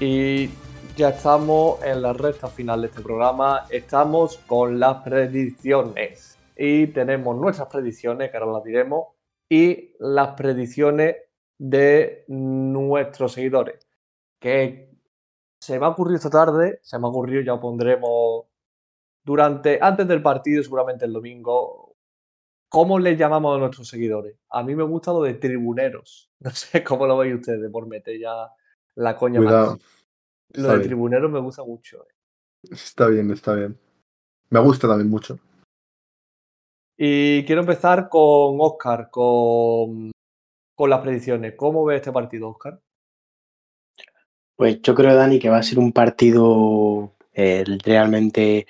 Y 0.00 0.50
ya 0.96 1.08
estamos 1.08 1.82
en 1.82 2.02
la 2.02 2.12
recta 2.12 2.48
final 2.48 2.82
de 2.82 2.88
este 2.88 3.00
programa. 3.00 3.64
Estamos 3.70 4.36
con 4.46 4.78
las 4.78 5.02
predicciones. 5.02 6.38
Y 6.56 6.88
tenemos 6.88 7.36
nuestras 7.36 7.68
predicciones, 7.68 8.30
que 8.30 8.36
ahora 8.36 8.52
las 8.52 8.64
diremos, 8.64 9.06
y 9.48 9.94
las 9.98 10.34
predicciones 10.34 11.16
de 11.58 12.24
nuestros 12.28 13.32
seguidores. 13.32 13.86
Que 14.38 14.90
se 15.60 15.78
me 15.78 15.86
ha 15.86 15.88
ocurrido 15.88 16.16
esta 16.16 16.30
tarde, 16.30 16.78
se 16.82 16.98
me 16.98 17.06
ha 17.06 17.10
ocurrido, 17.10 17.42
ya 17.42 17.60
pondremos 17.60 18.44
durante, 19.24 19.78
antes 19.82 20.06
del 20.06 20.22
partido, 20.22 20.62
seguramente 20.62 21.04
el 21.04 21.12
domingo, 21.12 21.96
¿cómo 22.68 22.98
les 22.98 23.18
llamamos 23.18 23.56
a 23.56 23.60
nuestros 23.60 23.88
seguidores? 23.88 24.36
A 24.50 24.62
mí 24.62 24.74
me 24.74 24.84
gusta 24.84 25.12
lo 25.12 25.22
de 25.22 25.34
tribuneros. 25.34 26.26
No 26.40 26.50
sé 26.52 26.84
cómo 26.84 27.04
lo 27.04 27.18
veis 27.18 27.34
ustedes, 27.34 27.68
por 27.68 27.88
meter 27.88 28.16
ya 28.16 28.48
la 28.94 29.16
coña 29.16 29.40
Cuidado. 29.40 29.78
Lo 30.52 30.60
está 30.60 30.72
de 30.72 30.78
bien, 30.78 30.88
tribuneros 30.88 31.30
me 31.32 31.40
gusta 31.40 31.64
mucho. 31.64 32.04
eh. 32.04 32.68
está 32.70 33.08
bien, 33.08 33.30
está 33.32 33.54
bien. 33.54 33.76
Me 34.50 34.60
gusta 34.60 34.86
también 34.86 35.10
mucho. 35.10 35.38
Y 37.00 37.44
quiero 37.44 37.60
empezar 37.60 38.08
con 38.08 38.56
Oscar, 38.58 39.08
con, 39.08 40.10
con 40.74 40.90
las 40.90 41.00
predicciones. 41.00 41.54
¿Cómo 41.54 41.84
ves 41.84 41.98
este 41.98 42.10
partido, 42.10 42.50
Oscar? 42.50 42.80
Pues 44.56 44.82
yo 44.82 44.96
creo, 44.96 45.14
Dani, 45.14 45.38
que 45.38 45.48
va 45.48 45.58
a 45.58 45.62
ser 45.62 45.78
un 45.78 45.92
partido 45.92 47.14
eh, 47.32 47.64
realmente 47.84 48.66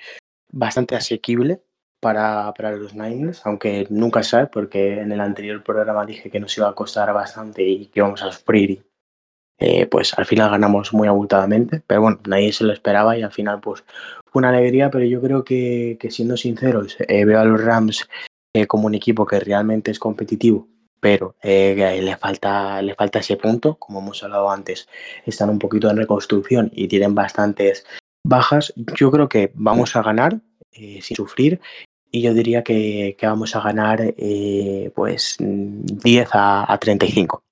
bastante 0.51 0.95
asequible 0.95 1.63
para, 1.99 2.53
para 2.53 2.75
los 2.75 2.93
Niners, 2.93 3.43
aunque 3.47 3.87
nunca 3.89 4.21
sabe, 4.21 4.45
porque 4.45 4.99
en 4.99 5.11
el 5.11 5.21
anterior 5.21 5.63
programa 5.63 6.05
dije 6.05 6.29
que 6.29 6.39
nos 6.39 6.55
iba 6.55 6.69
a 6.69 6.75
costar 6.75 7.11
bastante 7.11 7.63
y 7.63 7.87
que 7.87 7.99
íbamos 7.99 8.21
a 8.21 8.31
sufrir. 8.31 8.85
Eh, 9.59 9.85
pues 9.87 10.13
al 10.17 10.25
final 10.25 10.49
ganamos 10.49 10.93
muy 10.93 11.07
abultadamente, 11.07 11.81
pero 11.85 12.01
bueno, 12.01 12.19
nadie 12.27 12.53
se 12.53 12.63
lo 12.63 12.73
esperaba 12.73 13.17
y 13.17 13.23
al 13.23 13.31
final 13.31 13.59
pues 13.59 13.83
fue 14.25 14.39
una 14.39 14.49
alegría, 14.49 14.89
pero 14.89 15.05
yo 15.05 15.21
creo 15.21 15.43
que, 15.43 15.97
que 15.99 16.11
siendo 16.11 16.37
sinceros, 16.37 16.95
eh, 16.99 17.25
veo 17.25 17.39
a 17.39 17.45
los 17.45 17.61
Rams 17.63 18.07
eh, 18.53 18.67
como 18.67 18.87
un 18.87 18.95
equipo 18.95 19.25
que 19.25 19.39
realmente 19.39 19.91
es 19.91 19.99
competitivo, 19.99 20.67
pero 20.99 21.35
eh, 21.41 21.99
le, 22.01 22.17
falta, 22.17 22.81
le 22.81 22.95
falta 22.95 23.19
ese 23.19 23.37
punto, 23.37 23.75
como 23.75 23.99
hemos 23.99 24.23
hablado 24.23 24.49
antes, 24.49 24.87
están 25.25 25.49
un 25.49 25.59
poquito 25.59 25.89
en 25.89 25.97
reconstrucción 25.97 26.71
y 26.73 26.87
tienen 26.87 27.15
bastantes 27.15 27.85
bajas. 28.23 28.73
Yo 28.75 29.11
creo 29.11 29.29
que 29.29 29.51
vamos 29.55 29.95
a 29.95 30.01
ganar 30.01 30.39
eh, 30.71 30.99
sin 31.01 31.15
sufrir 31.15 31.59
y 32.11 32.21
yo 32.21 32.33
diría 32.33 32.63
que, 32.63 33.15
que 33.17 33.27
vamos 33.27 33.55
a 33.55 33.61
ganar 33.61 34.01
eh, 34.01 34.91
pues 34.95 35.37
10 35.39 36.29
a, 36.33 36.71
a 36.71 36.77
35. 36.77 37.43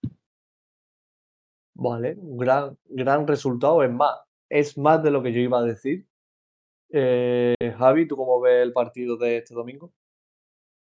Vale, 1.80 2.16
un 2.20 2.38
gran, 2.38 2.76
gran 2.90 3.28
resultado. 3.28 3.84
Es 3.84 3.92
más, 3.92 4.16
es 4.50 4.78
más 4.78 5.04
de 5.04 5.12
lo 5.12 5.22
que 5.22 5.32
yo 5.32 5.40
iba 5.40 5.60
a 5.60 5.64
decir. 5.64 6.08
Eh, 6.90 7.56
Javi, 7.78 8.08
¿tú 8.08 8.18
cómo 8.18 8.42
ves 8.42 8.64
el 8.64 8.74
partido 8.74 9.16
de 9.16 9.38
este 9.38 9.54
domingo? 9.54 9.94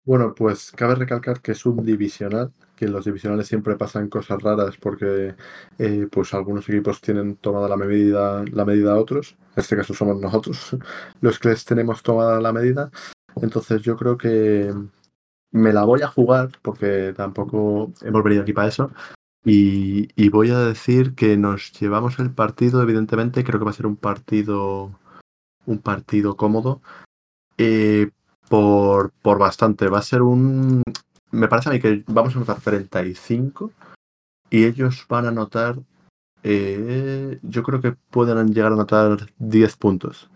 Bueno, 0.03 0.35
pues 0.35 0.71
cabe 0.71 0.93
recalcar 0.93 1.41
que 1.41 1.53
es 1.53 1.65
un 1.65 1.83
divisional, 1.83 2.53
que 2.75 2.85
en 2.85 2.91
los 2.91 3.05
divisionales 3.05 3.47
siempre 3.47 3.75
pasan 3.75 4.07
cosas 4.09 4.39
raras 4.43 4.77
porque 4.77 5.33
eh, 5.79 6.07
pues 6.11 6.31
algunos 6.35 6.69
equipos 6.69 7.01
tienen 7.01 7.37
tomada 7.37 7.67
la 7.67 7.77
medida, 7.77 8.45
la 8.51 8.65
medida 8.65 8.93
a 8.93 8.99
otros. 8.99 9.35
En 9.55 9.61
este 9.61 9.75
caso 9.75 9.95
somos 9.95 10.21
nosotros 10.21 10.77
los 11.21 11.39
que 11.39 11.49
les 11.49 11.65
tenemos 11.65 12.03
tomada 12.03 12.39
la 12.39 12.53
medida. 12.53 12.91
Entonces 13.41 13.81
yo 13.81 13.95
creo 13.97 14.17
que 14.17 14.71
me 15.49 15.73
la 15.73 15.83
voy 15.83 16.03
a 16.03 16.07
jugar 16.07 16.49
porque 16.61 17.13
tampoco 17.17 17.91
hemos 18.03 18.23
venido 18.23 18.43
aquí 18.43 18.53
para 18.53 18.67
eso. 18.67 18.91
Y, 19.45 20.09
y 20.15 20.29
voy 20.29 20.49
a 20.49 20.59
decir 20.59 21.13
que 21.13 21.37
nos 21.37 21.71
llevamos 21.79 22.17
el 22.19 22.31
partido, 22.31 22.81
evidentemente, 22.81 23.43
creo 23.43 23.59
que 23.59 23.65
va 23.65 23.71
a 23.71 23.75
ser 23.75 23.85
un 23.85 23.95
partido, 23.95 24.91
un 25.67 25.77
partido 25.79 26.35
cómodo. 26.35 26.81
Eh, 27.57 28.09
por, 28.49 29.11
por 29.21 29.39
bastante. 29.39 29.87
Va 29.87 29.99
a 29.99 30.03
ser 30.03 30.21
un. 30.21 30.83
Me 31.31 31.47
parece 31.47 31.69
a 31.69 31.73
mí 31.73 31.79
que 31.79 32.03
vamos 32.07 32.33
a 32.33 32.37
anotar 32.37 32.59
35 32.61 33.71
y 34.49 34.65
ellos 34.65 35.05
van 35.09 35.25
a 35.25 35.29
anotar. 35.29 35.77
eh, 36.43 37.39
yo 37.41 37.63
creo 37.63 37.81
que 37.81 37.93
pueden 38.11 38.53
llegar 38.53 38.71
a 38.71 38.75
anotar 38.75 39.17
10 39.37 39.75
puntos. 39.77 40.29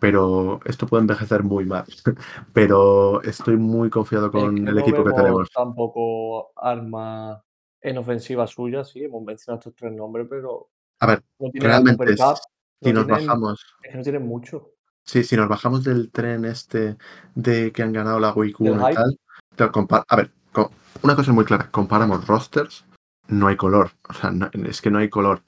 Pero 0.00 0.60
esto 0.64 0.86
puede 0.86 1.02
envejecer 1.02 1.42
muy 1.42 1.64
mal. 1.64 1.84
Pero 2.52 3.22
estoy 3.22 3.56
muy 3.56 3.88
confiado 3.88 4.26
Es 4.26 4.32
con 4.32 4.54
que 4.56 4.62
el 4.70 4.74
no 4.74 4.80
equipo 4.80 5.04
que 5.04 5.12
tenemos. 5.12 5.48
tampoco 5.54 6.52
armas 6.56 7.40
en 7.82 7.98
ofensiva 7.98 8.46
suya, 8.46 8.84
sí, 8.84 9.04
hemos 9.04 9.22
mencionado 9.24 9.58
estos 9.60 9.74
tres 9.74 9.92
nombres, 9.92 10.26
pero 10.30 10.70
A 11.00 11.06
ver, 11.06 11.22
no 11.38 11.50
realmente, 11.54 12.16
si 12.16 12.22
no 12.92 13.00
nos 13.00 13.06
tienen- 13.06 13.26
bajamos. 13.26 13.66
es 13.82 13.90
que 13.90 13.96
no 13.96 14.02
tienen 14.02 14.26
mucho. 14.26 14.70
Sí, 15.04 15.24
si 15.24 15.36
nos 15.36 15.48
bajamos 15.48 15.82
del 15.82 16.10
tren 16.12 16.44
este 16.44 16.96
de 17.34 17.72
que 17.72 17.82
han 17.82 17.92
ganado 17.92 18.20
la 18.20 18.32
1 18.32 18.44
y 18.46 18.52
hype. 18.52 18.94
tal, 18.94 20.04
a 20.08 20.16
ver, 20.16 20.30
una 21.02 21.16
cosa 21.16 21.32
muy 21.32 21.44
clara, 21.44 21.68
comparamos 21.70 22.26
rosters, 22.28 22.84
no 23.28 23.48
hay 23.48 23.56
color, 23.56 23.90
o 24.08 24.12
sea, 24.14 24.30
no- 24.30 24.48
es 24.52 24.80
que 24.80 24.90
no 24.92 24.98
hay 24.98 25.08
color, 25.08 25.42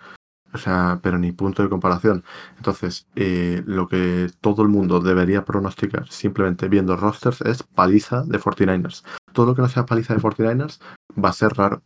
o 0.52 0.58
sea, 0.58 0.98
pero 1.02 1.18
ni 1.18 1.30
punto 1.30 1.62
de 1.62 1.68
comparación. 1.68 2.24
Entonces, 2.56 3.06
eh, 3.14 3.62
lo 3.66 3.86
que 3.86 4.28
todo 4.40 4.62
el 4.62 4.68
mundo 4.68 4.98
debería 5.00 5.44
pronosticar 5.44 6.08
simplemente 6.08 6.68
viendo 6.68 6.96
rosters 6.96 7.40
es 7.42 7.62
paliza 7.62 8.22
de 8.24 8.38
49ers. 8.40 9.04
Todo 9.32 9.46
lo 9.46 9.54
que 9.54 9.62
no 9.62 9.68
sea 9.68 9.86
paliza 9.86 10.14
de 10.14 10.20
49ers 10.20 10.80
va 11.22 11.28
a 11.28 11.32
ser 11.32 11.52
raro. 11.52 11.82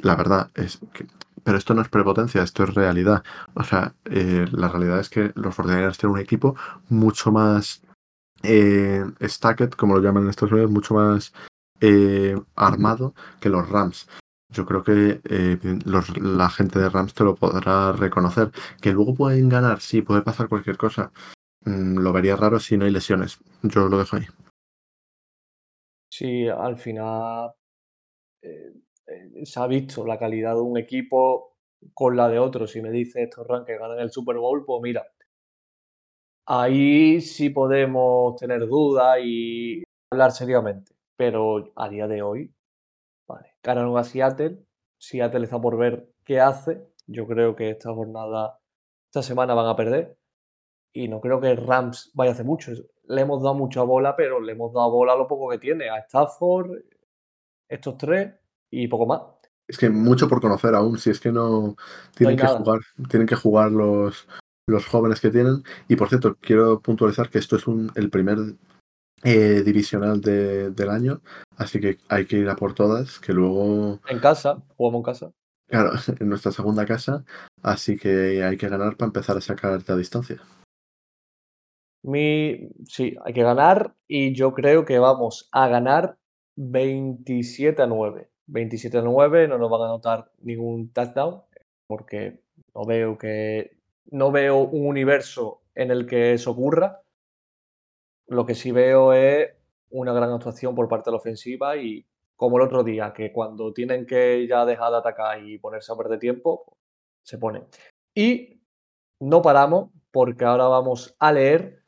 La 0.00 0.16
verdad 0.16 0.50
es 0.54 0.78
que... 0.92 1.06
Pero 1.44 1.56
esto 1.56 1.72
no 1.72 1.80
es 1.82 1.88
prepotencia, 1.88 2.42
esto 2.42 2.64
es 2.64 2.74
realidad. 2.74 3.22
O 3.54 3.64
sea, 3.64 3.94
eh, 4.04 4.44
la 4.52 4.68
realidad 4.68 5.00
es 5.00 5.08
que 5.08 5.32
los 5.34 5.56
49ers 5.56 5.96
tienen 5.96 6.14
un 6.14 6.20
equipo 6.20 6.56
mucho 6.90 7.32
más 7.32 7.80
eh, 8.42 9.04
stacked, 9.22 9.70
como 9.70 9.94
lo 9.94 10.02
llaman 10.02 10.24
en 10.24 10.30
Estados 10.30 10.52
Unidos, 10.52 10.70
mucho 10.70 10.94
más 10.94 11.32
eh, 11.80 12.36
armado 12.56 13.14
que 13.40 13.48
los 13.48 13.68
Rams. 13.68 14.08
yo 14.52 14.64
creo 14.66 14.82
que 14.82 15.20
eh, 15.24 15.58
los- 15.84 16.16
la 16.18 16.48
gente 16.50 16.78
de 16.78 16.88
Rams 16.88 17.14
te 17.14 17.22
lo 17.24 17.34
podrá 17.36 17.92
reconocer. 17.92 18.50
Que 18.80 18.92
luego 18.92 19.14
pueden 19.14 19.48
ganar, 19.48 19.80
sí, 19.80 20.02
puede 20.02 20.22
pasar 20.22 20.48
cualquier 20.48 20.76
cosa. 20.76 21.12
Mm, 21.64 21.98
lo 21.98 22.12
vería 22.12 22.36
raro 22.36 22.58
si 22.58 22.76
no 22.76 22.84
hay 22.84 22.90
lesiones. 22.90 23.38
Yo 23.62 23.88
lo 23.88 23.98
dejo 23.98 24.16
ahí. 24.16 24.26
Sí, 26.10 26.48
al 26.48 26.76
final 26.78 27.52
se 29.44 29.60
ha 29.60 29.66
visto 29.66 30.06
la 30.06 30.18
calidad 30.18 30.54
de 30.54 30.60
un 30.60 30.78
equipo 30.78 31.56
con 31.94 32.16
la 32.16 32.28
de 32.28 32.38
otro. 32.38 32.66
Si 32.66 32.80
me 32.82 32.90
dice 32.90 33.22
estos 33.24 33.46
que 33.66 33.78
ganan 33.78 33.98
el 34.00 34.10
Super 34.10 34.36
Bowl, 34.36 34.64
pues 34.64 34.82
mira, 34.82 35.06
ahí 36.46 37.20
sí 37.20 37.50
podemos 37.50 38.36
tener 38.36 38.66
dudas 38.66 39.18
y 39.22 39.82
hablar 40.10 40.32
seriamente. 40.32 40.92
Pero 41.16 41.72
a 41.76 41.88
día 41.88 42.06
de 42.06 42.22
hoy, 42.22 42.54
vale, 43.26 43.54
ganaron 43.62 43.96
a 43.98 44.04
Seattle. 44.04 44.64
Seattle 44.98 45.44
está 45.44 45.60
por 45.60 45.76
ver 45.76 46.12
qué 46.24 46.40
hace. 46.40 46.86
Yo 47.06 47.26
creo 47.26 47.56
que 47.56 47.70
esta 47.70 47.92
jornada, 47.92 48.60
esta 49.06 49.22
semana 49.22 49.54
van 49.54 49.66
a 49.66 49.76
perder. 49.76 50.16
Y 50.92 51.08
no 51.08 51.20
creo 51.20 51.40
que 51.40 51.54
Rams 51.54 52.10
vaya 52.14 52.30
a 52.30 52.34
hacer 52.34 52.46
mucho. 52.46 52.72
Le 53.04 53.20
hemos 53.20 53.42
dado 53.42 53.54
mucha 53.54 53.82
bola, 53.82 54.16
pero 54.16 54.40
le 54.40 54.52
hemos 54.52 54.72
dado 54.72 54.90
bola 54.90 55.12
a 55.14 55.16
lo 55.16 55.26
poco 55.26 55.48
que 55.50 55.58
tiene. 55.58 55.88
A 55.88 55.98
Stafford, 55.98 56.72
estos 57.68 57.96
tres 57.96 58.37
y 58.70 58.88
poco 58.88 59.06
más. 59.06 59.22
Es 59.66 59.76
que 59.78 59.90
mucho 59.90 60.28
por 60.28 60.40
conocer 60.40 60.74
aún, 60.74 60.98
si 60.98 61.10
es 61.10 61.20
que 61.20 61.30
no 61.30 61.76
tienen 62.16 62.36
que 62.36 62.44
nada. 62.44 62.58
jugar, 62.58 62.80
tienen 63.10 63.26
que 63.28 63.36
jugar 63.36 63.70
los, 63.70 64.26
los 64.66 64.86
jóvenes 64.86 65.20
que 65.20 65.30
tienen. 65.30 65.62
Y 65.88 65.96
por 65.96 66.08
cierto, 66.08 66.36
quiero 66.40 66.80
puntualizar 66.80 67.28
que 67.28 67.38
esto 67.38 67.56
es 67.56 67.66
un, 67.66 67.90
el 67.94 68.08
primer 68.10 68.38
eh, 69.24 69.62
divisional 69.64 70.20
de- 70.20 70.70
del 70.70 70.88
año, 70.90 71.20
así 71.56 71.80
que 71.80 71.98
hay 72.08 72.24
que 72.26 72.38
ir 72.38 72.48
a 72.48 72.56
por 72.56 72.72
todas, 72.74 73.18
que 73.18 73.32
luego, 73.32 74.00
En 74.08 74.20
casa, 74.20 74.62
jugamos 74.76 75.00
en 75.00 75.02
casa. 75.04 75.32
claro, 75.66 75.90
en 76.20 76.28
nuestra 76.28 76.52
segunda 76.52 76.86
casa, 76.86 77.24
así 77.62 77.98
que 77.98 78.42
hay 78.44 78.56
que 78.56 78.68
ganar 78.68 78.96
para 78.96 79.08
empezar 79.08 79.36
a 79.36 79.40
sacarte 79.40 79.90
a 79.92 79.96
distancia. 79.96 80.40
Mi, 82.02 82.70
sí, 82.86 83.16
hay 83.24 83.32
que 83.32 83.42
ganar 83.42 83.94
y 84.06 84.32
yo 84.34 84.54
creo 84.54 84.84
que 84.84 84.98
vamos 84.98 85.48
a 85.52 85.68
ganar 85.68 86.16
27 86.56 87.82
a 87.82 87.86
9. 87.86 88.30
27 88.48 88.98
a 88.98 89.02
9, 89.02 89.48
no 89.48 89.58
nos 89.58 89.70
van 89.70 89.82
a 89.82 89.84
anotar 89.84 90.30
ningún 90.40 90.92
touchdown 90.92 91.42
porque 91.86 92.40
no 92.74 92.84
veo 92.84 93.16
que 93.16 93.78
no 94.10 94.32
veo 94.32 94.58
un 94.60 94.86
universo 94.86 95.62
en 95.74 95.90
el 95.90 96.06
que 96.06 96.32
eso 96.32 96.50
ocurra. 96.50 97.02
Lo 98.26 98.44
que 98.44 98.54
sí 98.54 98.72
veo 98.72 99.12
es 99.12 99.50
una 99.90 100.12
gran 100.12 100.32
actuación 100.32 100.74
por 100.74 100.88
parte 100.88 101.10
de 101.10 101.12
la 101.12 101.18
ofensiva 101.18 101.76
y 101.76 102.06
como 102.36 102.56
el 102.58 102.62
otro 102.62 102.84
día, 102.84 103.12
que 103.12 103.32
cuando 103.32 103.72
tienen 103.72 104.06
que 104.06 104.46
ya 104.46 104.64
dejar 104.64 104.92
de 104.92 104.98
atacar 104.98 105.42
y 105.42 105.58
ponerse 105.58 105.92
a 105.92 105.96
perder 105.96 106.20
tiempo, 106.20 106.76
se 107.22 107.36
pone. 107.36 107.64
Y 108.14 108.62
no 109.20 109.42
paramos 109.42 109.90
porque 110.12 110.44
ahora 110.44 110.68
vamos 110.68 111.16
a 111.18 111.32
leer 111.32 111.82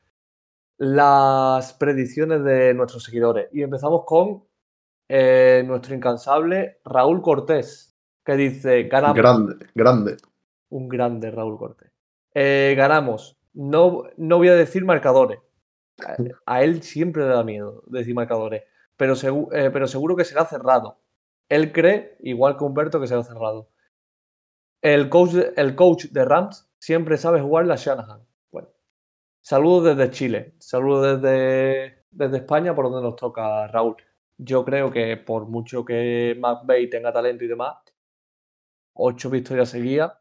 las 0.77 1.75
predicciones 1.75 2.43
de 2.43 2.75
nuestros 2.75 3.05
seguidores. 3.05 3.49
Y 3.53 3.63
empezamos 3.63 4.05
con 4.05 4.45
eh, 5.13 5.65
nuestro 5.67 5.93
incansable 5.95 6.79
Raúl 6.85 7.21
Cortés, 7.21 7.99
que 8.25 8.37
dice, 8.37 8.85
ganamos. 8.85 9.17
Grande, 9.17 9.67
grande. 9.75 10.17
Un 10.69 10.89
grande 10.89 11.33
Raúl 11.33 11.59
Cortés. 11.59 11.91
Eh, 12.33 12.75
ganamos. 12.77 13.37
No, 13.55 14.05
no 14.17 14.37
voy 14.39 14.49
a 14.51 14.55
decir 14.55 14.85
marcadores. 14.85 15.41
A, 16.07 16.17
a 16.47 16.63
él 16.63 16.83
siempre 16.85 17.23
le 17.25 17.29
da 17.31 17.43
miedo 17.43 17.83
decir 17.87 18.15
marcadores. 18.15 18.63
Pero, 18.97 19.15
segu- 19.17 19.49
eh, 19.53 19.71
pero 19.73 19.89
seguro 19.89 20.15
que 20.15 20.25
será 20.25 20.45
cerrado. 20.45 21.01
Él 21.49 21.73
cree, 21.73 22.17
igual 22.21 22.57
que 22.57 22.63
Humberto, 22.63 23.01
que 23.01 23.09
será 23.09 23.25
cerrado. 23.25 23.69
El 24.81 25.09
coach, 25.09 25.31
de- 25.33 25.53
el 25.57 25.75
coach 25.75 26.05
de 26.07 26.25
Rams 26.25 26.71
siempre 26.79 27.17
sabe 27.17 27.41
jugar 27.41 27.67
la 27.67 27.75
Shanahan. 27.75 28.23
Bueno, 28.53 28.69
saludos 29.41 29.97
desde 29.97 30.13
Chile. 30.13 30.55
Saludos 30.61 31.21
desde, 31.21 32.05
desde 32.13 32.37
España, 32.37 32.75
por 32.77 32.85
donde 32.89 33.03
nos 33.03 33.17
toca 33.17 33.67
Raúl. 33.67 33.97
Yo 34.43 34.65
creo 34.65 34.91
que 34.91 35.17
por 35.19 35.47
mucho 35.49 35.85
que 35.85 36.35
McVay 36.39 36.89
tenga 36.89 37.13
talento 37.13 37.45
y 37.45 37.49
demás, 37.49 37.77
ocho 38.95 39.31
victorias 39.31 39.71
seguidas 39.71 40.13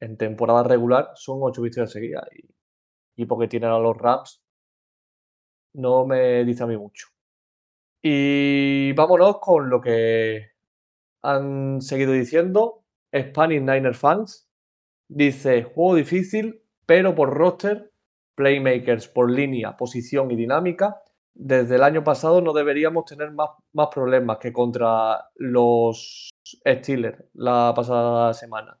en 0.00 0.16
temporada 0.16 0.62
regular 0.62 1.10
son 1.14 1.38
ocho 1.42 1.62
victorias 1.62 1.92
seguidas. 1.92 2.24
Y, 2.36 3.22
y 3.22 3.26
porque 3.26 3.48
tienen 3.48 3.70
a 3.70 3.78
los 3.78 3.96
Rams, 3.96 4.42
no 5.74 6.06
me 6.06 6.44
dice 6.44 6.62
a 6.64 6.66
mí 6.66 6.76
mucho. 6.76 7.08
Y 8.02 8.92
vámonos 8.92 9.38
con 9.40 9.70
lo 9.70 9.80
que 9.80 10.52
han 11.22 11.80
seguido 11.80 12.12
diciendo. 12.12 12.84
Spanish 13.14 13.60
Niner 13.60 13.94
Fans 13.94 14.48
dice: 15.08 15.64
juego 15.64 15.96
difícil, 15.96 16.62
pero 16.86 17.14
por 17.14 17.34
roster, 17.34 17.92
playmakers 18.36 19.08
por 19.08 19.30
línea, 19.30 19.76
posición 19.76 20.30
y 20.30 20.36
dinámica. 20.36 21.02
Desde 21.40 21.76
el 21.76 21.84
año 21.84 22.02
pasado 22.02 22.40
no 22.40 22.52
deberíamos 22.52 23.04
tener 23.04 23.30
más, 23.30 23.50
más 23.72 23.88
problemas 23.94 24.38
que 24.38 24.52
contra 24.52 25.24
los 25.36 26.30
Steelers 26.66 27.22
la 27.34 27.72
pasada 27.76 28.34
semana. 28.34 28.76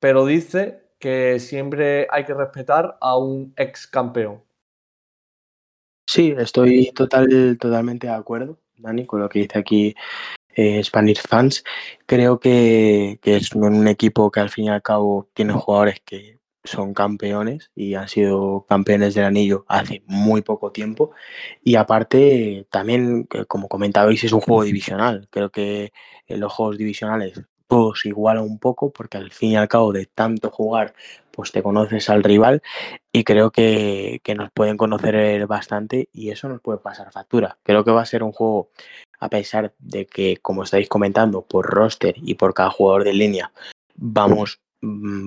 Pero 0.00 0.24
dice 0.24 0.88
que 0.98 1.38
siempre 1.38 2.06
hay 2.10 2.24
que 2.24 2.32
respetar 2.32 2.96
a 2.98 3.18
un 3.18 3.52
ex 3.58 3.86
campeón. 3.86 4.42
Sí, 6.08 6.34
estoy 6.38 6.90
total, 6.92 7.58
totalmente 7.60 8.06
de 8.06 8.14
acuerdo, 8.14 8.58
Dani, 8.78 9.04
con 9.04 9.20
lo 9.20 9.28
que 9.28 9.40
dice 9.40 9.58
aquí 9.58 9.94
eh, 10.54 10.82
Spanish 10.82 11.20
Fans. 11.20 11.62
Creo 12.06 12.40
que, 12.40 13.18
que 13.20 13.36
es 13.36 13.52
un 13.52 13.86
equipo 13.86 14.30
que 14.30 14.40
al 14.40 14.48
fin 14.48 14.64
y 14.64 14.68
al 14.70 14.80
cabo 14.80 15.28
tiene 15.34 15.52
jugadores 15.52 16.00
que 16.06 16.35
son 16.66 16.94
campeones 16.94 17.70
y 17.74 17.94
han 17.94 18.08
sido 18.08 18.66
campeones 18.68 19.14
del 19.14 19.24
anillo 19.24 19.64
hace 19.68 20.02
muy 20.06 20.42
poco 20.42 20.72
tiempo. 20.72 21.12
Y 21.62 21.76
aparte, 21.76 22.66
también, 22.70 23.26
que 23.26 23.46
como 23.46 23.68
comentabais, 23.68 24.22
es 24.24 24.32
un 24.32 24.40
juego 24.40 24.64
divisional. 24.64 25.28
Creo 25.30 25.50
que 25.50 25.92
en 26.26 26.40
los 26.40 26.52
juegos 26.52 26.78
divisionales 26.78 27.40
todos 27.68 28.00
se 28.00 28.08
igualan 28.08 28.44
un 28.44 28.58
poco 28.58 28.92
porque 28.92 29.18
al 29.18 29.32
fin 29.32 29.52
y 29.52 29.56
al 29.56 29.68
cabo 29.68 29.92
de 29.92 30.06
tanto 30.06 30.50
jugar, 30.50 30.94
pues 31.30 31.52
te 31.52 31.62
conoces 31.62 32.08
al 32.08 32.22
rival 32.22 32.62
y 33.12 33.24
creo 33.24 33.50
que, 33.50 34.20
que 34.22 34.34
nos 34.34 34.50
pueden 34.52 34.76
conocer 34.76 35.46
bastante 35.46 36.08
y 36.12 36.30
eso 36.30 36.48
nos 36.48 36.60
puede 36.60 36.78
pasar 36.78 37.12
factura. 37.12 37.58
Creo 37.62 37.84
que 37.84 37.90
va 37.90 38.02
a 38.02 38.06
ser 38.06 38.22
un 38.22 38.32
juego, 38.32 38.70
a 39.18 39.28
pesar 39.28 39.74
de 39.78 40.06
que, 40.06 40.38
como 40.38 40.62
estáis 40.62 40.88
comentando, 40.88 41.42
por 41.42 41.66
roster 41.66 42.14
y 42.18 42.34
por 42.34 42.54
cada 42.54 42.70
jugador 42.70 43.04
de 43.04 43.14
línea, 43.14 43.52
vamos 43.96 44.60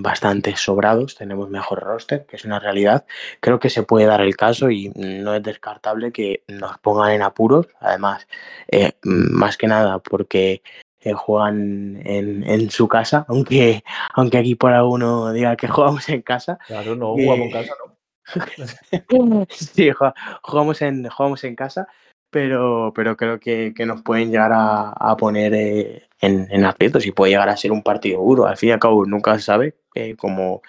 bastante 0.02 0.56
sobrados, 0.56 1.14
tenemos 1.16 1.50
mejor 1.50 1.80
roster, 1.80 2.24
que 2.26 2.36
es 2.36 2.44
una 2.44 2.58
realidad. 2.58 3.04
Creo 3.40 3.58
que 3.58 3.70
se 3.70 3.82
puede 3.82 4.06
dar 4.06 4.20
el 4.20 4.36
caso 4.36 4.70
y 4.70 4.90
no 4.96 5.34
es 5.34 5.42
descartable 5.42 6.12
que 6.12 6.44
nos 6.48 6.78
pongan 6.78 7.12
en 7.12 7.22
apuros. 7.22 7.66
Además, 7.80 8.26
eh, 8.68 8.92
más 9.02 9.56
que 9.56 9.66
nada 9.66 9.98
porque 9.98 10.62
eh, 11.00 11.12
juegan 11.12 12.00
en, 12.04 12.42
en 12.48 12.70
su 12.70 12.88
casa, 12.88 13.24
aunque, 13.28 13.82
aunque 14.14 14.38
aquí 14.38 14.54
por 14.54 14.72
alguno 14.72 15.32
diga 15.32 15.56
que 15.56 15.68
jugamos 15.68 16.08
en 16.08 16.22
casa. 16.22 16.58
Claro, 16.66 16.96
no, 16.96 17.14
Eh, 17.16 17.24
jugamos 17.24 17.46
en 17.46 17.52
casa, 17.52 17.72
no. 17.84 17.96
Sí, 19.50 19.90
ju- 19.90 20.14
jugamos 20.42 20.82
en, 20.82 21.08
jugamos 21.08 21.44
en 21.44 21.56
casa, 21.56 21.88
pero, 22.30 22.92
pero 22.94 23.16
creo 23.16 23.38
que, 23.38 23.72
que 23.74 23.86
nos 23.86 24.02
pueden 24.02 24.30
llegar 24.30 24.52
a, 24.52 24.90
a 24.90 25.16
poner 25.16 25.52
eh, 25.54 26.08
en, 26.20 26.46
en 26.50 26.64
aprietos 26.64 27.06
y 27.06 27.12
puede 27.12 27.32
llegar 27.32 27.48
a 27.48 27.56
ser 27.56 27.72
un 27.72 27.82
partido 27.82 28.20
duro. 28.20 28.46
Al 28.46 28.56
fin 28.56 28.70
y 28.70 28.72
al 28.72 28.78
cabo, 28.78 29.04
nunca 29.04 29.34
se 29.36 29.42
sabe, 29.44 29.74
eh, 29.94 30.16
como, 30.16 30.62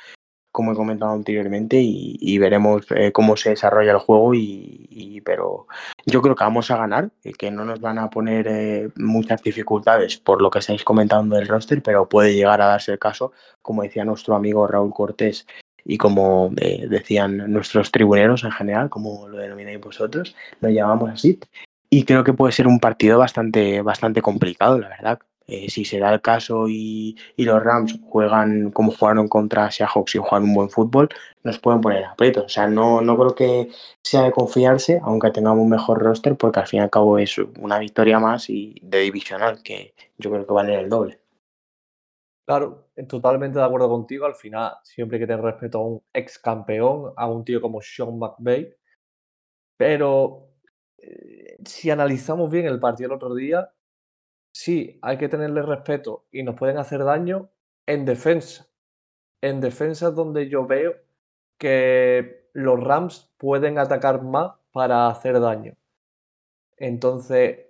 como 0.51 0.73
he 0.73 0.75
comentado 0.75 1.13
anteriormente, 1.13 1.77
y, 1.79 2.17
y 2.19 2.37
veremos 2.37 2.85
eh, 2.91 3.11
cómo 3.11 3.37
se 3.37 3.51
desarrolla 3.51 3.91
el 3.91 3.99
juego. 3.99 4.33
Y, 4.33 5.21
pero 5.23 5.67
yo 6.07 6.21
creo 6.21 6.35
que 6.35 6.43
vamos 6.43 6.71
a 6.71 6.77
ganar, 6.77 7.11
y 7.23 7.33
que 7.33 7.51
no 7.51 7.63
nos 7.63 7.79
van 7.79 7.99
a 7.99 8.09
poner 8.09 8.47
eh, 8.49 8.89
muchas 8.95 9.43
dificultades 9.43 10.17
por 10.17 10.41
lo 10.41 10.49
que 10.49 10.59
estáis 10.59 10.83
comentando 10.83 11.35
del 11.35 11.47
roster, 11.47 11.83
pero 11.83 12.09
puede 12.09 12.33
llegar 12.33 12.59
a 12.61 12.65
darse 12.65 12.93
el 12.93 12.99
caso, 12.99 13.31
como 13.61 13.83
decía 13.83 14.03
nuestro 14.03 14.35
amigo 14.35 14.65
Raúl 14.65 14.93
Cortés 14.93 15.45
y 15.85 15.97
como 15.97 16.51
eh, 16.57 16.87
decían 16.89 17.51
nuestros 17.51 17.91
tribuneros 17.91 18.43
en 18.43 18.51
general, 18.51 18.89
como 18.89 19.27
lo 19.27 19.37
denomináis 19.37 19.79
vosotros, 19.79 20.35
lo 20.59 20.69
llamamos 20.69 21.09
así. 21.11 21.39
Y 21.89 22.05
creo 22.05 22.23
que 22.23 22.33
puede 22.33 22.53
ser 22.53 22.67
un 22.67 22.79
partido 22.79 23.19
bastante, 23.19 23.81
bastante 23.81 24.21
complicado, 24.21 24.79
la 24.79 24.89
verdad. 24.89 25.19
Eh, 25.47 25.69
si 25.69 25.83
se 25.83 25.99
da 25.99 26.13
el 26.13 26.21
caso 26.21 26.69
y, 26.69 27.17
y 27.35 27.43
los 27.43 27.61
Rams 27.61 27.99
juegan 28.07 28.71
como 28.71 28.93
jugaron 28.93 29.27
contra 29.27 29.69
Seahawks 29.69 30.15
y 30.15 30.19
juegan 30.19 30.43
un 30.47 30.53
buen 30.53 30.69
fútbol, 30.69 31.09
nos 31.43 31.59
pueden 31.59 31.81
poner 31.81 32.05
aprietos. 32.05 32.45
O 32.45 32.49
sea, 32.49 32.67
no, 32.67 33.01
no 33.01 33.17
creo 33.17 33.35
que 33.35 33.69
sea 34.01 34.21
de 34.23 34.31
confiarse, 34.31 35.01
aunque 35.03 35.31
tengamos 35.31 35.63
un 35.63 35.69
mejor 35.69 35.99
roster, 35.99 36.37
porque 36.37 36.61
al 36.61 36.67
fin 36.67 36.79
y 36.79 36.83
al 36.83 36.89
cabo 36.89 37.17
es 37.19 37.37
una 37.59 37.79
victoria 37.79 38.19
más 38.19 38.49
y 38.49 38.75
de 38.81 38.99
divisional, 39.01 39.61
que 39.61 39.93
yo 40.17 40.31
creo 40.31 40.47
que 40.47 40.53
vale 40.53 40.79
el 40.79 40.89
doble. 40.89 41.20
Claro, 42.51 42.89
totalmente 43.07 43.59
de 43.59 43.63
acuerdo 43.63 43.87
contigo. 43.87 44.25
Al 44.25 44.35
final, 44.35 44.73
siempre 44.83 45.15
hay 45.15 45.21
que 45.21 45.27
tener 45.27 45.41
respeto 45.41 45.77
a 45.77 45.85
un 45.85 46.03
ex 46.11 46.37
campeón, 46.37 47.13
a 47.15 47.25
un 47.31 47.45
tío 47.45 47.61
como 47.61 47.79
Sean 47.81 48.19
McVay. 48.19 48.75
Pero 49.77 50.49
eh, 50.97 51.57
si 51.65 51.89
analizamos 51.89 52.51
bien 52.51 52.65
el 52.65 52.77
partido 52.77 53.07
el 53.07 53.15
otro 53.15 53.33
día, 53.35 53.71
sí, 54.53 54.99
hay 55.01 55.17
que 55.17 55.29
tenerle 55.29 55.61
respeto 55.61 56.25
y 56.31 56.43
nos 56.43 56.55
pueden 56.55 56.77
hacer 56.77 57.03
daño 57.05 57.49
en 57.87 58.05
defensa. 58.05 58.67
En 59.41 59.61
defensa 59.61 60.09
es 60.09 60.15
donde 60.15 60.49
yo 60.49 60.67
veo 60.67 60.95
que 61.57 62.49
los 62.53 62.83
Rams 62.83 63.33
pueden 63.37 63.79
atacar 63.79 64.23
más 64.23 64.53
para 64.73 65.07
hacer 65.07 65.39
daño. 65.39 65.75
Entonces, 66.77 67.67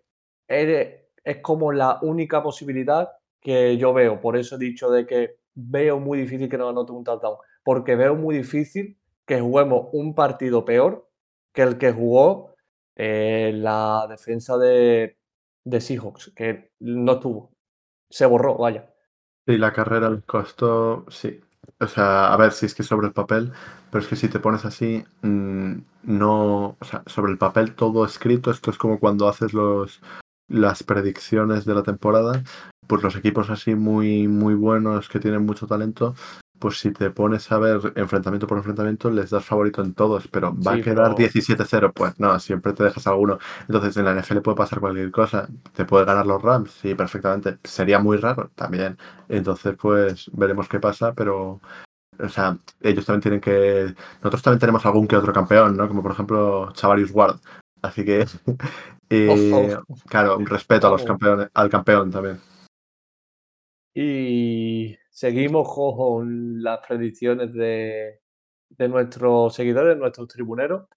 es 0.47 1.37
como 1.43 1.71
la 1.71 1.99
única 2.01 2.41
posibilidad 2.41 3.11
que 3.41 3.77
yo 3.77 3.93
veo. 3.93 4.21
Por 4.21 4.37
eso 4.37 4.55
he 4.55 4.59
dicho 4.59 4.89
de 4.89 5.05
que 5.05 5.37
veo 5.53 5.99
muy 5.99 6.19
difícil 6.19 6.49
que 6.49 6.57
nos 6.57 6.69
anote 6.69 6.91
un 6.91 7.03
touchdown. 7.03 7.37
Porque 7.63 7.95
veo 7.95 8.15
muy 8.15 8.37
difícil 8.37 8.97
que 9.25 9.41
juguemos 9.41 9.87
un 9.93 10.15
partido 10.15 10.65
peor 10.65 11.07
que 11.53 11.63
el 11.63 11.77
que 11.77 11.91
jugó 11.91 12.55
eh, 12.95 13.51
la 13.53 14.05
defensa 14.09 14.57
de, 14.57 15.17
de 15.63 15.81
Seahawks, 15.81 16.31
que 16.35 16.71
no 16.79 17.13
estuvo. 17.13 17.51
Se 18.09 18.25
borró, 18.25 18.57
vaya. 18.57 18.93
Sí, 19.47 19.57
la 19.57 19.73
carrera 19.73 20.09
les 20.09 20.23
costó, 20.23 21.05
sí. 21.09 21.41
O 21.79 21.87
sea, 21.87 22.33
a 22.33 22.37
ver 22.37 22.51
si 22.51 22.65
es 22.65 22.75
que 22.75 22.83
sobre 22.83 23.07
el 23.07 23.13
papel, 23.13 23.51
pero 23.89 24.03
es 24.03 24.07
que 24.07 24.15
si 24.15 24.27
te 24.27 24.39
pones 24.39 24.65
así, 24.65 25.03
mm, 25.21 25.73
no, 26.03 26.77
o 26.79 26.85
sea, 26.85 27.03
sobre 27.07 27.31
el 27.31 27.37
papel 27.37 27.75
todo 27.75 28.05
escrito, 28.05 28.51
esto 28.51 28.71
es 28.71 28.77
como 28.77 28.99
cuando 28.99 29.27
haces 29.27 29.53
los, 29.53 30.01
las 30.47 30.83
predicciones 30.83 31.65
de 31.65 31.73
la 31.73 31.83
temporada, 31.83 32.43
pues 32.91 33.03
los 33.03 33.15
equipos 33.15 33.49
así 33.49 33.73
muy, 33.73 34.27
muy 34.27 34.53
buenos 34.53 35.07
que 35.07 35.21
tienen 35.21 35.45
mucho 35.45 35.65
talento, 35.65 36.13
pues 36.59 36.77
si 36.77 36.91
te 36.91 37.09
pones 37.09 37.49
a 37.49 37.57
ver 37.57 37.93
enfrentamiento 37.95 38.47
por 38.47 38.57
enfrentamiento, 38.57 39.09
les 39.09 39.29
das 39.29 39.45
favorito 39.45 39.81
en 39.81 39.93
todos, 39.93 40.27
pero 40.27 40.53
va 40.53 40.73
a 40.73 40.81
quedar 40.81 41.15
17-0, 41.15 41.93
pues 41.93 42.19
no, 42.19 42.37
siempre 42.37 42.73
te 42.73 42.83
dejas 42.83 43.07
alguno. 43.07 43.39
Entonces 43.61 43.95
en 43.95 44.03
la 44.03 44.13
NFL 44.13 44.39
puede 44.39 44.57
pasar 44.57 44.81
cualquier 44.81 45.09
cosa, 45.09 45.47
te 45.73 45.85
puede 45.85 46.03
ganar 46.03 46.27
los 46.27 46.41
Rams, 46.41 46.71
sí, 46.81 46.93
perfectamente. 46.93 47.59
Sería 47.63 47.97
muy 47.99 48.17
raro 48.17 48.51
también. 48.55 48.97
Entonces, 49.29 49.77
pues 49.81 50.29
veremos 50.33 50.67
qué 50.67 50.81
pasa, 50.81 51.13
pero 51.13 51.61
o 52.19 52.27
sea, 52.27 52.57
ellos 52.81 53.05
también 53.05 53.21
tienen 53.21 53.39
que. 53.39 53.95
Nosotros 54.17 54.41
también 54.41 54.59
tenemos 54.59 54.85
algún 54.85 55.07
que 55.07 55.15
otro 55.15 55.31
campeón, 55.31 55.77
¿no? 55.77 55.87
Como 55.87 56.03
por 56.03 56.11
ejemplo 56.11 56.73
Chavarius 56.73 57.11
Ward. 57.11 57.39
Así 57.81 58.03
que. 58.03 58.25
Eh, 59.13 59.75
claro, 60.07 60.37
respeto 60.39 60.87
a 60.87 60.91
los 60.91 61.03
campeones, 61.03 61.49
al 61.53 61.69
campeón 61.69 62.09
también. 62.09 62.39
Y 63.93 64.97
seguimos 65.09 65.73
con 65.73 66.63
las 66.63 66.79
predicciones 66.87 67.53
de, 67.53 68.19
nuestros 68.77 69.53
seguidores, 69.53 69.97
nuestros 69.97 70.27
tribuneros. 70.27 70.87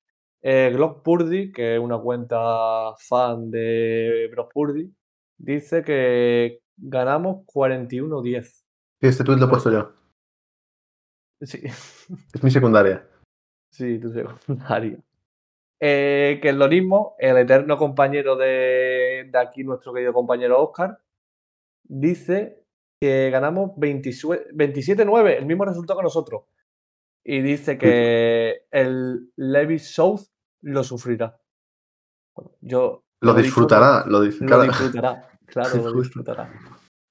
Eh, 0.43 0.71
Glock 0.73 1.03
Purdy, 1.03 1.53
que 1.53 1.75
es 1.75 1.81
una 1.81 1.99
cuenta 1.99 2.95
fan 2.99 3.51
de 3.51 4.29
Brock 4.31 4.53
Purdy, 4.53 4.93
dice 5.39 5.83
que 5.83 6.61
ganamos 6.77 7.47
41-10. 7.47 8.45
Sí, 8.45 8.65
este 9.01 9.25
tweet 9.25 9.39
lo 9.39 9.47
he 9.47 9.49
puesto 9.49 9.73
yo. 9.73 9.93
Sí. 11.41 11.63
Es 12.35 12.43
mi 12.43 12.51
secundaria. 12.51 13.09
Sí, 13.71 13.99
tu 13.99 14.13
secundaria. 14.13 14.99
Eh, 15.81 16.39
que 16.41 16.51
el 16.51 16.59
donismo, 16.59 17.17
el 17.19 17.39
eterno 17.39 17.77
compañero 17.77 18.37
de, 18.37 19.29
de 19.31 19.39
aquí, 19.39 19.65
nuestro 19.65 19.93
querido 19.93 20.13
compañero 20.13 20.63
Oscar, 20.63 20.99
dice 21.83 22.64
que 23.05 23.29
ganamos 23.31 23.73
27-9, 23.73 25.37
el 25.37 25.45
mismo 25.45 25.67
resultado 25.67 25.99
que 25.99 26.05
nosotros. 26.05 26.45
Y 27.23 27.43
dice 27.43 27.77
que 27.77 28.63
el 28.71 29.31
Levi 29.37 29.79
South 29.79 30.23
lo 30.63 30.83
sufrirá. 30.83 31.39
yo 32.63 33.05
lo, 33.21 33.35
disfrutará, 33.35 34.05
lo 34.07 34.23
disfrutará. 34.23 35.29
claro, 35.47 35.77
lo 35.83 35.93
disfrutará. 36.01 36.51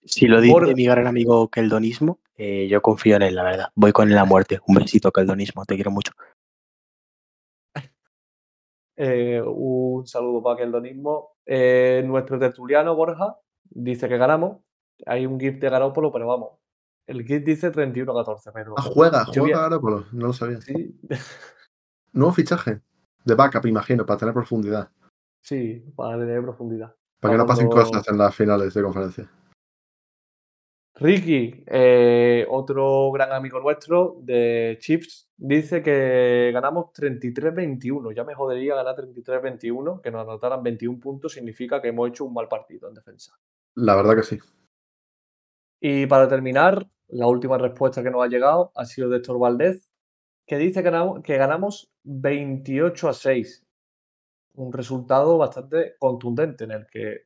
Si 0.04 0.28
lo 0.28 0.42
dice 0.42 0.74
mi 0.76 0.86
gran 0.86 1.06
amigo 1.06 1.48
Keldonismo, 1.50 2.20
eh, 2.36 2.68
yo 2.68 2.82
confío 2.82 3.16
en 3.16 3.22
él, 3.22 3.36
la 3.36 3.44
verdad. 3.44 3.70
Voy 3.76 3.92
con 3.92 4.12
él 4.12 4.18
a 4.18 4.26
muerte. 4.26 4.60
Un 4.68 4.76
besito, 4.76 5.12
Keldonismo, 5.12 5.64
te 5.66 5.76
quiero 5.76 5.92
mucho. 5.92 6.14
Eh, 8.96 9.42
un 9.44 10.06
saludo 10.06 10.44
para 10.44 10.58
Keldonismo. 10.58 11.32
Eh, 11.48 12.04
nuestro 12.06 12.38
tertuliano 12.38 12.96
Borja 12.96 13.40
dice 13.64 14.08
que 14.08 14.18
ganamos 14.18 14.60
hay 15.06 15.26
un 15.26 15.40
GIF 15.40 15.60
de 15.60 15.70
Garópolo, 15.70 16.12
pero 16.12 16.28
vamos. 16.28 16.50
El 17.08 17.24
GIF 17.24 17.44
dice 17.44 17.72
31-14. 17.72 18.52
Pero 18.54 18.76
ah, 18.78 18.82
juega, 18.82 19.26
juega 19.26 19.62
Garópolo, 19.62 20.06
no 20.12 20.28
lo 20.28 20.34
sabía. 20.34 20.62
Sí. 20.62 21.00
Nuevo 22.14 22.34
fichaje. 22.34 22.82
De 23.26 23.36
backup, 23.36 23.66
imagino, 23.66 24.06
para 24.06 24.20
tener 24.20 24.34
profundidad. 24.34 24.90
Sí, 25.42 25.84
para 25.96 26.18
tener 26.20 26.42
profundidad. 26.42 26.96
Para 27.20 27.34
que 27.34 27.38
no 27.38 27.46
pasen 27.46 27.70
cosas 27.70 28.08
en 28.08 28.18
las 28.18 28.36
finales 28.36 28.74
de 28.74 28.84
conferencia. 28.84 29.30
Ricky, 30.96 31.64
eh, 31.66 32.46
otro 32.50 33.12
gran 33.12 33.32
amigo 33.32 33.60
nuestro 33.60 34.18
de 34.22 34.78
Chips, 34.80 35.28
dice 35.36 35.82
que 35.82 36.52
ganamos 36.54 36.94
33-21. 36.94 38.14
Ya 38.14 38.24
me 38.24 38.36
jodería 38.36 38.76
ganar 38.76 38.96
33-21, 38.96 40.02
que 40.02 40.12
nos 40.12 40.22
anotaran 40.22 40.62
21 40.62 41.00
puntos 41.00 41.34
significa 41.34 41.82
que 41.82 41.88
hemos 41.88 42.10
hecho 42.10 42.26
un 42.26 42.34
mal 42.34 42.48
partido 42.48 42.88
en 42.88 42.94
defensa. 42.94 43.34
La 43.76 43.96
verdad 43.96 44.16
que 44.16 44.24
sí. 44.24 44.40
Y 45.86 46.08
para 46.08 46.30
terminar, 46.30 46.88
la 47.10 47.28
última 47.28 47.58
respuesta 47.58 48.02
que 48.02 48.10
nos 48.10 48.24
ha 48.24 48.30
llegado 48.30 48.72
ha 48.74 48.86
sido 48.86 49.10
de 49.10 49.18
Héctor 49.18 49.38
Valdez, 49.38 49.92
que 50.48 50.58
dice 50.58 50.82
que 50.82 50.90
ganamos, 50.90 51.22
que 51.24 51.36
ganamos 51.36 51.92
28 52.04 53.10
a 53.10 53.14
6. 53.14 53.66
Un 54.56 54.72
resultado 54.72 55.38
bastante 55.38 55.98
contundente 56.00 56.64
en 56.64 56.72
el 56.72 56.88
que, 56.88 57.26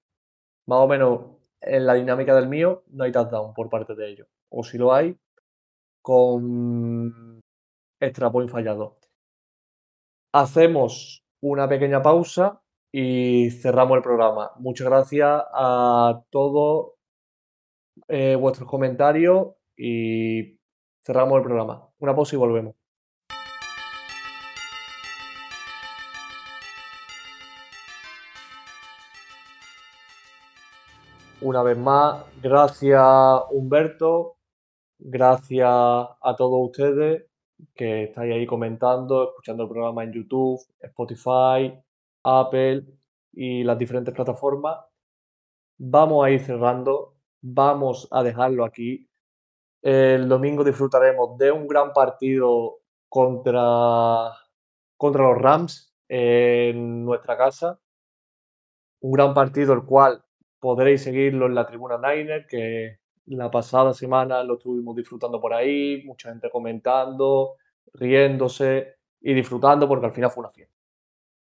más 0.65 0.79
o 0.79 0.87
menos 0.87 1.21
en 1.61 1.85
la 1.85 1.93
dinámica 1.93 2.33
del 2.33 2.49
mío, 2.49 2.83
no 2.87 3.03
hay 3.03 3.11
touchdown 3.11 3.53
por 3.53 3.69
parte 3.69 3.93
de 3.93 4.09
ellos. 4.09 4.27
O 4.49 4.63
si 4.63 4.79
lo 4.79 4.91
hay, 4.91 5.15
con 6.01 7.39
extra 7.99 8.31
point 8.31 8.49
fallado. 8.49 8.95
Hacemos 10.33 11.23
una 11.41 11.69
pequeña 11.69 12.01
pausa 12.01 12.59
y 12.91 13.51
cerramos 13.51 13.97
el 13.97 14.01
programa. 14.01 14.49
Muchas 14.57 14.87
gracias 14.87 15.43
a 15.53 16.23
todos 16.31 16.96
eh, 18.07 18.35
vuestros 18.35 18.69
comentarios 18.69 19.49
y 19.75 20.57
cerramos 21.01 21.37
el 21.37 21.43
programa. 21.43 21.89
Una 21.99 22.15
pausa 22.15 22.35
y 22.35 22.39
volvemos. 22.39 22.75
Una 31.39 31.61
vez 31.61 31.77
más, 31.77 32.25
gracias 32.41 33.03
Humberto, 33.51 34.37
gracias 34.97 35.69
a 35.69 36.35
todos 36.35 36.69
ustedes 36.69 37.27
que 37.75 38.05
estáis 38.05 38.33
ahí 38.33 38.45
comentando, 38.45 39.29
escuchando 39.29 39.63
el 39.63 39.69
programa 39.69 40.03
en 40.03 40.13
YouTube, 40.13 40.59
Spotify, 40.79 41.79
Apple 42.23 42.85
y 43.33 43.63
las 43.63 43.77
diferentes 43.77 44.13
plataformas. 44.13 44.77
Vamos 45.77 46.25
a 46.25 46.31
ir 46.31 46.39
cerrando 46.41 47.16
vamos 47.41 48.07
a 48.11 48.23
dejarlo 48.23 48.65
aquí. 48.65 49.07
El 49.81 50.27
domingo 50.27 50.63
disfrutaremos 50.63 51.37
de 51.37 51.51
un 51.51 51.67
gran 51.67 51.93
partido 51.93 52.79
contra, 53.09 54.31
contra 54.97 55.23
los 55.23 55.37
Rams 55.37 55.93
en 56.09 57.05
nuestra 57.05 57.37
casa. 57.37 57.79
Un 59.01 59.11
gran 59.11 59.33
partido 59.33 59.73
el 59.73 59.85
cual 59.85 60.23
podréis 60.59 61.03
seguirlo 61.03 61.45
en 61.45 61.55
la 61.55 61.65
tribuna 61.65 61.97
Niner, 61.97 62.47
que 62.47 62.99
la 63.25 63.51
pasada 63.51 63.93
semana 63.93 64.43
lo 64.43 64.55
estuvimos 64.55 64.95
disfrutando 64.95 65.39
por 65.39 65.53
ahí, 65.53 66.03
mucha 66.05 66.29
gente 66.29 66.49
comentando, 66.49 67.55
riéndose 67.93 68.95
y 69.21 69.33
disfrutando 69.33 69.87
porque 69.87 70.07
al 70.07 70.13
final 70.13 70.31
fue 70.31 70.41
una 70.41 70.49
fiesta. 70.49 70.73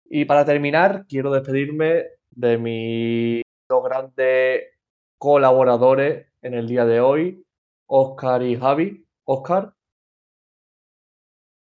Y 0.05 0.25
para 0.25 0.45
terminar, 0.45 1.07
quiero 1.09 1.31
despedirme 1.31 2.05
de 2.31 2.59
mis 2.59 3.43
dos 3.69 3.85
grandes 3.85 4.63
colaboradores 5.23 6.27
en 6.43 6.55
el 6.55 6.67
día 6.67 6.85
de 6.85 6.99
hoy, 6.99 7.47
Oscar 7.87 8.43
y 8.43 8.57
Javi. 8.57 9.07
Oscar. 9.25 9.73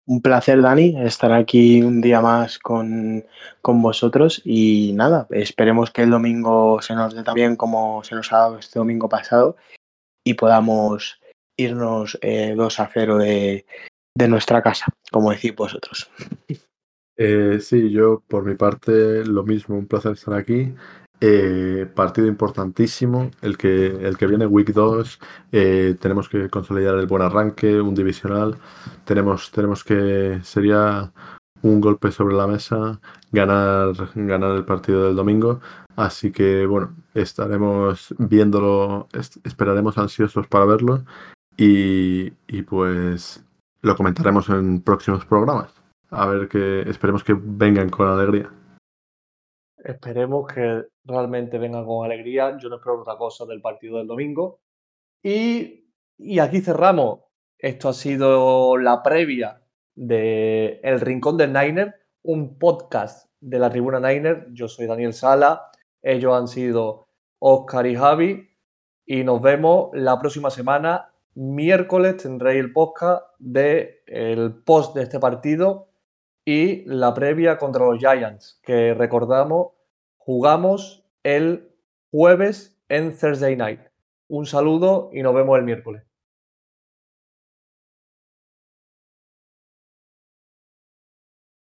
Un 0.06 0.20
placer, 0.20 0.60
Dani, 0.60 1.00
estar 1.02 1.32
aquí 1.32 1.80
un 1.80 2.02
día 2.02 2.20
más 2.20 2.58
con, 2.58 3.24
vosotros 3.62 4.42
y 4.44 4.92
nada, 4.94 5.26
esperemos 5.30 5.90
que 5.90 6.02
el 6.02 6.10
domingo 6.10 6.82
se 6.82 6.94
nos 6.94 7.14
dé 7.14 7.22
también 7.22 7.56
como 7.56 8.04
se 8.04 8.14
nos 8.14 8.30
ha 8.34 8.36
dado 8.36 8.58
este 8.58 8.78
domingo 8.78 9.08
pasado 9.08 9.56
y 10.22 10.34
podamos 10.34 11.18
irnos 11.56 12.18
2 12.20 12.20
eh, 12.20 12.82
a 12.82 12.90
0 12.92 13.16
de, 13.16 13.64
nuestra 14.28 14.60
casa, 14.60 14.88
como 15.10 15.30
decís 15.30 15.56
vosotros. 15.56 16.10
Eh, 17.16 17.60
sí, 17.62 17.90
yo 17.90 18.22
por 18.28 18.44
mi 18.44 18.56
parte 18.56 19.24
lo 19.24 19.42
mismo, 19.42 19.78
un 19.78 19.86
placer 19.86 20.12
estar 20.12 20.34
aquí 20.34 20.74
eh, 21.20 21.90
partido 21.94 22.26
importantísimo, 22.26 23.30
el 23.42 23.56
que, 23.56 23.86
el 23.86 24.16
que 24.16 24.26
viene 24.26 24.46
Week 24.46 24.72
2, 24.72 25.18
eh, 25.52 25.96
tenemos 26.00 26.28
que 26.28 26.48
consolidar 26.48 26.96
el 26.98 27.06
buen 27.06 27.22
arranque, 27.22 27.80
un 27.80 27.94
divisional, 27.94 28.56
tenemos, 29.04 29.50
tenemos 29.50 29.84
que, 29.84 30.40
sería 30.42 31.12
un 31.62 31.80
golpe 31.80 32.12
sobre 32.12 32.36
la 32.36 32.46
mesa, 32.46 33.00
ganar, 33.32 33.92
ganar 34.14 34.56
el 34.56 34.64
partido 34.64 35.06
del 35.06 35.16
domingo, 35.16 35.60
Así 35.98 36.30
que 36.30 36.64
bueno, 36.64 36.94
estaremos 37.12 38.14
viéndolo, 38.18 39.08
esperaremos 39.42 39.98
ansiosos 39.98 40.46
para 40.46 40.64
verlo 40.64 41.02
y, 41.56 42.32
y 42.46 42.62
pues 42.62 43.44
lo 43.82 43.96
comentaremos 43.96 44.48
en 44.48 44.80
próximos 44.80 45.24
programas. 45.24 45.74
A 46.10 46.26
ver 46.26 46.46
que 46.46 46.82
esperemos 46.88 47.24
que 47.24 47.36
vengan 47.36 47.88
con 47.90 48.06
alegría. 48.06 48.48
Esperemos 49.84 50.46
que 50.52 50.84
realmente 51.04 51.58
vengan 51.58 51.86
con 51.86 52.04
alegría. 52.04 52.56
Yo 52.58 52.68
no 52.68 52.76
espero 52.76 53.00
otra 53.00 53.16
cosa 53.16 53.44
del 53.46 53.60
partido 53.60 53.98
del 53.98 54.06
domingo. 54.06 54.60
Y, 55.22 55.88
y 56.16 56.38
aquí 56.38 56.60
cerramos. 56.60 57.20
Esto 57.58 57.88
ha 57.88 57.92
sido 57.92 58.76
la 58.76 59.02
previa 59.02 59.62
de 59.94 60.80
El 60.82 61.00
Rincón 61.00 61.36
del 61.36 61.52
Niner, 61.52 61.94
un 62.22 62.58
podcast 62.58 63.28
de 63.40 63.58
la 63.58 63.70
Tribuna 63.70 64.00
Niner. 64.00 64.48
Yo 64.52 64.68
soy 64.68 64.86
Daniel 64.86 65.12
Sala. 65.12 65.62
Ellos 66.02 66.34
han 66.34 66.48
sido 66.48 67.08
Oscar 67.38 67.86
y 67.86 67.96
Javi. 67.96 68.48
Y 69.06 69.24
nos 69.24 69.40
vemos 69.40 69.90
la 69.92 70.18
próxima 70.18 70.50
semana. 70.50 71.12
Miércoles 71.34 72.16
tendréis 72.16 72.60
el 72.60 72.72
podcast 72.72 73.24
del 73.38 73.90
el 74.06 74.54
post 74.64 74.94
de 74.96 75.02
este 75.04 75.20
partido 75.20 75.87
y 76.50 76.82
la 76.86 77.12
previa 77.12 77.58
contra 77.58 77.84
los 77.84 77.98
Giants, 77.98 78.58
que 78.62 78.94
recordamos, 78.94 79.72
jugamos 80.16 81.04
el 81.22 81.68
jueves 82.10 82.74
en 82.88 83.14
Thursday 83.14 83.54
Night. 83.54 83.80
Un 84.28 84.46
saludo 84.46 85.10
y 85.12 85.22
nos 85.22 85.34
vemos 85.34 85.58
el 85.58 85.64
miércoles. 85.64 86.07